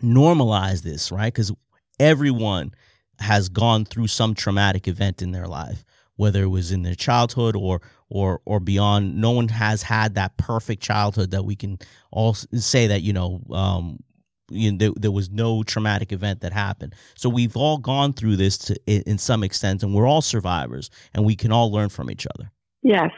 normalize 0.02 0.82
this, 0.82 1.12
right? 1.12 1.32
Because 1.32 1.52
everyone 2.00 2.72
has 3.20 3.48
gone 3.48 3.84
through 3.84 4.08
some 4.08 4.34
traumatic 4.34 4.88
event 4.88 5.22
in 5.22 5.30
their 5.30 5.46
life, 5.46 5.84
whether 6.16 6.42
it 6.42 6.48
was 6.48 6.72
in 6.72 6.82
their 6.82 6.96
childhood 6.96 7.54
or 7.54 7.80
or 8.08 8.40
or 8.44 8.58
beyond. 8.58 9.16
No 9.16 9.30
one 9.30 9.48
has 9.48 9.82
had 9.82 10.16
that 10.16 10.36
perfect 10.38 10.82
childhood 10.82 11.30
that 11.30 11.44
we 11.44 11.54
can 11.54 11.78
all 12.10 12.34
say 12.34 12.88
that 12.88 13.02
you 13.02 13.12
know 13.12 13.40
um, 13.52 14.00
you 14.50 14.72
know, 14.72 14.78
there, 14.78 14.90
there, 14.96 15.10
was 15.10 15.30
no 15.30 15.62
traumatic 15.62 16.12
event 16.12 16.40
that 16.40 16.52
happened. 16.52 16.94
So 17.14 17.28
we've 17.28 17.56
all 17.56 17.78
gone 17.78 18.12
through 18.12 18.36
this 18.36 18.58
to, 18.58 18.76
in, 18.86 19.18
some 19.18 19.42
extent, 19.42 19.82
and 19.82 19.94
we're 19.94 20.06
all 20.06 20.22
survivors, 20.22 20.90
and 21.14 21.24
we 21.24 21.36
can 21.36 21.52
all 21.52 21.72
learn 21.72 21.88
from 21.88 22.10
each 22.10 22.26
other. 22.34 22.50
Yes, 22.82 23.10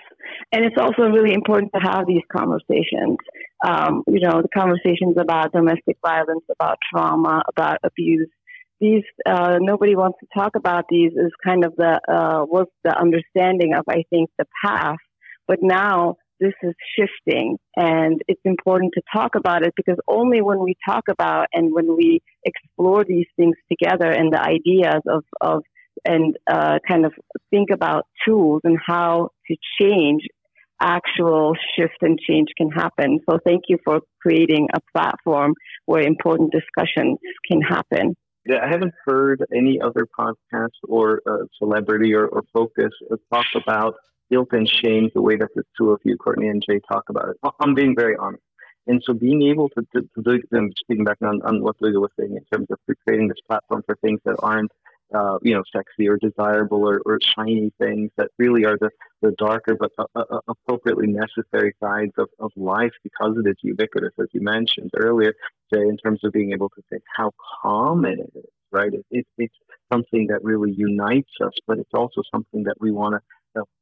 and 0.53 0.65
it's 0.65 0.77
also 0.79 1.03
really 1.03 1.35
important 1.35 1.73
to 1.75 1.81
have 1.81 2.07
these 2.07 2.23
conversations. 2.35 3.19
Um, 3.67 4.03
you 4.07 4.21
know, 4.21 4.41
the 4.41 4.49
conversations 4.57 5.17
about 5.19 5.53
domestic 5.53 5.99
violence, 6.05 6.45
about 6.51 6.79
trauma, 6.91 7.43
about 7.49 7.79
abuse. 7.83 8.29
These 8.81 9.03
uh, 9.27 9.59
nobody 9.61 9.97
wants 9.97 10.19
to 10.21 10.27
talk 10.39 10.55
about 10.55 10.85
these. 10.89 11.13
Is 11.13 11.33
kind 11.45 11.65
of 11.65 11.75
the 11.77 12.01
uh, 12.09 12.45
was 12.45 12.67
the 12.85 12.97
understanding 12.97 13.75
of 13.75 13.85
I 13.89 14.05
think 14.09 14.31
the 14.39 14.47
past, 14.65 15.01
but 15.49 15.59
now 15.61 16.17
this 16.41 16.55
is 16.63 16.75
shifting 16.97 17.59
and 17.77 18.23
it's 18.29 18.41
important 18.45 18.93
to 18.95 19.03
talk 19.15 19.35
about 19.35 19.67
it 19.67 19.73
because 19.77 19.97
only 20.09 20.41
when 20.41 20.61
we 20.61 20.75
talk 20.89 21.05
about 21.09 21.47
and 21.53 21.73
when 21.73 21.97
we 21.97 22.21
explore 22.45 23.05
these 23.05 23.27
things 23.37 23.57
together 23.71 24.11
and 24.11 24.33
the 24.33 24.41
ideas 24.41 25.03
of, 25.09 25.25
of 25.41 25.63
and 26.05 26.37
uh, 26.51 26.79
kind 26.87 27.05
of 27.05 27.13
think 27.51 27.71
about 27.73 28.07
tools 28.27 28.61
and 28.65 28.79
how 28.85 29.31
to 29.49 29.57
change 29.81 30.23
actual 30.81 31.55
shift 31.77 31.97
and 32.03 32.19
change 32.21 32.49
can 32.57 32.71
happen. 32.71 33.19
So 33.29 33.39
thank 33.45 33.65
you 33.69 33.79
for 33.85 34.01
creating 34.23 34.69
a 34.75 34.79
platform 34.97 35.55
where 35.87 36.03
important 36.03 36.53
discussions 36.53 37.19
can 37.51 37.61
happen. 37.61 38.15
Yeah, 38.47 38.59
I 38.65 38.69
haven't 38.71 38.95
heard 39.05 39.45
any 39.55 39.81
other 39.81 40.07
podcast 40.19 40.71
or 40.89 41.21
uh, 41.29 41.45
celebrity 41.59 42.15
or, 42.15 42.27
or 42.27 42.43
focus 42.53 42.93
talk 43.33 43.47
about 43.55 43.97
guilt 44.31 44.49
and 44.53 44.69
shame 44.69 45.11
the 45.15 45.23
way 45.23 45.37
that 45.37 45.49
the 45.55 45.63
two 45.77 45.91
of 45.91 46.01
you, 46.05 46.17
Courtney 46.17 46.49
and 46.49 46.63
Jay, 46.69 46.81
talk 46.91 47.05
about 47.09 47.31
it. 47.31 47.37
I'm 47.61 47.75
being 47.75 47.95
very 47.97 48.17
honest. 48.17 48.43
And 48.89 49.03
so 49.05 49.13
being 49.13 49.43
able 49.43 49.69
to, 49.71 49.87
to, 49.95 50.09
to 50.25 50.41
and 50.53 50.73
speaking 50.79 51.05
back 51.05 51.19
on, 51.21 51.43
on 51.43 51.63
what 51.63 51.79
Duygu 51.79 52.01
was 52.01 52.11
saying 52.19 52.35
in 52.35 52.45
terms 52.51 52.69
of 52.71 52.79
creating 53.07 53.29
this 53.29 53.37
platform 53.47 53.83
for 53.85 53.97
things 53.97 54.19
that 54.25 54.37
aren't, 54.39 54.73
uh, 55.15 55.39
you 55.43 55.55
know, 55.55 55.63
sexy 55.75 56.09
or 56.09 56.17
desirable 56.17 56.89
or, 56.89 57.03
or 57.05 57.19
shiny 57.21 57.71
things 57.79 58.11
that 58.17 58.31
really 58.39 58.65
are 58.65 58.79
the, 58.79 58.91
the 59.21 59.33
darker 59.33 59.77
but 59.79 59.93
uh, 59.99 60.05
uh, 60.15 60.25
uh 60.31 60.41
appropriately 60.49 61.07
necessary 61.07 61.75
sides 61.83 62.13
of, 62.17 62.29
of 62.39 62.51
life 62.57 62.93
because 63.03 63.37
it 63.45 63.49
is 63.49 63.57
ubiquitous, 63.63 64.13
as 64.19 64.27
you 64.33 64.41
mentioned 64.41 64.91
earlier, 64.97 65.35
Jay, 65.73 65.83
in 65.83 65.99
terms 65.99 66.21
of 66.25 66.33
being 66.33 66.53
able 66.53 66.71
to 66.71 66.83
say 66.91 66.99
how 67.15 67.31
common 67.63 68.21
it 68.21 68.39
is, 68.39 68.51
right? 68.73 68.93
It, 68.93 69.05
it, 69.11 69.27
it's 69.37 69.55
something 69.93 70.29
that 70.29 70.43
really 70.43 70.73
unites 70.73 71.33
us, 71.45 71.53
but 71.67 71.79
it's 71.79 71.95
also 71.95 72.23
something 72.33 72.65
that 72.65 72.77
we 72.81 72.91
want 72.91 73.15
to 73.15 73.21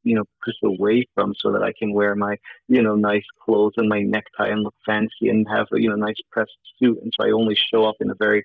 you 0.03 0.15
know, 0.15 0.25
push 0.45 0.55
away 0.65 1.07
from 1.15 1.35
so 1.39 1.53
that 1.53 1.63
I 1.63 1.73
can 1.79 1.93
wear 1.93 2.15
my, 2.15 2.37
you 2.69 2.83
know, 2.83 2.95
nice 2.95 3.25
clothes 3.45 3.75
and 3.77 3.89
my 3.89 4.01
necktie 4.01 4.49
and 4.49 4.63
look 4.63 4.75
fancy 4.85 5.29
and 5.29 5.47
have 5.49 5.67
a, 5.73 5.81
you 5.81 5.89
know, 5.89 5.97
nice 5.97 6.17
pressed 6.31 6.57
suit. 6.79 6.99
And 7.03 7.13
so 7.19 7.27
I 7.27 7.33
only 7.33 7.57
show 7.57 7.85
up 7.85 7.97
in 8.01 8.11
a 8.11 8.15
very 8.15 8.45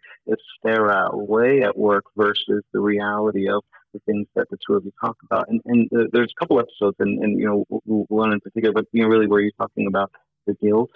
sterile 0.57 1.25
way 1.27 1.62
at 1.62 1.77
work 1.77 2.05
versus 2.15 2.63
the 2.73 2.79
reality 2.79 3.49
of 3.49 3.63
the 3.93 3.99
things 4.05 4.27
that 4.36 4.49
the 4.49 4.57
two 4.65 4.75
of 4.75 4.86
you 4.86 4.91
talk 4.99 5.17
about. 5.23 5.49
And, 5.49 5.62
and 5.65 5.89
uh, 5.93 6.07
there's 6.12 6.34
a 6.36 6.39
couple 6.39 6.60
episodes 6.60 6.97
and, 6.99 7.23
and, 7.23 7.39
you 7.39 7.45
know, 7.45 7.81
one 8.07 8.34
in 8.34 8.39
particular, 8.39 8.73
but, 8.73 8.86
you 8.91 9.03
know, 9.03 9.10
really 9.10 9.27
where 9.27 9.41
you're 9.41 9.51
talking 9.57 9.88
about 9.88 10.12
the 10.47 10.53
guilt 10.55 10.91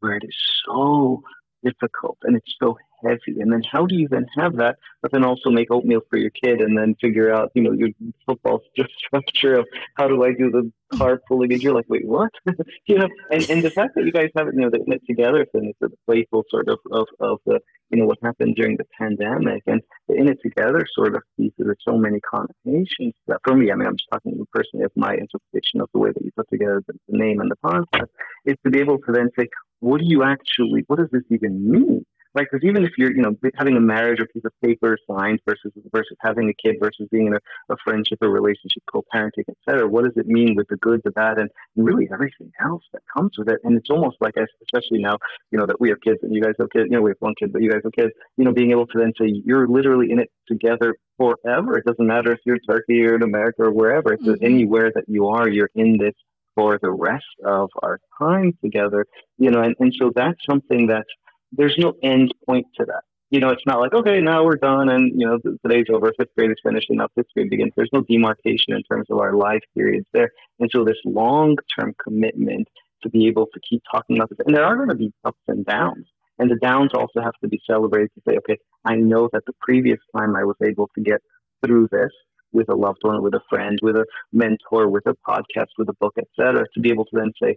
where 0.00 0.16
it 0.16 0.24
is 0.24 0.36
so 0.66 1.22
difficult 1.64 2.18
and 2.24 2.36
it's 2.36 2.54
so 2.60 2.76
heavy. 3.04 3.40
And 3.40 3.52
then 3.52 3.62
how 3.70 3.86
do 3.86 3.94
you 3.94 4.08
then 4.08 4.26
have 4.36 4.56
that, 4.56 4.76
but 5.00 5.12
then 5.12 5.24
also 5.24 5.50
make 5.50 5.70
oatmeal 5.70 6.00
for 6.08 6.18
your 6.18 6.30
kid 6.30 6.60
and 6.60 6.76
then 6.76 6.94
figure 7.00 7.32
out, 7.32 7.50
you 7.54 7.62
know, 7.62 7.72
your 7.72 7.88
football 8.26 8.62
structure 8.98 9.54
of 9.54 9.66
how 9.96 10.08
do 10.08 10.24
I 10.24 10.32
do 10.32 10.50
the 10.50 10.70
carb 10.96 11.18
pulling? 11.26 11.52
And 11.52 11.62
you're 11.62 11.74
like, 11.74 11.88
wait, 11.88 12.06
what? 12.06 12.30
you 12.86 12.98
know, 12.98 13.08
and, 13.30 13.50
and 13.50 13.62
the 13.62 13.70
fact 13.70 13.94
that 13.96 14.04
you 14.04 14.12
guys 14.12 14.30
have 14.36 14.48
it, 14.48 14.54
you 14.54 14.60
know, 14.60 14.70
the 14.70 14.80
knit 14.86 15.02
together 15.06 15.46
thing 15.52 15.70
is 15.70 15.74
the 15.80 15.90
playful 16.06 16.44
sort 16.50 16.68
of, 16.68 16.78
of, 16.90 17.06
of 17.20 17.38
the, 17.46 17.60
you 17.90 17.98
know, 17.98 18.06
what 18.06 18.18
happened 18.22 18.56
during 18.56 18.76
the 18.76 18.86
pandemic 18.98 19.62
and 19.66 19.82
the 20.08 20.14
in 20.14 20.28
it 20.28 20.38
together 20.42 20.86
sort 20.94 21.14
of 21.14 21.22
piece, 21.36 21.52
there's 21.58 21.76
so 21.86 21.96
many 21.96 22.20
connotations 22.20 23.14
that 23.26 23.38
for 23.44 23.54
me, 23.54 23.70
I 23.70 23.74
mean, 23.74 23.88
I'm 23.88 23.96
just 23.96 24.08
talking 24.12 24.46
personally 24.52 24.84
of 24.84 24.92
my 24.96 25.12
interpretation 25.12 25.80
of 25.80 25.88
the 25.92 25.98
way 25.98 26.10
that 26.10 26.24
you 26.24 26.30
put 26.36 26.48
together 26.48 26.82
the, 26.86 26.94
the 27.08 27.18
name 27.18 27.40
and 27.40 27.50
the 27.50 27.56
concept 27.64 28.12
is 28.46 28.56
to 28.64 28.70
be 28.70 28.80
able 28.80 28.98
to 28.98 29.12
then 29.12 29.30
say, 29.38 29.48
what 29.82 30.00
do 30.00 30.06
you 30.06 30.22
actually, 30.22 30.84
what 30.86 30.98
does 30.98 31.10
this 31.10 31.22
even 31.30 31.70
mean? 31.70 32.04
right? 32.34 32.46
Because 32.50 32.66
even 32.66 32.84
if 32.84 32.92
you're, 32.96 33.14
you 33.14 33.22
know, 33.22 33.36
having 33.56 33.76
a 33.76 33.80
marriage 33.80 34.20
or 34.20 34.26
piece 34.26 34.44
of 34.44 34.52
paper 34.64 34.96
signed 35.08 35.40
versus 35.46 35.72
versus 35.92 36.16
having 36.20 36.48
a 36.48 36.54
kid 36.54 36.76
versus 36.80 37.08
being 37.10 37.26
in 37.28 37.34
a, 37.34 37.38
a 37.72 37.76
friendship 37.84 38.18
or 38.22 38.30
relationship, 38.30 38.82
co-parenting, 38.90 39.44
et 39.48 39.56
cetera, 39.68 39.88
what 39.88 40.04
does 40.04 40.16
it 40.16 40.26
mean 40.26 40.54
with 40.56 40.68
the 40.68 40.76
good, 40.76 41.00
the 41.04 41.10
bad, 41.10 41.38
and 41.38 41.50
really 41.76 42.08
everything 42.12 42.50
else 42.64 42.82
that 42.92 43.02
comes 43.14 43.32
with 43.38 43.48
it? 43.48 43.60
And 43.64 43.76
it's 43.76 43.90
almost 43.90 44.16
like, 44.20 44.34
especially 44.36 45.00
now, 45.00 45.18
you 45.50 45.58
know, 45.58 45.66
that 45.66 45.80
we 45.80 45.90
have 45.90 46.00
kids 46.00 46.18
and 46.22 46.34
you 46.34 46.42
guys 46.42 46.54
have 46.58 46.70
kids. 46.70 46.86
You 46.90 46.96
know, 46.96 47.02
we 47.02 47.10
have 47.10 47.20
one 47.20 47.34
kid, 47.38 47.52
but 47.52 47.62
you 47.62 47.70
guys 47.70 47.80
have 47.84 47.92
kids. 47.92 48.12
You 48.36 48.44
know, 48.44 48.52
being 48.52 48.70
able 48.70 48.86
to 48.86 48.98
then 48.98 49.12
say 49.18 49.26
you're 49.44 49.68
literally 49.68 50.10
in 50.10 50.18
it 50.18 50.30
together 50.48 50.96
forever. 51.16 51.78
It 51.78 51.84
doesn't 51.84 52.06
matter 52.06 52.32
if 52.32 52.40
you're 52.44 52.56
in 52.56 52.62
Turkey 52.68 53.04
or 53.04 53.16
in 53.16 53.22
America 53.22 53.62
or 53.62 53.72
wherever. 53.72 54.14
It's 54.14 54.22
mm-hmm. 54.22 54.44
anywhere 54.44 54.90
that 54.94 55.04
you 55.06 55.28
are, 55.28 55.48
you're 55.48 55.70
in 55.74 55.98
this 55.98 56.14
for 56.54 56.78
the 56.80 56.90
rest 56.90 57.24
of 57.44 57.70
our 57.82 58.00
time 58.18 58.56
together. 58.62 59.06
You 59.38 59.50
know, 59.50 59.62
and, 59.62 59.74
and 59.78 59.94
so 59.98 60.12
that's 60.14 60.38
something 60.48 60.86
that's 60.86 61.08
there's 61.52 61.76
no 61.78 61.94
end 62.02 62.34
point 62.46 62.66
to 62.78 62.86
that. 62.86 63.02
You 63.30 63.40
know, 63.40 63.48
it's 63.48 63.64
not 63.66 63.80
like, 63.80 63.94
okay, 63.94 64.20
now 64.20 64.44
we're 64.44 64.56
done 64.56 64.90
and, 64.90 65.18
you 65.18 65.26
know, 65.26 65.38
today's 65.64 65.86
over, 65.90 66.12
fifth 66.18 66.34
grade 66.36 66.50
is 66.50 66.58
finished 66.62 66.90
and 66.90 66.98
now 66.98 67.08
sixth 67.16 67.32
grade 67.34 67.48
begins. 67.48 67.72
There's 67.74 67.88
no 67.90 68.02
demarcation 68.02 68.74
in 68.74 68.82
terms 68.82 69.06
of 69.10 69.18
our 69.20 69.34
life 69.34 69.62
periods 69.74 70.06
there. 70.12 70.32
And 70.60 70.70
so 70.70 70.84
this 70.84 70.98
long 71.06 71.56
term 71.78 71.94
commitment 72.02 72.68
to 73.02 73.08
be 73.08 73.26
able 73.28 73.46
to 73.46 73.60
keep 73.68 73.82
talking 73.90 74.16
about 74.16 74.28
this, 74.28 74.38
and 74.46 74.54
there 74.54 74.64
are 74.64 74.76
going 74.76 74.90
to 74.90 74.94
be 74.94 75.12
ups 75.24 75.40
and 75.48 75.64
downs. 75.64 76.06
And 76.38 76.50
the 76.50 76.56
downs 76.56 76.90
also 76.94 77.20
have 77.22 77.34
to 77.42 77.48
be 77.48 77.60
celebrated 77.66 78.10
to 78.14 78.22
say, 78.28 78.36
okay, 78.38 78.58
I 78.84 78.96
know 78.96 79.28
that 79.32 79.44
the 79.46 79.54
previous 79.60 79.98
time 80.16 80.36
I 80.36 80.44
was 80.44 80.56
able 80.62 80.90
to 80.94 81.00
get 81.00 81.20
through 81.64 81.88
this 81.90 82.10
with 82.52 82.68
a 82.68 82.74
loved 82.74 82.98
one, 83.02 83.22
with 83.22 83.34
a 83.34 83.40
friend, 83.48 83.78
with 83.82 83.96
a 83.96 84.04
mentor, 84.32 84.88
with 84.88 85.06
a 85.06 85.14
podcast, 85.26 85.68
with 85.78 85.88
a 85.88 85.94
book, 85.94 86.14
etc., 86.18 86.64
to 86.74 86.80
be 86.80 86.90
able 86.90 87.04
to 87.06 87.10
then 87.14 87.32
say, 87.42 87.56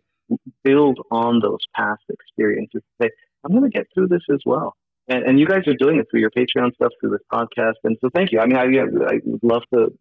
build 0.64 1.00
on 1.12 1.40
those 1.42 1.60
past 1.76 2.04
experiences. 2.10 2.82
Say, 3.02 3.10
I'm 3.44 3.52
going 3.52 3.70
to 3.70 3.70
get 3.70 3.88
through 3.94 4.08
this 4.08 4.24
as 4.32 4.40
well. 4.46 4.76
And, 5.08 5.24
and 5.24 5.40
you 5.40 5.46
guys 5.46 5.68
are 5.68 5.76
doing 5.76 6.00
it 6.00 6.08
through 6.10 6.22
your 6.22 6.32
Patreon 6.32 6.74
stuff, 6.74 6.92
through 7.00 7.12
this 7.12 7.22
podcast. 7.32 7.76
And 7.84 7.96
so 8.02 8.10
thank 8.16 8.32
you. 8.32 8.40
I 8.40 8.48
mean, 8.48 8.58
I, 8.58 8.64
I 8.64 9.20
would 9.24 9.44
love 9.44 9.62
to 9.72 9.92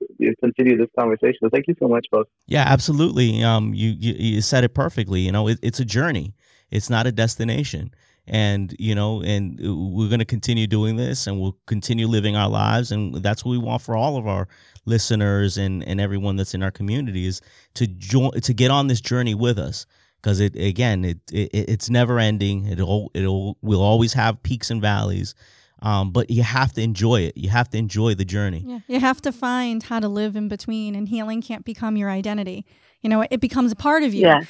continue 0.40 0.78
this 0.78 0.88
conversation. 0.98 1.36
So 1.42 1.50
thank 1.52 1.66
you 1.68 1.74
so 1.78 1.88
much, 1.88 2.06
folks. 2.10 2.30
Yeah, 2.46 2.64
absolutely. 2.66 3.42
Um, 3.42 3.74
you, 3.74 3.90
you, 3.90 4.14
you 4.18 4.40
said 4.40 4.64
it 4.64 4.72
perfectly. 4.72 5.20
You 5.20 5.32
know, 5.32 5.48
it, 5.48 5.58
it's 5.62 5.78
a 5.78 5.84
journey. 5.84 6.34
It's 6.70 6.88
not 6.88 7.06
a 7.06 7.12
destination. 7.12 7.92
And, 8.26 8.74
you 8.78 8.94
know, 8.94 9.22
and 9.22 9.58
we're 9.60 10.08
going 10.08 10.18
to 10.18 10.24
continue 10.24 10.66
doing 10.66 10.96
this 10.96 11.26
and 11.26 11.38
we'll 11.38 11.58
continue 11.66 12.06
living 12.06 12.36
our 12.36 12.48
lives. 12.48 12.90
And 12.90 13.14
that's 13.16 13.44
what 13.44 13.50
we 13.50 13.58
want 13.58 13.82
for 13.82 13.94
all 13.94 14.16
of 14.16 14.26
our 14.26 14.48
listeners 14.86 15.58
and, 15.58 15.86
and 15.86 16.00
everyone 16.00 16.36
that's 16.36 16.54
in 16.54 16.62
our 16.62 16.70
community 16.70 17.26
is 17.26 17.42
to 17.74 17.86
join, 17.86 18.32
to 18.40 18.54
get 18.54 18.70
on 18.70 18.86
this 18.86 19.02
journey 19.02 19.34
with 19.34 19.58
us 19.58 19.84
because 20.24 20.40
it 20.40 20.56
again 20.56 21.04
it, 21.04 21.18
it 21.30 21.50
it's 21.52 21.90
never 21.90 22.18
ending. 22.18 22.66
It'll 22.66 23.10
it'll 23.12 23.58
we'll 23.60 23.82
always 23.82 24.14
have 24.14 24.42
peaks 24.42 24.70
and 24.70 24.80
valleys. 24.80 25.34
Um, 25.82 26.12
but 26.12 26.30
you 26.30 26.42
have 26.42 26.72
to 26.74 26.82
enjoy 26.82 27.22
it. 27.22 27.36
You 27.36 27.50
have 27.50 27.68
to 27.70 27.78
enjoy 27.78 28.14
the 28.14 28.24
journey. 28.24 28.64
Yeah, 28.66 28.78
you 28.88 29.00
have 29.00 29.20
to 29.22 29.32
find 29.32 29.82
how 29.82 30.00
to 30.00 30.08
live 30.08 30.34
in 30.34 30.48
between, 30.48 30.94
and 30.94 31.06
healing 31.06 31.42
can't 31.42 31.64
become 31.64 31.98
your 31.98 32.08
identity. 32.08 32.64
You 33.02 33.10
know, 33.10 33.26
it 33.30 33.40
becomes 33.40 33.70
a 33.70 33.76
part 33.76 34.02
of 34.02 34.14
you, 34.14 34.22
yeah. 34.22 34.40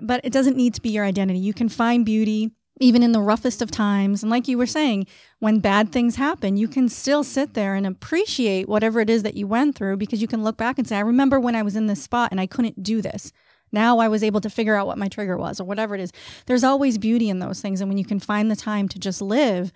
but 0.00 0.20
it 0.24 0.32
doesn't 0.32 0.56
need 0.56 0.74
to 0.74 0.80
be 0.80 0.90
your 0.90 1.04
identity. 1.04 1.38
You 1.38 1.54
can 1.54 1.68
find 1.68 2.04
beauty 2.04 2.50
even 2.80 3.02
in 3.02 3.12
the 3.12 3.20
roughest 3.20 3.60
of 3.62 3.70
times. 3.70 4.22
And 4.22 4.30
like 4.30 4.48
you 4.48 4.58
were 4.58 4.66
saying, 4.66 5.06
when 5.38 5.60
bad 5.60 5.92
things 5.92 6.16
happen, 6.16 6.56
you 6.56 6.66
can 6.66 6.88
still 6.88 7.22
sit 7.22 7.54
there 7.54 7.74
and 7.74 7.86
appreciate 7.86 8.68
whatever 8.68 9.00
it 9.00 9.10
is 9.10 9.22
that 9.22 9.36
you 9.36 9.46
went 9.46 9.76
through 9.76 9.98
because 9.98 10.22
you 10.22 10.26
can 10.26 10.42
look 10.42 10.56
back 10.56 10.78
and 10.78 10.88
say, 10.88 10.96
I 10.96 11.00
remember 11.00 11.38
when 11.38 11.54
I 11.54 11.62
was 11.62 11.76
in 11.76 11.86
this 11.86 12.02
spot 12.02 12.30
and 12.30 12.40
I 12.40 12.46
couldn't 12.46 12.82
do 12.82 13.02
this. 13.02 13.32
Now 13.70 13.98
I 13.98 14.08
was 14.08 14.24
able 14.24 14.40
to 14.40 14.50
figure 14.50 14.74
out 14.74 14.86
what 14.86 14.98
my 14.98 15.08
trigger 15.08 15.36
was 15.36 15.60
or 15.60 15.64
whatever 15.64 15.94
it 15.94 16.00
is. 16.00 16.10
There's 16.46 16.64
always 16.64 16.98
beauty 16.98 17.28
in 17.28 17.38
those 17.38 17.60
things. 17.60 17.80
And 17.80 17.88
when 17.88 17.98
you 17.98 18.04
can 18.04 18.18
find 18.18 18.50
the 18.50 18.56
time 18.56 18.88
to 18.88 18.98
just 18.98 19.22
live, 19.22 19.72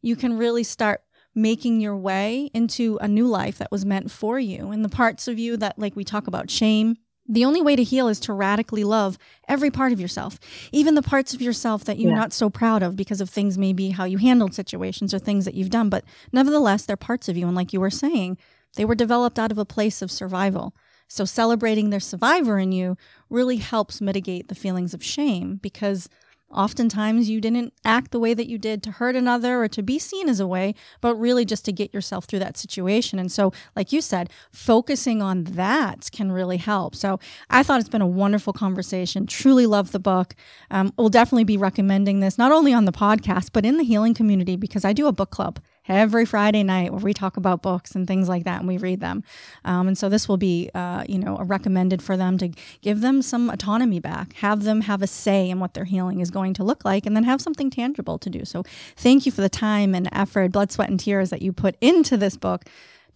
you 0.00 0.16
can 0.16 0.36
really 0.36 0.64
start 0.64 1.02
making 1.34 1.80
your 1.80 1.96
way 1.96 2.50
into 2.54 2.98
a 3.00 3.06
new 3.06 3.26
life 3.26 3.58
that 3.58 3.70
was 3.70 3.84
meant 3.84 4.10
for 4.10 4.40
you. 4.40 4.70
And 4.70 4.84
the 4.84 4.88
parts 4.88 5.28
of 5.28 5.38
you 5.38 5.56
that, 5.58 5.78
like 5.78 5.94
we 5.94 6.02
talk 6.02 6.26
about 6.26 6.50
shame, 6.50 6.96
the 7.28 7.44
only 7.44 7.60
way 7.60 7.76
to 7.76 7.84
heal 7.84 8.08
is 8.08 8.18
to 8.20 8.32
radically 8.32 8.84
love 8.84 9.18
every 9.46 9.70
part 9.70 9.92
of 9.92 10.00
yourself, 10.00 10.38
even 10.72 10.94
the 10.94 11.02
parts 11.02 11.34
of 11.34 11.42
yourself 11.42 11.84
that 11.84 11.98
you're 11.98 12.10
yeah. 12.10 12.16
not 12.16 12.32
so 12.32 12.48
proud 12.48 12.82
of 12.82 12.96
because 12.96 13.20
of 13.20 13.28
things 13.28 13.58
maybe 13.58 13.90
how 13.90 14.04
you 14.04 14.16
handled 14.16 14.54
situations 14.54 15.12
or 15.12 15.18
things 15.18 15.44
that 15.44 15.54
you've 15.54 15.70
done. 15.70 15.90
But 15.90 16.04
nevertheless, 16.32 16.86
they're 16.86 16.96
parts 16.96 17.28
of 17.28 17.36
you. 17.36 17.46
And 17.46 17.54
like 17.54 17.72
you 17.72 17.80
were 17.80 17.90
saying, 17.90 18.38
they 18.76 18.84
were 18.84 18.94
developed 18.94 19.38
out 19.38 19.52
of 19.52 19.58
a 19.58 19.66
place 19.66 20.00
of 20.00 20.10
survival. 20.10 20.74
So 21.06 21.24
celebrating 21.24 21.90
their 21.90 22.00
survivor 22.00 22.58
in 22.58 22.72
you 22.72 22.96
really 23.30 23.56
helps 23.58 24.00
mitigate 24.00 24.48
the 24.48 24.54
feelings 24.54 24.94
of 24.94 25.04
shame 25.04 25.56
because 25.56 26.08
oftentimes 26.50 27.28
you 27.28 27.40
didn't 27.40 27.72
act 27.84 28.10
the 28.10 28.18
way 28.18 28.34
that 28.34 28.48
you 28.48 28.58
did 28.58 28.82
to 28.82 28.90
hurt 28.92 29.16
another 29.16 29.62
or 29.62 29.68
to 29.68 29.82
be 29.82 29.98
seen 29.98 30.28
as 30.28 30.40
a 30.40 30.46
way, 30.46 30.74
but 31.00 31.14
really 31.16 31.44
just 31.44 31.64
to 31.66 31.72
get 31.72 31.92
yourself 31.92 32.24
through 32.24 32.38
that 32.38 32.56
situation. 32.56 33.18
And 33.18 33.30
so, 33.30 33.52
like 33.76 33.92
you 33.92 34.00
said, 34.00 34.30
focusing 34.50 35.20
on 35.22 35.44
that 35.44 36.08
can 36.12 36.32
really 36.32 36.56
help. 36.56 36.94
So 36.94 37.20
I 37.50 37.62
thought 37.62 37.80
it's 37.80 37.88
been 37.88 38.02
a 38.02 38.06
wonderful 38.06 38.52
conversation. 38.52 39.26
Truly 39.26 39.66
love 39.66 39.92
the 39.92 39.98
book. 39.98 40.34
Um, 40.70 40.92
we'll 40.96 41.08
definitely 41.08 41.44
be 41.44 41.56
recommending 41.56 42.20
this 42.20 42.38
not 42.38 42.52
only 42.52 42.72
on 42.72 42.84
the 42.84 42.92
podcast, 42.92 43.50
but 43.52 43.64
in 43.64 43.76
the 43.76 43.84
healing 43.84 44.14
community 44.14 44.56
because 44.56 44.84
I 44.84 44.92
do 44.92 45.06
a 45.06 45.12
book 45.12 45.30
club 45.30 45.60
every 45.88 46.24
Friday 46.24 46.62
night 46.62 46.92
where 46.92 47.00
we 47.00 47.14
talk 47.14 47.36
about 47.36 47.62
books 47.62 47.94
and 47.94 48.06
things 48.06 48.28
like 48.28 48.44
that 48.44 48.60
and 48.60 48.68
we 48.68 48.76
read 48.76 49.00
them. 49.00 49.24
Um, 49.64 49.88
and 49.88 49.98
so 49.98 50.08
this 50.08 50.28
will 50.28 50.36
be, 50.36 50.70
uh, 50.74 51.04
you 51.08 51.18
know, 51.18 51.38
recommended 51.38 52.02
for 52.02 52.16
them 52.16 52.38
to 52.38 52.50
give 52.80 53.00
them 53.00 53.22
some 53.22 53.50
autonomy 53.50 54.00
back, 54.00 54.34
have 54.34 54.64
them 54.64 54.82
have 54.82 55.02
a 55.02 55.06
say 55.06 55.48
in 55.48 55.60
what 55.60 55.74
their 55.74 55.84
healing 55.84 56.20
is 56.20 56.30
going 56.30 56.54
to 56.54 56.64
look 56.64 56.84
like, 56.84 57.06
and 57.06 57.16
then 57.16 57.24
have 57.24 57.40
something 57.40 57.70
tangible 57.70 58.18
to 58.18 58.30
do. 58.30 58.44
So 58.44 58.64
thank 58.96 59.26
you 59.26 59.32
for 59.32 59.40
the 59.40 59.48
time 59.48 59.94
and 59.94 60.08
effort, 60.12 60.52
blood, 60.52 60.70
sweat, 60.70 60.90
and 60.90 61.00
tears 61.00 61.30
that 61.30 61.42
you 61.42 61.52
put 61.52 61.76
into 61.80 62.16
this 62.16 62.36
book 62.36 62.64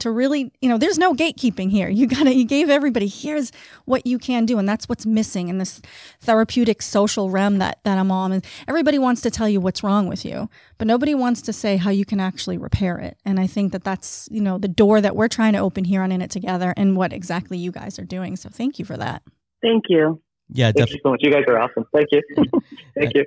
to 0.03 0.11
really, 0.11 0.53
you 0.61 0.69
know, 0.69 0.79
there's 0.79 0.99
no 0.99 1.15
gatekeeping 1.15 1.71
here. 1.71 1.89
You 1.89 2.09
got 2.09 2.25
to, 2.25 2.35
you 2.35 2.45
gave 2.45 2.69
everybody, 2.69 3.07
here's 3.07 3.53
what 3.85 4.05
you 4.05 4.19
can 4.19 4.47
do. 4.47 4.59
And 4.59 4.69
that's 4.69 4.89
what's 4.89 5.07
missing 5.07 5.49
in 5.49 5.59
this 5.59 5.81
therapeutic 6.21 6.83
social 6.83 7.31
realm 7.31 7.59
that, 7.59 7.79
that 7.85 7.99
I'm 7.99 8.11
on. 8.11 8.33
And 8.33 8.45
everybody 8.67 8.99
wants 8.99 9.21
to 9.23 9.31
tell 9.31 9.49
you 9.49 9.61
what's 9.61 9.85
wrong 9.85 10.09
with 10.09 10.25
you, 10.25 10.49
but 10.79 10.89
nobody 10.89 11.15
wants 11.15 11.41
to 11.43 11.53
say 11.53 11.77
how 11.77 11.91
you 11.91 12.05
can 12.05 12.19
actually 12.19 12.59
repair 12.59 12.99
it. 12.99 13.17
And 13.25 13.39
I 13.39 13.47
think 13.47 13.71
that 13.73 13.85
that's, 13.85 14.29
you 14.31 14.41
know, 14.41 14.59
the 14.59 14.69
door 14.69 15.01
that 15.01 15.15
we're 15.15 15.29
trying 15.29 15.53
to 15.53 15.61
open 15.61 15.85
here 15.85 16.03
on 16.03 16.11
In 16.11 16.21
It 16.21 16.31
Together 16.31 16.75
and 16.77 16.97
what 16.97 17.13
exactly 17.13 17.59
you 17.59 17.71
guys 17.71 17.99
are 17.99 18.05
doing. 18.05 18.35
So 18.35 18.49
thank 18.49 18.81
you 18.81 18.85
for 18.85 18.97
that. 18.97 19.23
Thank 19.63 19.85
you. 19.89 20.21
Yeah, 20.49 20.73
definitely. 20.73 20.83
Thank 20.83 20.91
you 20.91 21.01
so 21.05 21.11
much. 21.11 21.21
You 21.23 21.33
guys 21.33 21.45
are 21.49 21.61
awesome. 21.61 21.87
Thank 21.95 22.09
you. 22.11 22.23
Thank 22.99 23.15
you. 23.15 23.25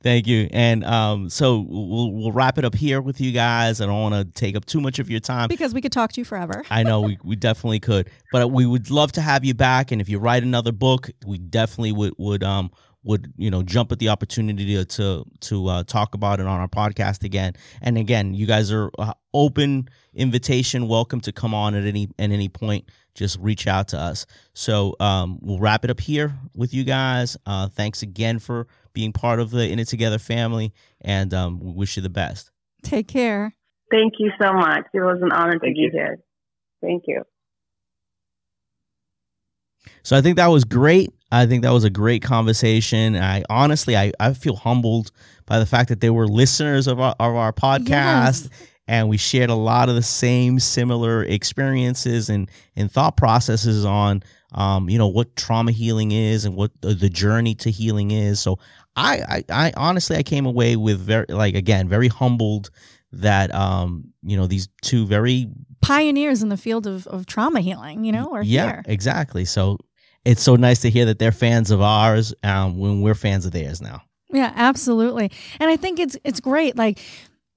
Thank 0.00 0.28
you. 0.28 0.48
And 0.52 0.84
um, 0.84 1.28
so 1.28 1.66
we'll 1.68 2.12
we'll 2.12 2.32
wrap 2.32 2.56
it 2.56 2.64
up 2.64 2.74
here 2.74 3.00
with 3.00 3.20
you 3.20 3.32
guys. 3.32 3.80
I 3.80 3.86
don't 3.86 4.00
want 4.00 4.14
to 4.14 4.24
take 4.24 4.54
up 4.56 4.64
too 4.64 4.80
much 4.80 5.00
of 5.00 5.10
your 5.10 5.18
time 5.18 5.48
because 5.48 5.74
we 5.74 5.80
could 5.80 5.90
talk 5.90 6.12
to 6.12 6.20
you 6.20 6.24
forever. 6.24 6.62
I 6.70 6.84
know 6.84 7.00
we, 7.00 7.18
we 7.24 7.34
definitely 7.34 7.80
could, 7.80 8.08
but 8.30 8.52
we 8.52 8.64
would 8.64 8.90
love 8.90 9.10
to 9.12 9.20
have 9.20 9.44
you 9.44 9.54
back. 9.54 9.90
And 9.90 10.00
if 10.00 10.08
you 10.08 10.20
write 10.20 10.44
another 10.44 10.70
book, 10.70 11.10
we 11.26 11.38
definitely 11.38 11.92
would 11.92 12.14
would 12.16 12.44
um 12.44 12.70
would 13.02 13.32
you 13.36 13.50
know 13.50 13.62
jump 13.64 13.90
at 13.90 13.98
the 13.98 14.08
opportunity 14.08 14.76
to 14.76 14.84
to, 14.84 15.24
to 15.40 15.66
uh, 15.66 15.82
talk 15.84 16.14
about 16.14 16.38
it 16.38 16.46
on 16.46 16.60
our 16.60 16.68
podcast 16.68 17.24
again. 17.24 17.54
And 17.82 17.98
again, 17.98 18.34
you 18.34 18.46
guys 18.46 18.70
are 18.70 18.92
uh, 19.00 19.14
open 19.34 19.88
invitation, 20.14 20.86
welcome 20.86 21.20
to 21.22 21.32
come 21.32 21.54
on 21.54 21.74
at 21.74 21.84
any 21.84 22.08
at 22.20 22.30
any 22.30 22.48
point. 22.48 22.88
Just 23.14 23.36
reach 23.40 23.66
out 23.66 23.88
to 23.88 23.98
us. 23.98 24.26
So 24.52 24.94
um, 25.00 25.40
we'll 25.42 25.58
wrap 25.58 25.84
it 25.84 25.90
up 25.90 25.98
here 25.98 26.38
with 26.54 26.72
you 26.72 26.84
guys. 26.84 27.36
Uh, 27.46 27.66
thanks 27.66 28.02
again 28.02 28.38
for 28.38 28.68
being 28.98 29.12
part 29.12 29.38
of 29.38 29.52
the 29.52 29.70
In 29.70 29.78
It 29.78 29.84
Together 29.84 30.18
family, 30.18 30.72
and 31.00 31.32
um, 31.32 31.60
we 31.60 31.70
wish 31.70 31.96
you 31.96 32.02
the 32.02 32.08
best. 32.08 32.50
Take 32.82 33.06
care. 33.06 33.54
Thank 33.92 34.14
you 34.18 34.32
so 34.42 34.52
much. 34.52 34.86
It 34.92 34.98
was 34.98 35.20
an 35.22 35.30
honor 35.30 35.52
Thank 35.52 35.76
to 35.76 35.80
you. 35.80 35.90
be 35.92 35.96
here. 35.96 36.18
Thank 36.82 37.04
you. 37.06 37.22
So 40.02 40.16
I 40.16 40.20
think 40.20 40.34
that 40.36 40.48
was 40.48 40.64
great. 40.64 41.12
I 41.30 41.46
think 41.46 41.62
that 41.62 41.70
was 41.70 41.84
a 41.84 41.90
great 41.90 42.22
conversation. 42.22 43.14
I 43.14 43.44
honestly, 43.48 43.96
I, 43.96 44.10
I 44.18 44.32
feel 44.32 44.56
humbled 44.56 45.12
by 45.46 45.60
the 45.60 45.66
fact 45.66 45.90
that 45.90 46.00
they 46.00 46.10
were 46.10 46.26
listeners 46.26 46.88
of 46.88 46.98
our, 46.98 47.14
of 47.20 47.36
our 47.36 47.52
podcast. 47.52 47.88
Yes. 47.88 48.48
And 48.88 49.08
we 49.08 49.16
shared 49.16 49.50
a 49.50 49.54
lot 49.54 49.88
of 49.88 49.94
the 49.94 50.02
same 50.02 50.58
similar 50.58 51.22
experiences 51.22 52.30
and, 52.30 52.50
and 52.74 52.90
thought 52.90 53.16
processes 53.16 53.84
on 53.84 54.24
um, 54.52 54.88
you 54.88 54.98
know 54.98 55.08
what 55.08 55.36
trauma 55.36 55.72
healing 55.72 56.12
is 56.12 56.44
and 56.44 56.56
what 56.56 56.70
the, 56.80 56.94
the 56.94 57.10
journey 57.10 57.54
to 57.56 57.70
healing 57.70 58.10
is. 58.10 58.40
So 58.40 58.58
I, 58.98 59.22
I, 59.28 59.66
I 59.66 59.72
honestly, 59.76 60.16
I 60.16 60.22
came 60.22 60.46
away 60.46 60.76
with 60.76 61.00
very, 61.00 61.26
like, 61.28 61.54
again, 61.54 61.88
very 61.88 62.08
humbled 62.08 62.70
that, 63.12 63.54
um, 63.54 64.12
you 64.22 64.36
know, 64.36 64.46
these 64.46 64.68
two 64.82 65.06
very 65.06 65.48
Pioneers 65.80 66.42
in 66.42 66.48
the 66.48 66.56
field 66.56 66.86
of, 66.86 67.06
of 67.06 67.26
trauma 67.26 67.60
healing, 67.60 68.04
you 68.04 68.12
know, 68.12 68.34
are 68.34 68.42
yeah, 68.42 68.66
here. 68.66 68.82
exactly. 68.86 69.44
So 69.44 69.78
it's 70.24 70.42
so 70.42 70.56
nice 70.56 70.80
to 70.80 70.90
hear 70.90 71.04
that 71.06 71.18
they're 71.18 71.32
fans 71.32 71.70
of 71.70 71.80
ours 71.80 72.34
um, 72.42 72.78
when 72.78 73.00
we're 73.00 73.14
fans 73.14 73.46
of 73.46 73.52
theirs 73.52 73.80
now. 73.80 74.02
Yeah, 74.30 74.52
absolutely. 74.56 75.30
And 75.60 75.70
I 75.70 75.76
think 75.76 76.00
it's 76.00 76.16
it's 76.24 76.40
great. 76.40 76.76
Like 76.76 76.98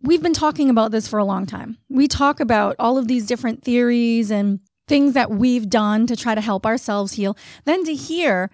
we've 0.02 0.22
been 0.22 0.34
talking 0.34 0.70
about 0.70 0.92
this 0.92 1.08
for 1.08 1.20
a 1.20 1.26
long 1.26 1.46
time. 1.46 1.78
We 1.90 2.08
talk 2.08 2.40
about 2.40 2.76
all 2.80 2.98
of 2.98 3.08
these 3.08 3.26
different 3.26 3.64
theories 3.64 4.32
and 4.32 4.60
things 4.88 5.14
that 5.14 5.32
we've 5.32 5.70
done 5.70 6.06
to 6.08 6.16
try 6.16 6.36
to 6.36 6.42
help 6.42 6.66
ourselves 6.66 7.14
heal. 7.14 7.36
Then 7.66 7.84
to 7.86 7.94
hear 7.94 8.52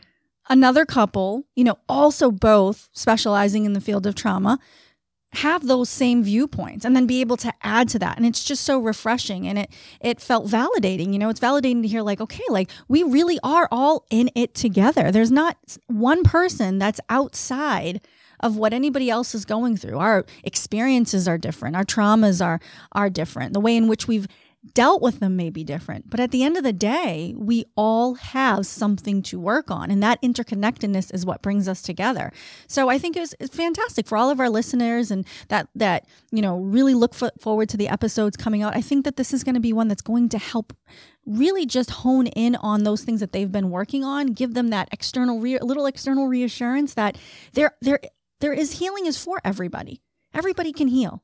another 0.49 0.85
couple, 0.85 1.45
you 1.55 1.63
know, 1.63 1.77
also 1.87 2.31
both 2.31 2.89
specializing 2.93 3.65
in 3.65 3.73
the 3.73 3.81
field 3.81 4.05
of 4.05 4.15
trauma, 4.15 4.59
have 5.33 5.67
those 5.67 5.89
same 5.89 6.23
viewpoints 6.23 6.85
and 6.85 6.95
then 6.95 7.05
be 7.05 7.21
able 7.21 7.37
to 7.37 7.53
add 7.61 7.89
to 7.89 7.99
that. 7.99 8.17
And 8.17 8.25
it's 8.25 8.43
just 8.43 8.63
so 8.63 8.79
refreshing 8.79 9.47
and 9.47 9.59
it 9.59 9.69
it 9.99 10.21
felt 10.21 10.47
validating 10.47 11.11
you 11.11 11.19
know 11.19 11.29
it's 11.29 11.39
validating 11.39 11.81
to 11.81 11.87
hear 11.87 12.01
like 12.01 12.21
okay 12.21 12.43
like 12.49 12.71
we 12.87 13.03
really 13.03 13.37
are 13.43 13.67
all 13.71 14.05
in 14.09 14.29
it 14.35 14.53
together. 14.53 15.11
There's 15.11 15.31
not 15.31 15.57
one 15.87 16.23
person 16.23 16.79
that's 16.79 17.01
outside 17.09 18.01
of 18.39 18.55
what 18.55 18.73
anybody 18.73 19.09
else 19.09 19.33
is 19.35 19.45
going 19.45 19.77
through. 19.77 19.97
Our 19.97 20.25
experiences 20.43 21.27
are 21.27 21.37
different. 21.37 21.75
Our 21.75 21.83
traumas 21.85 22.43
are 22.43 22.59
are 22.93 23.09
different. 23.09 23.53
The 23.53 23.59
way 23.59 23.75
in 23.75 23.87
which 23.87 24.07
we've 24.07 24.27
dealt 24.73 25.01
with 25.01 25.19
them 25.19 25.35
may 25.35 25.49
be 25.49 25.63
different. 25.63 26.09
But 26.09 26.19
at 26.19 26.31
the 26.31 26.43
end 26.43 26.57
of 26.57 26.63
the 26.63 26.73
day, 26.73 27.33
we 27.37 27.65
all 27.75 28.15
have 28.15 28.65
something 28.65 29.21
to 29.23 29.39
work 29.39 29.69
on. 29.71 29.91
And 29.91 30.01
that 30.03 30.21
interconnectedness 30.21 31.13
is 31.13 31.25
what 31.25 31.41
brings 31.41 31.67
us 31.67 31.81
together. 31.81 32.31
So 32.67 32.89
I 32.89 32.97
think 32.97 33.15
it 33.15 33.21
was, 33.21 33.35
it's 33.39 33.55
fantastic 33.55 34.07
for 34.07 34.17
all 34.17 34.29
of 34.29 34.39
our 34.39 34.49
listeners 34.49 35.11
and 35.11 35.25
that, 35.49 35.69
that, 35.75 36.05
you 36.31 36.41
know, 36.41 36.57
really 36.57 36.93
look 36.93 37.13
f- 37.21 37.31
forward 37.39 37.69
to 37.69 37.77
the 37.77 37.87
episodes 37.87 38.35
coming 38.35 38.61
out. 38.61 38.75
I 38.75 38.81
think 38.81 39.05
that 39.05 39.15
this 39.15 39.33
is 39.33 39.43
going 39.43 39.55
to 39.55 39.61
be 39.61 39.73
one 39.73 39.87
that's 39.87 40.01
going 40.01 40.29
to 40.29 40.37
help 40.37 40.73
really 41.25 41.65
just 41.65 41.91
hone 41.91 42.27
in 42.27 42.55
on 42.57 42.83
those 42.83 43.03
things 43.03 43.19
that 43.19 43.33
they've 43.33 43.51
been 43.51 43.69
working 43.69 44.03
on, 44.03 44.27
give 44.27 44.53
them 44.53 44.69
that 44.69 44.89
external, 44.91 45.39
re- 45.39 45.59
little 45.59 45.85
external 45.85 46.27
reassurance 46.27 46.93
that 46.93 47.17
there, 47.53 47.75
there, 47.81 47.99
there 48.39 48.53
is 48.53 48.79
healing 48.79 49.05
is 49.05 49.17
for 49.17 49.39
everybody. 49.43 50.01
Everybody 50.33 50.71
can 50.73 50.87
heal. 50.87 51.23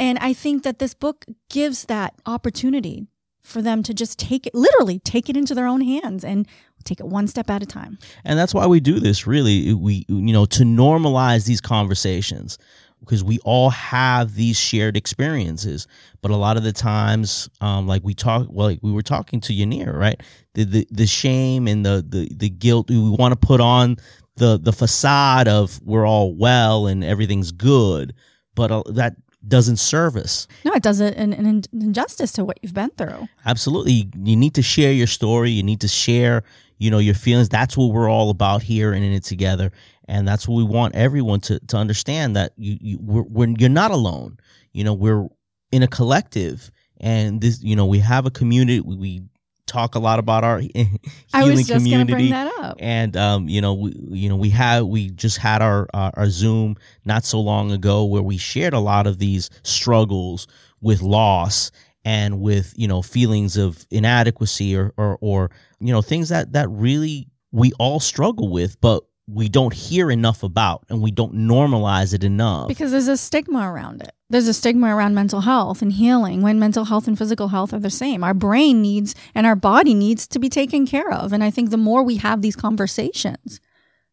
And 0.00 0.18
I 0.18 0.32
think 0.32 0.62
that 0.62 0.78
this 0.78 0.94
book 0.94 1.26
gives 1.50 1.84
that 1.84 2.14
opportunity 2.24 3.06
for 3.42 3.60
them 3.60 3.82
to 3.82 3.92
just 3.92 4.18
take 4.18 4.46
it, 4.46 4.54
literally 4.54 4.98
take 4.98 5.28
it 5.28 5.36
into 5.36 5.54
their 5.54 5.66
own 5.66 5.82
hands 5.82 6.24
and 6.24 6.48
take 6.84 7.00
it 7.00 7.06
one 7.06 7.28
step 7.28 7.50
at 7.50 7.62
a 7.62 7.66
time. 7.66 7.98
And 8.24 8.38
that's 8.38 8.54
why 8.54 8.66
we 8.66 8.80
do 8.80 8.98
this 8.98 9.26
really. 9.26 9.74
We, 9.74 10.06
you 10.08 10.32
know, 10.32 10.46
to 10.46 10.62
normalize 10.62 11.46
these 11.46 11.60
conversations 11.60 12.56
because 13.00 13.22
we 13.22 13.38
all 13.40 13.68
have 13.70 14.34
these 14.34 14.58
shared 14.58 14.96
experiences. 14.96 15.86
But 16.22 16.30
a 16.30 16.36
lot 16.36 16.56
of 16.56 16.62
the 16.62 16.72
times, 16.72 17.50
um, 17.60 17.86
like 17.86 18.02
we 18.02 18.14
talk, 18.14 18.46
well, 18.48 18.68
like 18.68 18.80
we 18.82 18.92
were 18.92 19.02
talking 19.02 19.40
to 19.42 19.52
Yener, 19.52 19.94
right? 19.94 20.22
The, 20.54 20.64
the, 20.64 20.88
the 20.90 21.06
shame 21.06 21.68
and 21.68 21.84
the, 21.84 22.04
the, 22.06 22.30
the 22.34 22.48
guilt 22.48 22.88
we 22.88 22.98
want 22.98 23.32
to 23.32 23.46
put 23.46 23.60
on 23.60 23.96
the, 24.36 24.58
the 24.58 24.72
facade 24.72 25.48
of 25.48 25.78
we're 25.82 26.06
all 26.06 26.34
well 26.34 26.86
and 26.86 27.04
everything's 27.04 27.52
good. 27.52 28.14
But 28.54 28.70
uh, 28.70 28.82
that 28.92 29.16
doesn't 29.46 29.78
service. 29.78 30.46
No, 30.64 30.72
it 30.72 30.82
does 30.82 31.00
an, 31.00 31.32
an 31.32 31.62
injustice 31.72 32.32
to 32.32 32.44
what 32.44 32.58
you've 32.62 32.74
been 32.74 32.90
through. 32.90 33.28
Absolutely. 33.46 34.08
You 34.22 34.36
need 34.36 34.54
to 34.54 34.62
share 34.62 34.92
your 34.92 35.06
story. 35.06 35.50
You 35.50 35.62
need 35.62 35.80
to 35.80 35.88
share, 35.88 36.42
you 36.78 36.90
know, 36.90 36.98
your 36.98 37.14
feelings. 37.14 37.48
That's 37.48 37.76
what 37.76 37.92
we're 37.92 38.10
all 38.10 38.30
about 38.30 38.62
here 38.62 38.92
and 38.92 39.04
in 39.04 39.12
it 39.12 39.24
together. 39.24 39.72
And 40.06 40.26
that's 40.26 40.46
what 40.46 40.56
we 40.56 40.64
want 40.64 40.94
everyone 40.94 41.40
to, 41.42 41.60
to 41.68 41.76
understand 41.76 42.36
that 42.36 42.52
you, 42.56 42.76
you 42.80 42.98
we're, 43.00 43.22
we're, 43.22 43.54
you're 43.58 43.70
not 43.70 43.90
alone. 43.90 44.38
You 44.72 44.84
know, 44.84 44.94
we're 44.94 45.26
in 45.72 45.82
a 45.82 45.88
collective 45.88 46.70
and 47.00 47.40
this, 47.40 47.62
you 47.62 47.74
know, 47.76 47.86
we 47.86 48.00
have 48.00 48.26
a 48.26 48.30
community. 48.30 48.80
We, 48.80 48.96
we 48.96 49.22
talk 49.70 49.94
a 49.94 49.98
lot 49.98 50.18
about 50.18 50.44
our 50.44 50.58
healing 50.58 50.98
I 51.32 51.44
was 51.44 51.66
just 51.66 51.84
community. 51.84 52.12
bring 52.12 52.30
that 52.30 52.52
up. 52.58 52.76
And 52.80 53.16
um, 53.16 53.48
you 53.48 53.60
know, 53.60 53.74
we 53.74 53.94
you 54.10 54.28
know 54.28 54.36
we 54.36 54.50
had 54.50 54.82
we 54.82 55.10
just 55.10 55.38
had 55.38 55.62
our 55.62 55.88
uh, 55.94 56.10
our 56.14 56.28
Zoom 56.28 56.76
not 57.04 57.24
so 57.24 57.40
long 57.40 57.70
ago 57.70 58.04
where 58.04 58.22
we 58.22 58.36
shared 58.36 58.74
a 58.74 58.80
lot 58.80 59.06
of 59.06 59.18
these 59.18 59.50
struggles 59.62 60.46
with 60.80 61.02
loss 61.02 61.70
and 62.04 62.40
with 62.40 62.72
you 62.76 62.88
know 62.88 63.02
feelings 63.02 63.56
of 63.56 63.86
inadequacy 63.90 64.76
or 64.76 64.92
or, 64.96 65.18
or 65.20 65.50
you 65.78 65.92
know 65.92 66.02
things 66.02 66.28
that 66.30 66.52
that 66.52 66.68
really 66.70 67.28
we 67.52 67.72
all 67.78 68.00
struggle 68.00 68.48
with, 68.48 68.80
but 68.80 69.04
we 69.32 69.48
don't 69.48 69.72
hear 69.72 70.10
enough 70.10 70.42
about 70.42 70.84
and 70.88 71.00
we 71.00 71.10
don't 71.10 71.34
normalize 71.34 72.14
it 72.14 72.24
enough. 72.24 72.68
Because 72.68 72.90
there's 72.90 73.08
a 73.08 73.16
stigma 73.16 73.70
around 73.70 74.02
it. 74.02 74.12
There's 74.28 74.48
a 74.48 74.54
stigma 74.54 74.94
around 74.94 75.14
mental 75.14 75.40
health 75.40 75.82
and 75.82 75.92
healing 75.92 76.42
when 76.42 76.58
mental 76.58 76.84
health 76.84 77.06
and 77.06 77.18
physical 77.18 77.48
health 77.48 77.72
are 77.72 77.80
the 77.80 77.90
same. 77.90 78.22
Our 78.22 78.34
brain 78.34 78.80
needs 78.80 79.14
and 79.34 79.46
our 79.46 79.56
body 79.56 79.94
needs 79.94 80.26
to 80.28 80.38
be 80.38 80.48
taken 80.48 80.86
care 80.86 81.10
of. 81.12 81.32
And 81.32 81.42
I 81.42 81.50
think 81.50 81.70
the 81.70 81.76
more 81.76 82.02
we 82.02 82.16
have 82.16 82.42
these 82.42 82.56
conversations, 82.56 83.60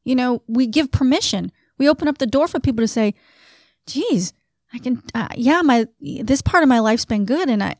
you 0.03 0.15
know, 0.15 0.41
we 0.47 0.67
give 0.67 0.91
permission. 0.91 1.51
We 1.77 1.89
open 1.89 2.07
up 2.07 2.17
the 2.17 2.27
door 2.27 2.47
for 2.47 2.59
people 2.59 2.83
to 2.83 2.87
say, 2.87 3.13
geez, 3.85 4.33
I 4.73 4.79
can, 4.79 5.03
uh, 5.13 5.29
yeah, 5.35 5.61
my, 5.61 5.87
this 5.99 6.41
part 6.41 6.63
of 6.63 6.69
my 6.69 6.79
life's 6.79 7.05
been 7.05 7.25
good. 7.25 7.49
And 7.49 7.63
I, 7.63 7.75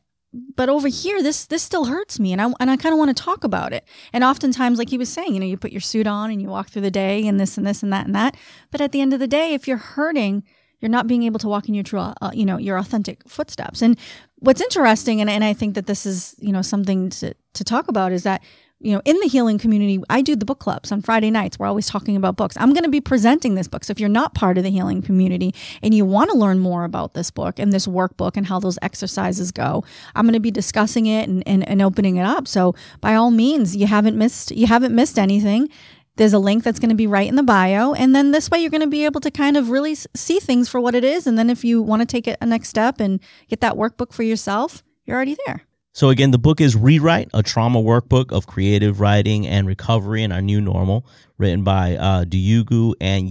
but 0.55 0.69
over 0.69 0.88
here 0.88 1.21
this 1.21 1.45
this 1.45 1.63
still 1.63 1.85
hurts 1.85 2.19
me 2.19 2.31
and 2.31 2.41
I 2.41 2.51
and 2.59 2.69
I 2.69 2.77
kind 2.77 2.93
of 2.93 2.99
want 2.99 3.15
to 3.15 3.23
talk 3.23 3.43
about 3.43 3.73
it. 3.73 3.85
And 4.13 4.23
oftentimes 4.23 4.77
like 4.77 4.89
he 4.89 4.97
was 4.97 5.09
saying, 5.09 5.33
you 5.33 5.39
know, 5.39 5.45
you 5.45 5.57
put 5.57 5.71
your 5.71 5.81
suit 5.81 6.07
on 6.07 6.31
and 6.31 6.41
you 6.41 6.47
walk 6.49 6.69
through 6.69 6.83
the 6.83 6.91
day 6.91 7.27
and 7.27 7.39
this 7.39 7.57
and 7.57 7.65
this 7.65 7.83
and 7.83 7.91
that 7.93 8.05
and 8.05 8.15
that. 8.15 8.35
But 8.71 8.81
at 8.81 8.91
the 8.91 9.01
end 9.01 9.13
of 9.13 9.19
the 9.19 9.27
day, 9.27 9.53
if 9.53 9.67
you're 9.67 9.77
hurting, 9.77 10.43
you're 10.79 10.89
not 10.89 11.07
being 11.07 11.23
able 11.23 11.39
to 11.39 11.47
walk 11.47 11.67
in 11.67 11.73
your 11.73 11.83
true, 11.83 11.99
uh, 11.99 12.31
you 12.33 12.45
know, 12.45 12.57
your 12.57 12.77
authentic 12.77 13.27
footsteps. 13.27 13.81
And 13.81 13.97
what's 14.39 14.61
interesting 14.61 15.21
and 15.21 15.29
and 15.29 15.43
I 15.43 15.53
think 15.53 15.75
that 15.75 15.88
this 15.88 16.05
is, 16.05 16.35
you 16.39 16.51
know, 16.51 16.61
something 16.61 17.09
to 17.11 17.33
to 17.53 17.63
talk 17.63 17.88
about 17.88 18.11
is 18.11 18.23
that 18.23 18.43
you 18.80 18.93
know, 18.93 19.01
in 19.05 19.19
the 19.19 19.28
healing 19.28 19.57
community, 19.57 19.99
I 20.07 20.21
do 20.21 20.36
the 20.36 20.45
book 20.45 20.59
clubs 20.59 20.91
on 20.91 21.01
Friday 21.01 21.32
nights. 21.32 21.57
We're 21.57 21.65
always 21.65 21.88
talking 21.88 22.15
about 22.15 22.36
books. 22.36 22.55
I'm 22.59 22.73
going 22.73 22.84
to 22.84 22.89
be 22.89 23.01
presenting 23.01 23.55
this 23.55 23.67
book. 23.67 23.84
So 23.84 23.91
if 23.91 23.99
you're 23.99 24.07
not 24.07 24.36
part 24.36 24.57
of 24.57 24.63
the 24.63 24.69
healing 24.69 25.01
community 25.01 25.55
and 25.82 25.95
you 25.95 26.05
want 26.05 26.30
to 26.30 26.38
learn 26.38 26.59
more 26.59 26.84
about 26.84 27.15
this 27.15 27.32
book 27.32 27.57
and 27.57 27.73
this 27.73 27.88
workbook 27.88 28.38
and 28.38 28.45
how 28.45 28.59
those 28.59 28.78
exercises 28.84 29.51
go, 29.51 29.84
I'm 30.13 30.25
going 30.25 30.34
to 30.34 30.39
be 30.39 30.51
discussing 30.51 31.07
it 31.07 31.28
and, 31.28 31.41
and, 31.47 31.67
and 31.67 31.82
opening 31.82 32.17
it 32.17 32.25
up. 32.25 32.47
So 32.47 32.75
by 33.01 33.15
all 33.15 33.32
means, 33.32 33.75
you 33.75 33.88
haven't 33.88 34.15
missed, 34.15 34.51
you 34.51 34.67
haven't 34.67 34.93
missed 34.93 35.17
anything. 35.17 35.69
There's 36.17 36.34
a 36.34 36.39
link 36.39 36.63
that's 36.63 36.80
going 36.80 36.89
to 36.89 36.95
be 36.95 37.07
right 37.07 37.28
in 37.28 37.36
the 37.36 37.43
bio. 37.43 37.93
And 37.93 38.15
then 38.15 38.32
this 38.32 38.49
way 38.51 38.59
you're 38.59 38.71
going 38.71 38.82
to 38.82 38.88
be 38.88 39.05
able 39.05 39.21
to 39.21 39.32
kind 39.32 39.57
of 39.57 39.71
really 39.71 39.95
see 39.95 40.39
things 40.39 40.69
for 40.69 40.80
what 40.80 40.93
it 40.93 41.03
is. 41.03 41.25
And 41.25 41.38
then 41.38 41.49
if 41.49 41.65
you 41.65 41.82
want 41.82 42.03
to 42.03 42.05
take 42.05 42.28
it 42.28 42.38
a 42.41 42.45
next 42.45 42.69
step 42.69 42.99
and 42.99 43.19
get 43.47 43.61
that 43.61 43.73
workbook 43.73 44.13
for 44.13 44.23
yourself, 44.23 44.84
you're 45.05 45.15
already 45.15 45.38
there. 45.47 45.66
So 45.97 46.09
again, 46.09 46.29
the 46.29 46.37
book 46.37 46.61
is 46.61 46.75
Rewrite, 46.75 47.31
a 47.33 47.41
trauma 47.41 47.81
workbook 47.81 48.31
of 48.31 48.45
creative 48.45 48.99
writing 48.99 49.47
and 49.47 49.65
recovery 49.65 50.21
in 50.21 50.31
our 50.31 50.43
new 50.43 50.61
normal, 50.61 51.07
written 51.39 51.63
by 51.63 51.95
uh, 51.95 52.19
and 52.21 52.29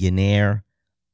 Yener 0.01 0.63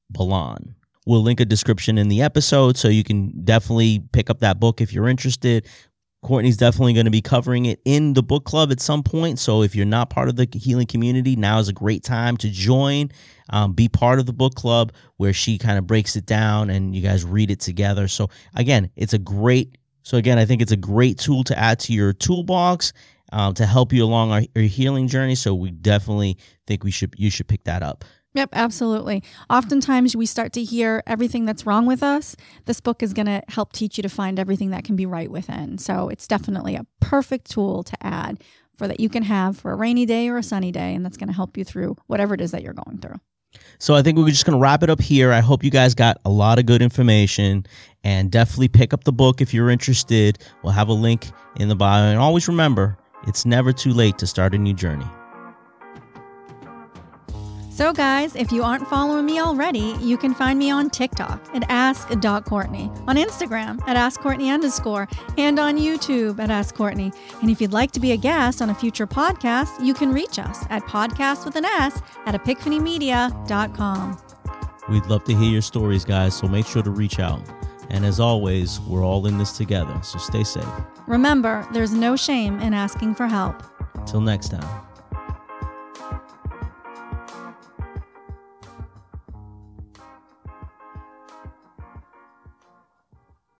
Balan. 0.09 0.75
We'll 1.05 1.21
link 1.21 1.41
a 1.41 1.45
description 1.45 1.99
in 1.99 2.09
the 2.09 2.23
episode 2.23 2.79
so 2.79 2.89
you 2.89 3.05
can 3.05 3.45
definitely 3.45 4.03
pick 4.15 4.31
up 4.31 4.39
that 4.39 4.61
book 4.61 4.81
if 4.81 4.95
you're 4.95 5.11
interested. 5.11 5.69
Courtney's 6.23 6.57
definitely 6.57 6.95
going 6.95 7.05
to 7.05 7.11
be 7.11 7.21
covering 7.21 7.67
it 7.67 7.83
in 7.85 8.15
the 8.15 8.23
book 8.23 8.47
club 8.47 8.73
at 8.73 8.81
some 8.81 9.03
point. 9.03 9.39
So 9.39 9.63
if 9.63 9.77
you're 9.77 9.85
not 9.85 10.09
part 10.09 10.31
of 10.31 10.37
the 10.37 10.49
healing 10.55 10.87
community, 10.87 11.37
now 11.37 11.59
is 11.59 11.69
a 11.69 11.75
great 11.75 12.03
time 12.03 12.39
to 12.39 12.49
join, 12.49 13.11
um, 13.51 13.75
be 13.75 13.91
part 13.91 14.19
of 14.19 14.25
the 14.25 14.33
book 14.33 14.55
club 14.55 14.91
where 15.19 15.35
she 15.35 15.59
kind 15.59 15.77
of 15.77 15.87
breaks 15.87 16.17
it 16.17 16.25
down 16.25 16.71
and 16.71 16.97
you 16.97 17.03
guys 17.03 17.27
read 17.27 17.51
it 17.51 17.61
together. 17.61 18.09
So 18.09 18.31
again, 18.55 18.89
it's 18.97 19.13
a 19.13 19.19
great 19.19 19.77
so 20.03 20.17
again, 20.17 20.39
I 20.39 20.45
think 20.45 20.63
it's 20.63 20.73
a 20.73 20.77
great 20.77 21.19
tool 21.19 21.45
to 21.45 21.59
add 21.59 21.79
to 21.81 21.93
your 21.93 22.13
toolbox 22.13 22.93
um, 23.33 23.55
to 23.55 23.67
help 23.67 23.93
you 23.93 24.05
along 24.05 24.31
our, 24.31 24.43
our 24.57 24.63
healing 24.63 25.09
journey. 25.09 25.35
So 25.35 25.55
we 25.55 25.71
definitely 25.71 26.37
think 26.67 26.85
we 26.85 26.91
should 26.91 27.15
you 27.17 27.31
should 27.31 27.49
pick 27.49 27.65
that 27.65 27.83
up. 27.83 28.05
Yep, 28.35 28.51
absolutely. 28.55 29.23
Oftentimes 29.51 30.17
we 30.17 30.25
start 30.25 30.55
to 30.55 30.65
hear 30.65 31.03
everything 31.07 31.45
that's 31.45 31.67
wrong 31.67 31.85
with 31.85 32.03
us. 32.03 32.35
This 32.65 32.81
book 32.81 33.03
is 33.03 33.13
going 33.13 33.27
to 33.27 33.43
help 33.49 33.73
teach 33.73 33.99
you 33.99 34.03
to 34.03 34.09
find 34.09 34.39
everything 34.39 34.71
that 34.71 34.85
can 34.85 34.97
be 34.97 35.05
right 35.05 35.31
within. 35.31 35.77
So 35.77 36.09
it's 36.09 36.27
definitely 36.27 36.75
a 36.75 36.87
perfect 37.01 37.51
tool 37.51 37.83
to 37.83 37.97
add 38.01 38.43
for 38.75 38.89
that 38.89 39.01
you 39.01 39.11
can 39.11 39.23
have 39.25 39.59
for 39.59 39.71
a 39.71 39.77
rainy 39.77 40.07
day 40.07 40.29
or 40.29 40.39
a 40.39 40.43
sunny 40.43 40.73
day 40.73 40.95
and 40.95 41.05
that's 41.05 41.19
going 41.19 41.29
to 41.29 41.35
help 41.35 41.59
you 41.59 41.65
through 41.65 41.97
whatever 42.07 42.33
it 42.35 42.41
is 42.41 42.53
that 42.53 42.63
you're 42.63 42.73
going 42.73 42.99
through. 42.99 43.21
So 43.79 43.95
I 43.95 44.03
think 44.03 44.19
we're 44.19 44.29
just 44.29 44.45
going 44.45 44.57
to 44.57 44.63
wrap 44.63 44.83
it 44.83 44.91
up 44.91 45.01
here. 45.01 45.33
I 45.33 45.41
hope 45.41 45.65
you 45.65 45.71
guys 45.71 45.95
got 45.95 46.19
a 46.25 46.31
lot 46.31 46.59
of 46.59 46.67
good 46.67 46.83
information 46.83 47.67
and 48.05 48.31
definitely 48.31 48.69
pick 48.69 48.93
up 48.93 49.05
the 49.05 49.13
book 49.13 49.41
if 49.41 49.53
you're 49.53 49.71
interested. 49.71 50.39
We'll 50.63 50.73
have 50.73 50.89
a 50.89 50.93
link 50.93 51.31
in 51.57 51.69
the 51.69 51.77
bio. 51.77 52.05
And 52.05 52.19
always 52.19 52.49
remember, 52.49 52.97
it's 53.27 53.45
never 53.45 53.73
too 53.73 53.93
late 53.93 54.19
to 54.19 54.27
start 54.27 54.55
a 54.55 54.59
new 54.59 54.75
journey. 54.75 55.07
So, 57.73 57.91
guys, 57.91 58.37
if 58.37 58.53
you 58.53 58.63
aren't 58.63 58.87
following 58.87 59.25
me 59.25 59.41
already, 59.41 59.97
you 59.99 60.19
can 60.19 60.35
find 60.35 60.59
me 60.59 60.71
on 60.71 60.91
TikTok 60.91 61.41
at 61.55 61.65
ask.courtney, 61.71 62.91
on 63.07 63.17
Instagram 63.17 63.81
at 63.89 63.97
askcourtney 63.97 64.53
underscore, 64.53 65.09
and 65.39 65.59
on 65.59 65.79
YouTube 65.79 66.39
at 66.39 66.51
Ask 66.51 66.75
Courtney. 66.75 67.11
And 67.41 67.51
if 67.51 67.63
you'd 67.63 67.73
like 67.73 67.91
to 67.93 68.01
be 68.01 68.13
a 68.13 68.17
guest 68.19 68.61
on 68.61 68.69
a 68.69 68.75
future 68.75 69.07
podcast, 69.07 69.83
you 69.83 69.95
can 69.95 70.13
reach 70.13 70.39
us 70.39 70.67
at 70.69 70.83
podcast 70.83 71.47
with 71.47 71.57
an 71.57 71.65
S 71.65 72.03
at 72.27 72.35
epiphanymedia.com. 72.35 74.19
We'd 74.91 75.07
love 75.07 75.25
to 75.25 75.35
hear 75.35 75.51
your 75.51 75.63
stories, 75.63 76.05
guys, 76.05 76.37
so 76.37 76.47
make 76.47 76.67
sure 76.67 76.83
to 76.83 76.91
reach 76.91 77.21
out. 77.21 77.41
And 77.89 78.05
as 78.05 78.21
always, 78.21 78.81
we're 78.81 79.03
all 79.03 79.27
in 79.27 79.39
this 79.39 79.57
together, 79.57 79.99
so 80.03 80.19
stay 80.19 80.45
safe. 80.45 80.69
Remember, 81.07 81.67
there's 81.73 81.95
no 81.95 82.17
shame 82.17 82.61
in 82.61 82.75
asking 82.75 83.15
for 83.15 83.27
help. 83.27 83.63
Till 84.07 84.21
next 84.21 84.51
time. 84.51 84.92